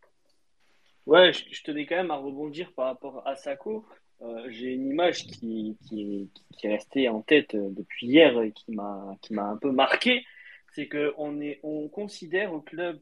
[1.06, 3.84] Ouais, je, tenais quand même à rebondir par rapport à Sako.
[4.20, 8.52] Euh, j'ai une image qui, qui, qui, est restée en tête euh, depuis hier et
[8.52, 10.24] qui m'a un peu marqué.
[10.74, 13.00] C'est qu'on on considère au club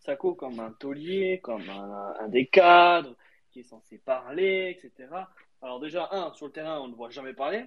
[0.00, 3.16] Sako comme un taulier, comme un, un des cadres
[3.50, 5.08] qui est censé parler, etc.
[5.66, 7.64] Alors déjà, un, sur le terrain, on ne voit jamais parler.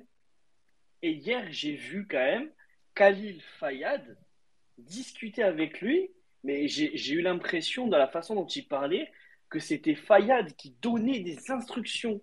[1.01, 2.49] Et hier, j'ai vu quand même
[2.95, 4.17] Khalil Fayad
[4.77, 6.09] discuter avec lui,
[6.45, 9.11] mais j'ai eu l'impression, dans la façon dont il parlait,
[9.49, 12.21] que c'était Fayad qui donnait des instructions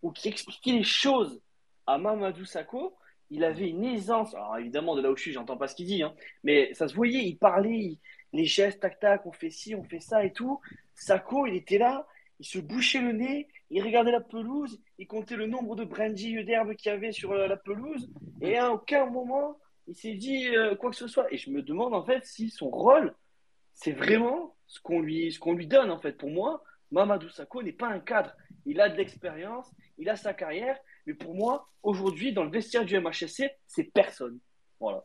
[0.00, 1.42] ou qui expliquait les choses
[1.88, 2.96] à Mamadou Sakho.
[3.28, 4.32] Il avait une aisance.
[4.32, 6.86] Alors évidemment, de là où je suis, j'entends pas ce qu'il dit, hein, mais ça
[6.86, 7.98] se voyait, il parlait,
[8.32, 10.60] les gestes, tac tac, on fait ci, on fait ça et tout.
[10.94, 12.06] Sakho, il était là,
[12.38, 16.44] il se bouchait le nez, il regardait la pelouse, il comptait le nombre de brindilles
[16.44, 18.10] d'herbe qu'il y avait sur euh, la pelouse,
[18.40, 21.32] et à aucun moment il s'est dit euh, quoi que ce soit.
[21.32, 23.14] Et je me demande en fait si son rôle,
[23.72, 26.12] c'est vraiment ce qu'on lui, ce qu'on lui donne en fait.
[26.12, 28.32] Pour moi, Mamadou Sakho n'est pas un cadre.
[28.64, 32.84] Il a de l'expérience, il a sa carrière, mais pour moi, aujourd'hui, dans le vestiaire
[32.84, 34.40] du MHSC, c'est personne.
[34.80, 35.04] Voilà.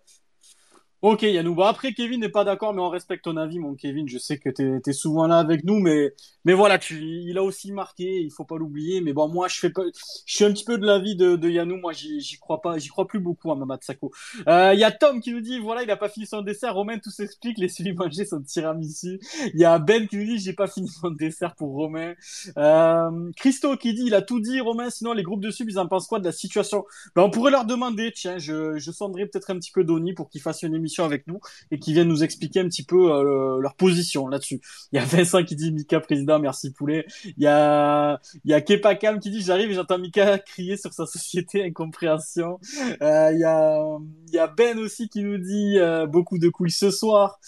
[1.01, 1.55] Ok, Yannou.
[1.55, 4.07] Bah après, Kevin n'est pas d'accord, mais on respecte ton avis, mon Kevin.
[4.07, 6.13] Je sais que tu es, souvent là avec nous, mais,
[6.45, 9.01] mais voilà, tu, il a aussi marqué, il faut pas l'oublier.
[9.01, 9.81] Mais bon, moi, je fais pas,
[10.27, 11.77] je suis un petit peu de l'avis de, de Yannou.
[11.77, 14.11] Moi, j'y crois pas, j'y crois plus beaucoup à Mamad Sako.
[14.35, 16.75] Il euh, y a Tom qui nous dit, voilà, il a pas fini son dessert.
[16.75, 19.19] Romain, tout s'explique, laissez-lui manger son tiramisu.
[19.55, 22.13] Il y a Ben qui nous dit, j'ai pas fini mon dessert pour Romain.
[22.59, 25.79] Euh, Christo qui dit, il a tout dit, Romain, sinon les groupes de sub, ils
[25.79, 26.85] en pensent quoi de la situation?
[27.15, 30.29] Ben, on pourrait leur demander, tiens, je, je sonderai peut-être un petit peu Donny pour
[30.29, 31.39] qu'il fasse une émission avec nous
[31.71, 34.61] et qui viennent nous expliquer un petit peu euh, leur position là-dessus.
[34.91, 37.05] Il y a Vincent qui dit Mika président, merci poulet.
[37.25, 40.77] Il y a il y a Kepa Cam qui dit j'arrive et j'entends Mika crier
[40.77, 42.59] sur sa société incompréhension.
[43.01, 43.97] Euh, il y a
[44.27, 47.39] il y a Ben aussi qui nous dit euh, beaucoup de couilles ce soir.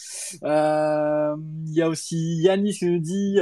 [0.41, 3.39] il y a aussi Yannis qui nous dit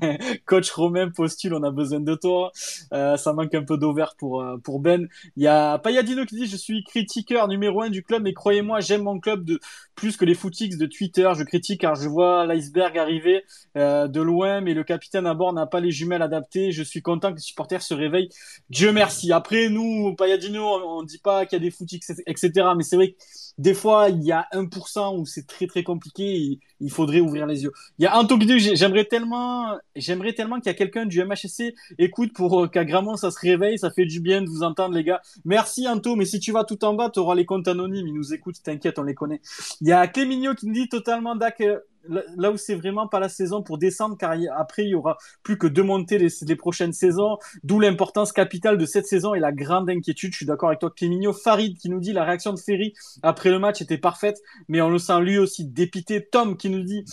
[0.46, 2.52] Coach Romain postule, on a besoin de toi.
[2.92, 5.08] Euh, ça manque un peu verte pour, euh, pour Ben.
[5.36, 8.80] Il y a Payadino qui dit Je suis critiqueur numéro un du club, mais croyez-moi,
[8.80, 9.60] j'aime mon club de
[9.98, 11.28] plus que les footix de Twitter.
[11.36, 13.44] Je critique car je vois l'iceberg arriver
[13.76, 16.70] euh, de loin, mais le capitaine à bord n'a pas les jumelles adaptées.
[16.70, 18.28] Je suis content que les supporters se réveillent.
[18.70, 19.32] Dieu merci.
[19.32, 22.50] Après, nous, Payadino, on, ne dit pas qu'il y a des footix, etc.
[22.76, 23.16] Mais c'est vrai que
[23.58, 26.60] des fois, il y a 1% où c'est très très compliqué.
[26.80, 27.72] il faudrait ouvrir les yeux.
[27.98, 28.42] Il y a truc
[28.76, 33.16] j'aimerais tellement, j'aimerais tellement qu'il y a quelqu'un du MHSC écoute pour euh, qu'à Gramont
[33.16, 33.78] ça se réveille.
[33.78, 35.20] Ça fait du bien de vous entendre, les gars.
[35.44, 36.14] Merci, Anto.
[36.14, 38.06] Mais si tu vas tout en bas, tu auras les comptes anonymes.
[38.06, 39.40] Ils nous écoutent, t'inquiète, on les connaît.
[39.88, 41.78] Y a Clémigno qui nous dit totalement d'accord
[42.08, 45.58] là où c'est vraiment pas la saison pour descendre, car après il y aura plus
[45.58, 49.90] que deux montées les, prochaines saisons, d'où l'importance capitale de cette saison et la grande
[49.90, 50.32] inquiétude.
[50.32, 51.32] Je suis d'accord avec toi, Clémigno.
[51.32, 54.90] Farid qui nous dit la réaction de Ferry après le match était parfaite, mais on
[54.90, 56.24] le sent lui aussi dépité.
[56.24, 57.04] Tom qui nous dit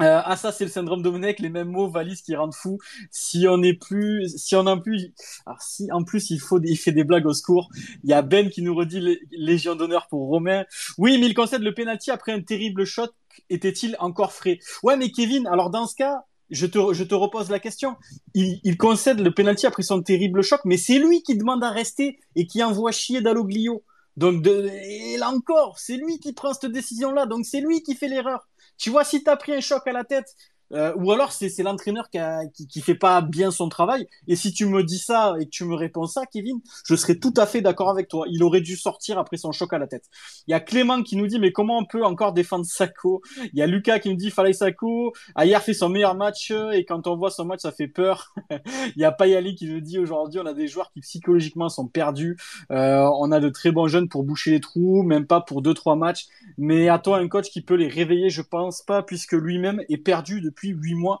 [0.00, 2.78] euh, ah ça c'est le syndrome Domenech, les mêmes mots valises qui rendent fou.
[3.10, 5.12] Si on est plus, si on en plus,
[5.46, 7.68] alors si en plus il faut, il fait des blagues au secours.
[8.04, 10.64] Il y a Ben qui nous redit Légion d'honneur pour Romain.
[10.98, 13.08] Oui, mais il concède le penalty après un terrible shot.
[13.48, 14.58] Était-il encore frais?
[14.82, 17.96] Ouais, mais Kevin, alors dans ce cas, je te, je te repose la question.
[18.34, 22.18] Il, concède le penalty après son terrible choc, mais c'est lui qui demande à rester
[22.36, 23.84] et qui envoie chier Dalloglio.
[24.16, 27.26] Donc, de, et là encore, c'est lui qui prend cette décision-là.
[27.26, 28.48] Donc, c'est lui qui fait l'erreur.
[28.80, 30.34] Tu vois, si tu as pris un choc à la tête,
[30.72, 32.18] euh, ou alors c'est l'entraîneur qui,
[32.54, 34.06] qui, qui fait pas bien son travail.
[34.28, 37.16] Et si tu me dis ça et que tu me réponds ça, Kevin, je serais
[37.16, 38.26] tout à fait d'accord avec toi.
[38.30, 40.04] Il aurait dû sortir après son choc à la tête.
[40.46, 43.22] Il y a Clément qui nous dit mais comment on peut encore défendre Sako
[43.52, 45.12] Il y a Lucas qui nous dit fallait Sako.
[45.38, 48.34] Hier fait son meilleur match et quand on voit son match ça fait peur.
[48.96, 51.88] Il y a Payali qui nous dit aujourd'hui on a des joueurs qui psychologiquement sont
[51.88, 52.36] perdus.
[52.70, 55.74] Euh, on a de très bons jeunes pour boucher les trous, même pas pour deux
[55.74, 56.26] trois matchs.
[56.58, 59.98] Mais à toi un coach qui peut les réveiller, je pense pas puisque lui-même est
[59.98, 61.20] perdu depuis huit mois.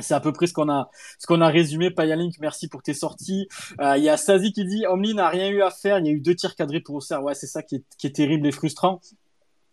[0.00, 1.90] C'est à peu près ce qu'on a, ce qu'on a résumé.
[1.90, 3.48] Payalink, merci pour tes sorties.
[3.80, 5.98] Euh, il y a Sazi qui dit Omni n'a rien eu à faire.
[5.98, 7.22] Il y a eu deux tirs cadrés pour Auxerre.
[7.22, 9.00] Ouais, c'est ça qui est terrible et frustrant.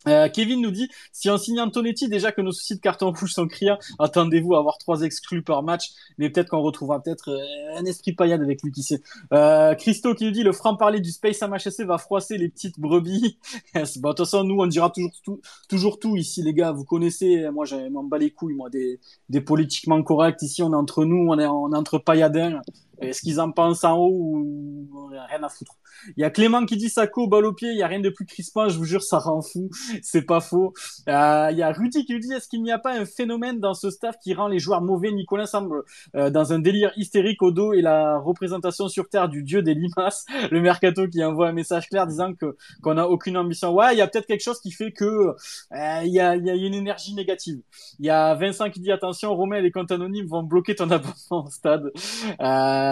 [0.07, 3.33] Euh, Kevin nous dit si on signe Antonetti, déjà que nos soucis de carton rouge
[3.33, 7.79] sont criants, attendez-vous à avoir trois exclus par match, mais peut-être qu'on retrouvera peut-être euh,
[7.79, 9.01] un esprit paillade avec lui qui sait.
[9.33, 13.37] Euh, Christo qui nous dit le franc-parler du Space MHSC va froisser les petites brebis.
[13.73, 16.71] bon, de toute façon, nous on dira toujours tout, toujours tout ici, les gars.
[16.71, 18.99] Vous connaissez, moi j'ai m'en bats les couilles, moi des,
[19.29, 20.41] des politiquement corrects.
[20.41, 22.61] Ici on est entre nous, on est, on est entre pailladins.
[22.99, 25.75] Est-ce qu'ils en pensent en haut ou rien à foutre?
[26.17, 28.09] Il y a Clément qui dit Sako, balle au pied, il y a rien de
[28.09, 29.69] plus crispant, je vous jure, ça rend fou.
[30.01, 30.73] C'est pas faux.
[31.09, 33.59] Euh, il y a Rudy qui nous dit est-ce qu'il n'y a pas un phénomène
[33.59, 35.11] dans ce staff qui rend les joueurs mauvais?
[35.11, 35.83] Nicolas semble
[36.15, 39.73] euh, dans un délire hystérique au dos et la représentation sur terre du dieu des
[39.73, 40.25] limaces.
[40.51, 43.73] Le mercato qui envoie un message clair disant que qu'on n'a aucune ambition.
[43.73, 47.13] Ouais, il y a peut-être quelque chose qui fait que euh, y, a, une énergie
[47.13, 47.61] négative.
[47.99, 51.45] Il y a Vincent qui dit attention, Romain les comptes anonymes vont bloquer ton abonnement
[51.45, 51.91] au stade.
[52.39, 52.84] Euh,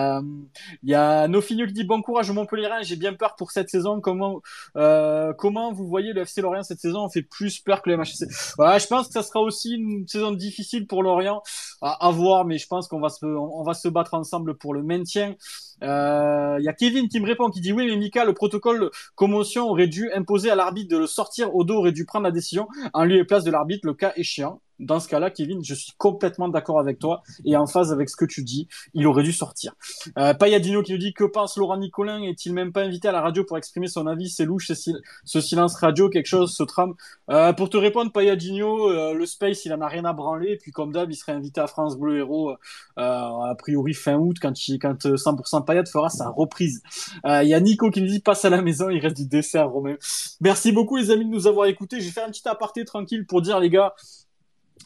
[0.84, 3.70] il y a Nofinio qui dit bon courage au Montpellier, j'ai bien peur pour cette
[3.70, 4.02] saison.
[4.02, 4.42] Comment
[4.76, 7.06] euh, comment vous voyez le FC Lorient cette saison?
[7.06, 8.28] On fait plus peur que le MHC.
[8.30, 11.42] Je pense que ça sera aussi une saison difficile pour Lorient
[11.82, 14.84] à, voir, mais je pense qu'on va se on va se battre ensemble pour le
[14.84, 15.36] maintien.
[15.84, 18.90] Euh, il y a Kevin qui me répond, qui dit oui, mais Mika, le protocole
[19.16, 21.54] commotion aurait dû imposer à l'arbitre de le sortir.
[21.56, 24.62] Odo aurait dû prendre la décision en lieu et place de l'arbitre, le cas échéant
[24.84, 28.16] dans ce cas-là, Kevin, je suis complètement d'accord avec toi et en phase avec ce
[28.16, 28.68] que tu dis.
[28.94, 29.74] Il aurait dû sortir.
[30.18, 32.22] Euh, Payadino qui nous dit que pense Laurent Nicolin?
[32.24, 34.30] Est-il même pas invité à la radio pour exprimer son avis?
[34.30, 36.94] C'est louche, ce silence radio, quelque chose ce trame.
[37.30, 40.52] Euh, pour te répondre, Payadino, euh, le space, il en a rien à branler.
[40.52, 42.56] Et puis comme d'hab, il serait invité à France Bleu Héros euh,
[42.98, 46.82] a priori fin août quand, il, quand 100% Payad fera sa reprise.
[47.26, 49.70] Il y a Nico qui nous dit passe à la maison, il reste du dessert,
[49.70, 49.96] Romain.
[50.42, 52.00] Merci beaucoup les amis de nous avoir écoutés.
[52.00, 53.94] Je vais faire un petit aparté tranquille pour dire les gars.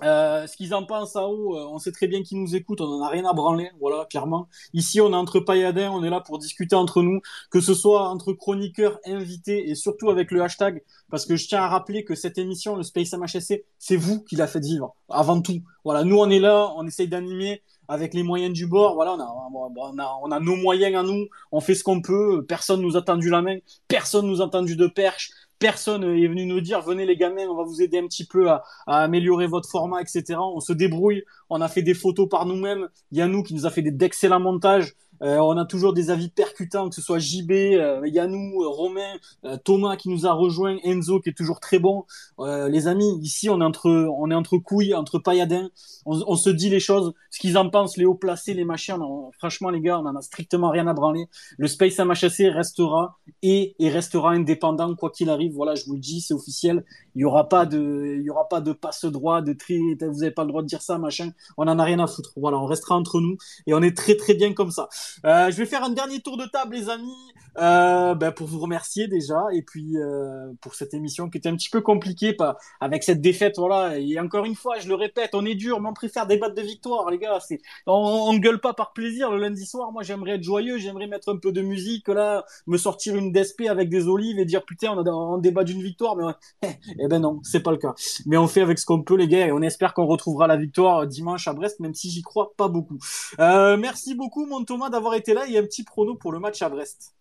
[0.04, 2.82] Euh, ce qu'ils en pensent à haut, euh, on sait très bien qu'ils nous écoutent,
[2.82, 4.48] on en a rien à branler, voilà, clairement.
[4.74, 8.08] Ici, on est entre pailladins, on est là pour discuter entre nous, que ce soit
[8.10, 12.16] entre chroniqueurs, invités et surtout avec le hashtag, parce que je tiens à rappeler que
[12.16, 15.62] cette émission, le Space MHSC, c'est vous qui la faites vivre, avant tout.
[15.84, 20.32] Voilà, nous, on est là, on essaye d'animer avec les moyens du bord, voilà, on
[20.32, 23.42] a nos moyens à nous, on fait ce qu'on peut, personne nous a tendu la
[23.42, 23.58] main,
[23.88, 27.56] personne nous a tendu de perche, personne est venu nous dire venez les gamins, on
[27.56, 30.40] va vous aider un petit peu à, à améliorer votre format, etc.
[30.40, 32.88] On se débrouille, on a fait des photos par nous-mêmes.
[33.12, 34.94] Yannou qui nous a fait d'excellents montages.
[35.24, 39.14] Euh, on a toujours des avis percutants, que ce soit JB, euh, Yannou, euh, Romain,
[39.46, 42.06] euh, Thomas qui nous a rejoint, Enzo qui est toujours très bon.
[42.40, 45.70] Euh, les amis, ici on est entre on est entre couilles, entre pailladins.
[46.06, 49.00] On, on se dit les choses, ce qu'ils en pensent, les hauts placés, les machins.
[49.38, 51.28] franchement les gars, on en a strictement rien à branler.
[51.58, 55.54] Le Space MHC restera et, et restera indépendant quoi qu'il arrive.
[55.54, 56.84] Voilà, je vous le dis, c'est officiel.
[57.16, 59.96] Il y aura pas de il y aura pas de passe droit, de tri.
[60.02, 61.32] Vous avez pas le droit de dire ça, machin.
[61.58, 62.32] On en a rien à foutre.
[62.38, 64.90] Voilà, on restera entre nous et on est très très bien comme ça.
[65.26, 68.60] Euh, je vais faire un dernier tour de table, les amis, euh, ben, pour vous
[68.60, 72.58] remercier déjà, et puis euh, pour cette émission qui était un petit peu compliquée pas,
[72.80, 73.98] avec cette défaite, voilà.
[73.98, 76.62] Et encore une fois, je le répète, on est dur, mais on préfère débattre de
[76.62, 77.40] victoire, les gars.
[77.46, 79.92] C'est, on, on gueule pas par plaisir le lundi soir.
[79.92, 83.64] Moi, j'aimerais être joyeux, j'aimerais mettre un peu de musique, là, me sortir une DSP
[83.70, 86.26] avec des olives et dire putain, on a on débat d'une victoire, mais
[87.00, 87.96] eh ben non, c'est pas le cas.
[88.26, 90.58] Mais on fait avec ce qu'on peut, les gars, et on espère qu'on retrouvera la
[90.58, 93.00] victoire dimanche à Brest, même si j'y crois pas beaucoup.
[93.40, 95.42] Euh, merci beaucoup, mon Thomas, d'avoir été là.
[95.42, 97.16] A un petit prono pour le match à Brest.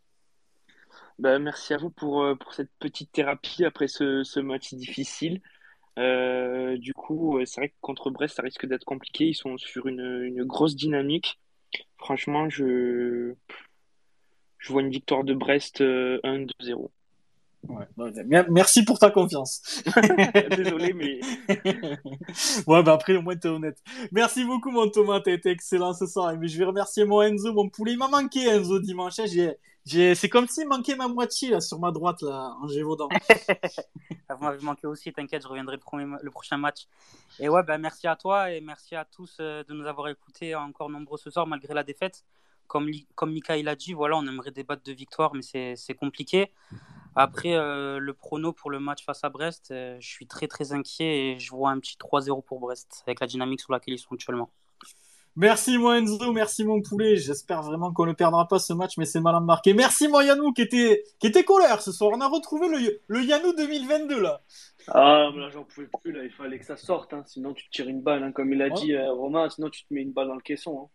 [1.19, 5.41] Ben, merci à vous pour, euh, pour cette petite thérapie après ce, ce match difficile.
[5.99, 9.27] Euh, du coup, euh, c'est vrai que contre Brest, ça risque d'être compliqué.
[9.27, 11.41] Ils sont sur une, une grosse dynamique.
[11.97, 13.35] Franchement, je,
[14.59, 16.91] je vois une victoire de Brest euh, 1-2-0.
[17.69, 17.87] Ouais,
[18.49, 19.83] merci pour ta confiance.
[20.57, 21.21] Désolé, mais
[22.67, 23.83] ouais, bah après, au moins, t'es honnête.
[24.13, 25.21] Merci beaucoup, mon Thomas.
[25.21, 26.35] T'as été excellent ce soir.
[26.39, 27.93] Mais je vais remercier mon Enzo, mon poulet.
[27.93, 29.19] Il m'a manqué, Enzo, dimanche.
[29.19, 29.27] hein.
[29.27, 33.09] J'ai, j'ai, c'est comme s'il manquait ma moitié, là, sur ma droite, là, en Gévaudan.
[34.29, 36.89] Ah, Vous m'avez manqué aussi, t'inquiète, je reviendrai le, premier, le prochain match.
[37.39, 40.53] Et ouais, bah, merci à toi et merci à tous euh, de nous avoir écoutés
[40.57, 42.25] encore nombreux ce soir malgré la défaite.
[42.67, 45.75] Comme, li- comme Mika il a dit, voilà, on aimerait débattre de victoire, mais c'est
[45.77, 46.51] c'est compliqué.
[47.17, 50.73] Après, euh, le prono pour le match face à Brest, euh, je suis très très
[50.73, 53.99] inquiet et je vois un petit 3-0 pour Brest avec la dynamique sur laquelle ils
[53.99, 54.51] sont actuellement.
[55.39, 56.33] Merci, mon Enzo.
[56.33, 57.17] Merci, mon poulet.
[57.17, 59.75] J'espère vraiment qu'on ne perdra pas ce match, mais c'est mal marqué.
[59.75, 62.11] Merci, mon Yannou, qui était, qui était colleur ce soir.
[62.15, 64.41] On a retrouvé le, le Yannou 2022, là.
[64.89, 66.25] Ah, mais là, j'en pouvais plus, là.
[66.25, 67.23] Il fallait que ça sorte, hein.
[67.27, 68.73] Sinon, tu te tires une balle, hein, comme il a Ouais.
[68.73, 69.51] dit euh, Romain.
[69.51, 70.85] Sinon, tu te mets une balle dans le caisson.
[70.85, 70.89] hein.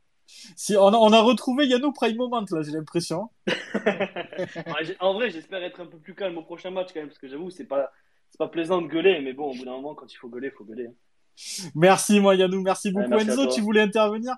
[0.55, 3.29] Si, on a, on a retrouvé Yannou Prime Moment, là, j'ai l'impression.
[4.99, 7.27] En vrai, j'espère être un peu plus calme au prochain match, quand même, parce que
[7.27, 7.91] j'avoue, c'est pas,
[8.29, 10.47] c'est pas plaisant de gueuler, mais bon, au bout d'un moment, quand il faut gueuler,
[10.53, 10.87] il faut gueuler.
[10.87, 11.69] hein.
[11.75, 12.61] Merci, moi, Yannou.
[12.61, 13.09] Merci beaucoup.
[13.09, 14.35] merci Enzo, tu voulais intervenir?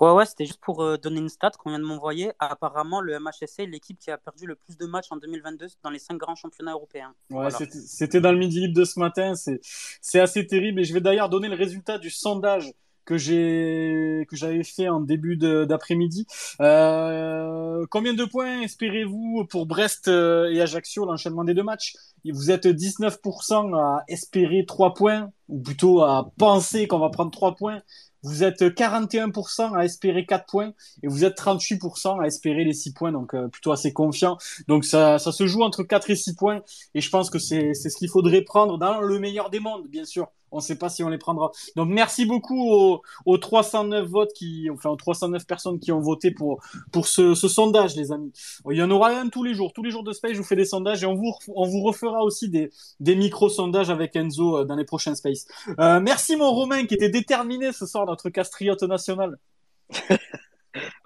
[0.00, 2.30] Ouais, ouais, c'était juste pour euh, donner une stat qu'on vient de m'envoyer.
[2.38, 5.90] Apparemment, le MHSC est l'équipe qui a perdu le plus de matchs en 2022 dans
[5.90, 7.12] les cinq grands championnats européens.
[7.30, 7.50] Ouais, Voilà.
[7.50, 9.34] c'était- c'était dans le Midi Libre de ce matin.
[9.34, 9.58] C'est,
[10.00, 10.80] c'est assez terrible.
[10.80, 12.72] Et je vais d'ailleurs donner le résultat du sondage
[13.08, 16.26] que j'ai, que j'avais fait en début d'après-midi.
[16.60, 21.94] Euh, combien de points espérez-vous pour Brest euh, et Ajaccio, l'enchaînement des deux matchs?
[22.30, 27.54] Vous êtes 19% à espérer 3 points, ou plutôt à penser qu'on va prendre 3
[27.54, 27.80] points.
[28.22, 32.92] Vous êtes 41% à espérer 4 points et vous êtes 38% à espérer les 6
[32.92, 34.36] points, donc euh, plutôt assez confiant.
[34.66, 36.60] Donc ça, ça se joue entre 4 et 6 points
[36.94, 40.04] et je pense que c'est ce qu'il faudrait prendre dans le meilleur des mondes, bien
[40.04, 40.28] sûr.
[40.50, 41.50] On ne sait pas si on les prendra.
[41.76, 46.30] Donc merci beaucoup aux, aux 309 votes qui, enfin aux 309 personnes qui ont voté
[46.30, 46.60] pour
[46.92, 48.32] pour ce, sondage, les amis.
[48.70, 50.32] Il y en aura un tous les jours, tous les jours de Space.
[50.32, 52.70] Je vous fais des sondages et on vous on vous refera aussi des
[53.00, 55.46] des micro sondages avec Enzo euh, dans les prochains Space.
[55.78, 59.38] Euh, merci mon Romain qui était déterminé ce soir notre castriote national.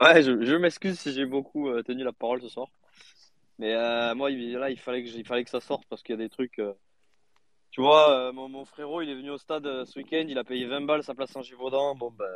[0.01, 2.67] Ouais, je, m'excuse si j'ai beaucoup euh, tenu la parole ce soir.
[3.59, 3.75] Mais
[4.15, 6.23] moi, il- là, il fallait que, il fallait que ça sorte parce qu'il y a
[6.23, 6.61] des trucs.
[7.73, 10.39] Tu vois, euh, mon, mon frérot, il est venu au stade euh, ce week-end, il
[10.39, 11.95] a payé 20 balles sa place en Givaudan.
[11.95, 12.27] Bon, ben,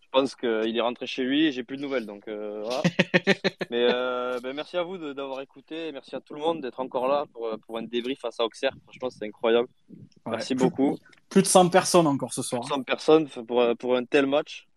[0.00, 2.06] je pense qu'il est rentré chez lui et j'ai plus de nouvelles.
[2.06, 2.82] Donc, euh, voilà.
[3.70, 3.88] Mais
[4.40, 5.90] ben, merci à vous de- d'avoir écouté.
[5.90, 8.72] Merci à tout le monde d'être encore là pour, pour un débrief face à Auxerre.
[8.84, 9.68] Franchement, c'est incroyable.
[10.26, 10.96] Merci beaucoup.
[11.28, 12.62] Plus de 100 personnes encore ce soir.
[12.68, 14.68] 100 personnes pour, pour un tel match.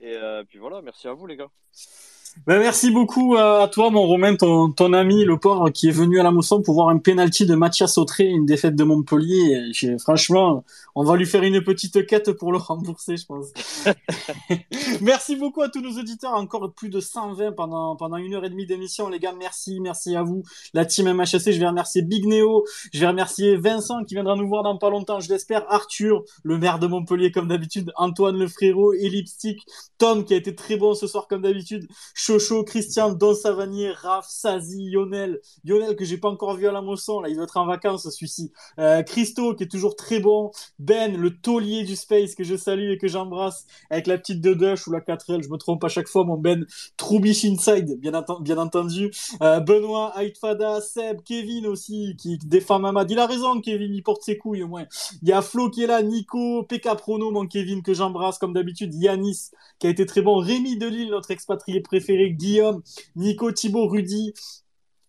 [0.00, 0.18] Et
[0.48, 1.48] puis voilà, merci à vous, les gars.
[2.46, 6.22] Ben, merci beaucoup à toi, mon Romain, ton, ami, le port, qui est venu à
[6.22, 9.72] la Mosson pour voir un penalty de Mathias Autré, une défaite de Montpellier.
[9.82, 10.62] Et franchement,
[10.94, 13.46] on va lui faire une petite quête pour le rembourser, je pense.
[15.00, 16.34] merci beaucoup à tous nos auditeurs.
[16.34, 19.08] Encore plus de 120 pendant, pendant une heure et demie d'émission.
[19.08, 20.42] Les gars, merci, merci à vous.
[20.74, 22.64] La team MHSC, je vais remercier Big Neo.
[22.92, 25.64] Je vais remercier Vincent qui viendra nous voir dans pas longtemps, je l'espère.
[25.72, 27.90] Arthur, le maire de Montpellier, comme d'habitude.
[27.96, 28.92] Antoine, le frérot.
[28.92, 29.64] Ellipstick.
[29.96, 31.88] Tom, qui a été très bon ce soir, comme d'habitude.
[32.24, 35.40] Chocho, Christian, Don Savanier, Raph, Sazi, Lionel.
[35.62, 38.08] Lionel que j'ai pas encore vu à la Mosson, là, il doit être en vacances,
[38.08, 38.50] celui-ci.
[38.78, 40.50] Euh, Christo, qui est toujours très bon.
[40.78, 44.86] Ben, le taulier du space, que je salue et que j'embrasse, avec la petite Dedush
[44.86, 46.64] ou la 4L, je me trompe à chaque fois, mon Ben.
[46.96, 49.10] Troubish Inside, bien, bien entendu.
[49.42, 53.10] Euh, Benoît, Aitfada, Seb, Kevin aussi, qui défend Mamad.
[53.10, 54.86] Il a raison, Kevin, il porte ses couilles au moins.
[55.22, 58.54] Il y a Flo qui est là, Nico, PK Prono, mon Kevin, que j'embrasse comme
[58.54, 58.94] d'habitude.
[58.94, 60.38] Yanis, qui a été très bon.
[60.38, 62.82] Rémi Delille, notre expatrié préféré, Guillaume,
[63.16, 64.32] Nico, Thibaut, Rudy,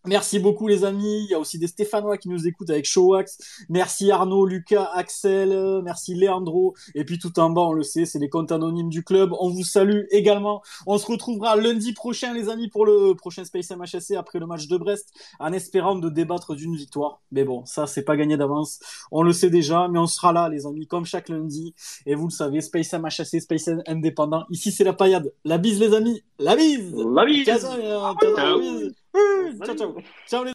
[0.08, 1.26] Merci beaucoup les amis.
[1.26, 3.66] Il y a aussi des Stéphanois qui nous écoutent avec Showwax.
[3.70, 6.76] Merci Arnaud, Lucas, Axel, merci Leandro.
[6.94, 9.32] Et puis tout en bas, on le sait, c'est les comptes anonymes du club.
[9.40, 10.62] On vous salue également.
[10.86, 14.68] On se retrouvera lundi prochain les amis pour le prochain Space MHSC après le match
[14.68, 15.10] de Brest
[15.40, 17.22] en espérant de débattre d'une victoire.
[17.32, 18.80] Mais bon, ça c'est pas gagné d'avance.
[19.12, 21.74] On le sait déjà, mais on sera là les amis comme chaque lundi.
[22.06, 24.46] Et vous le savez, Space MHSC, Space indépendant.
[24.50, 25.34] Ici c'est la paillade.
[25.44, 26.24] La bise les amis.
[26.40, 26.94] La bise.
[26.96, 28.96] La bise.
[29.46, 30.55] Ciao, ciao, ciao, ciao, ciao les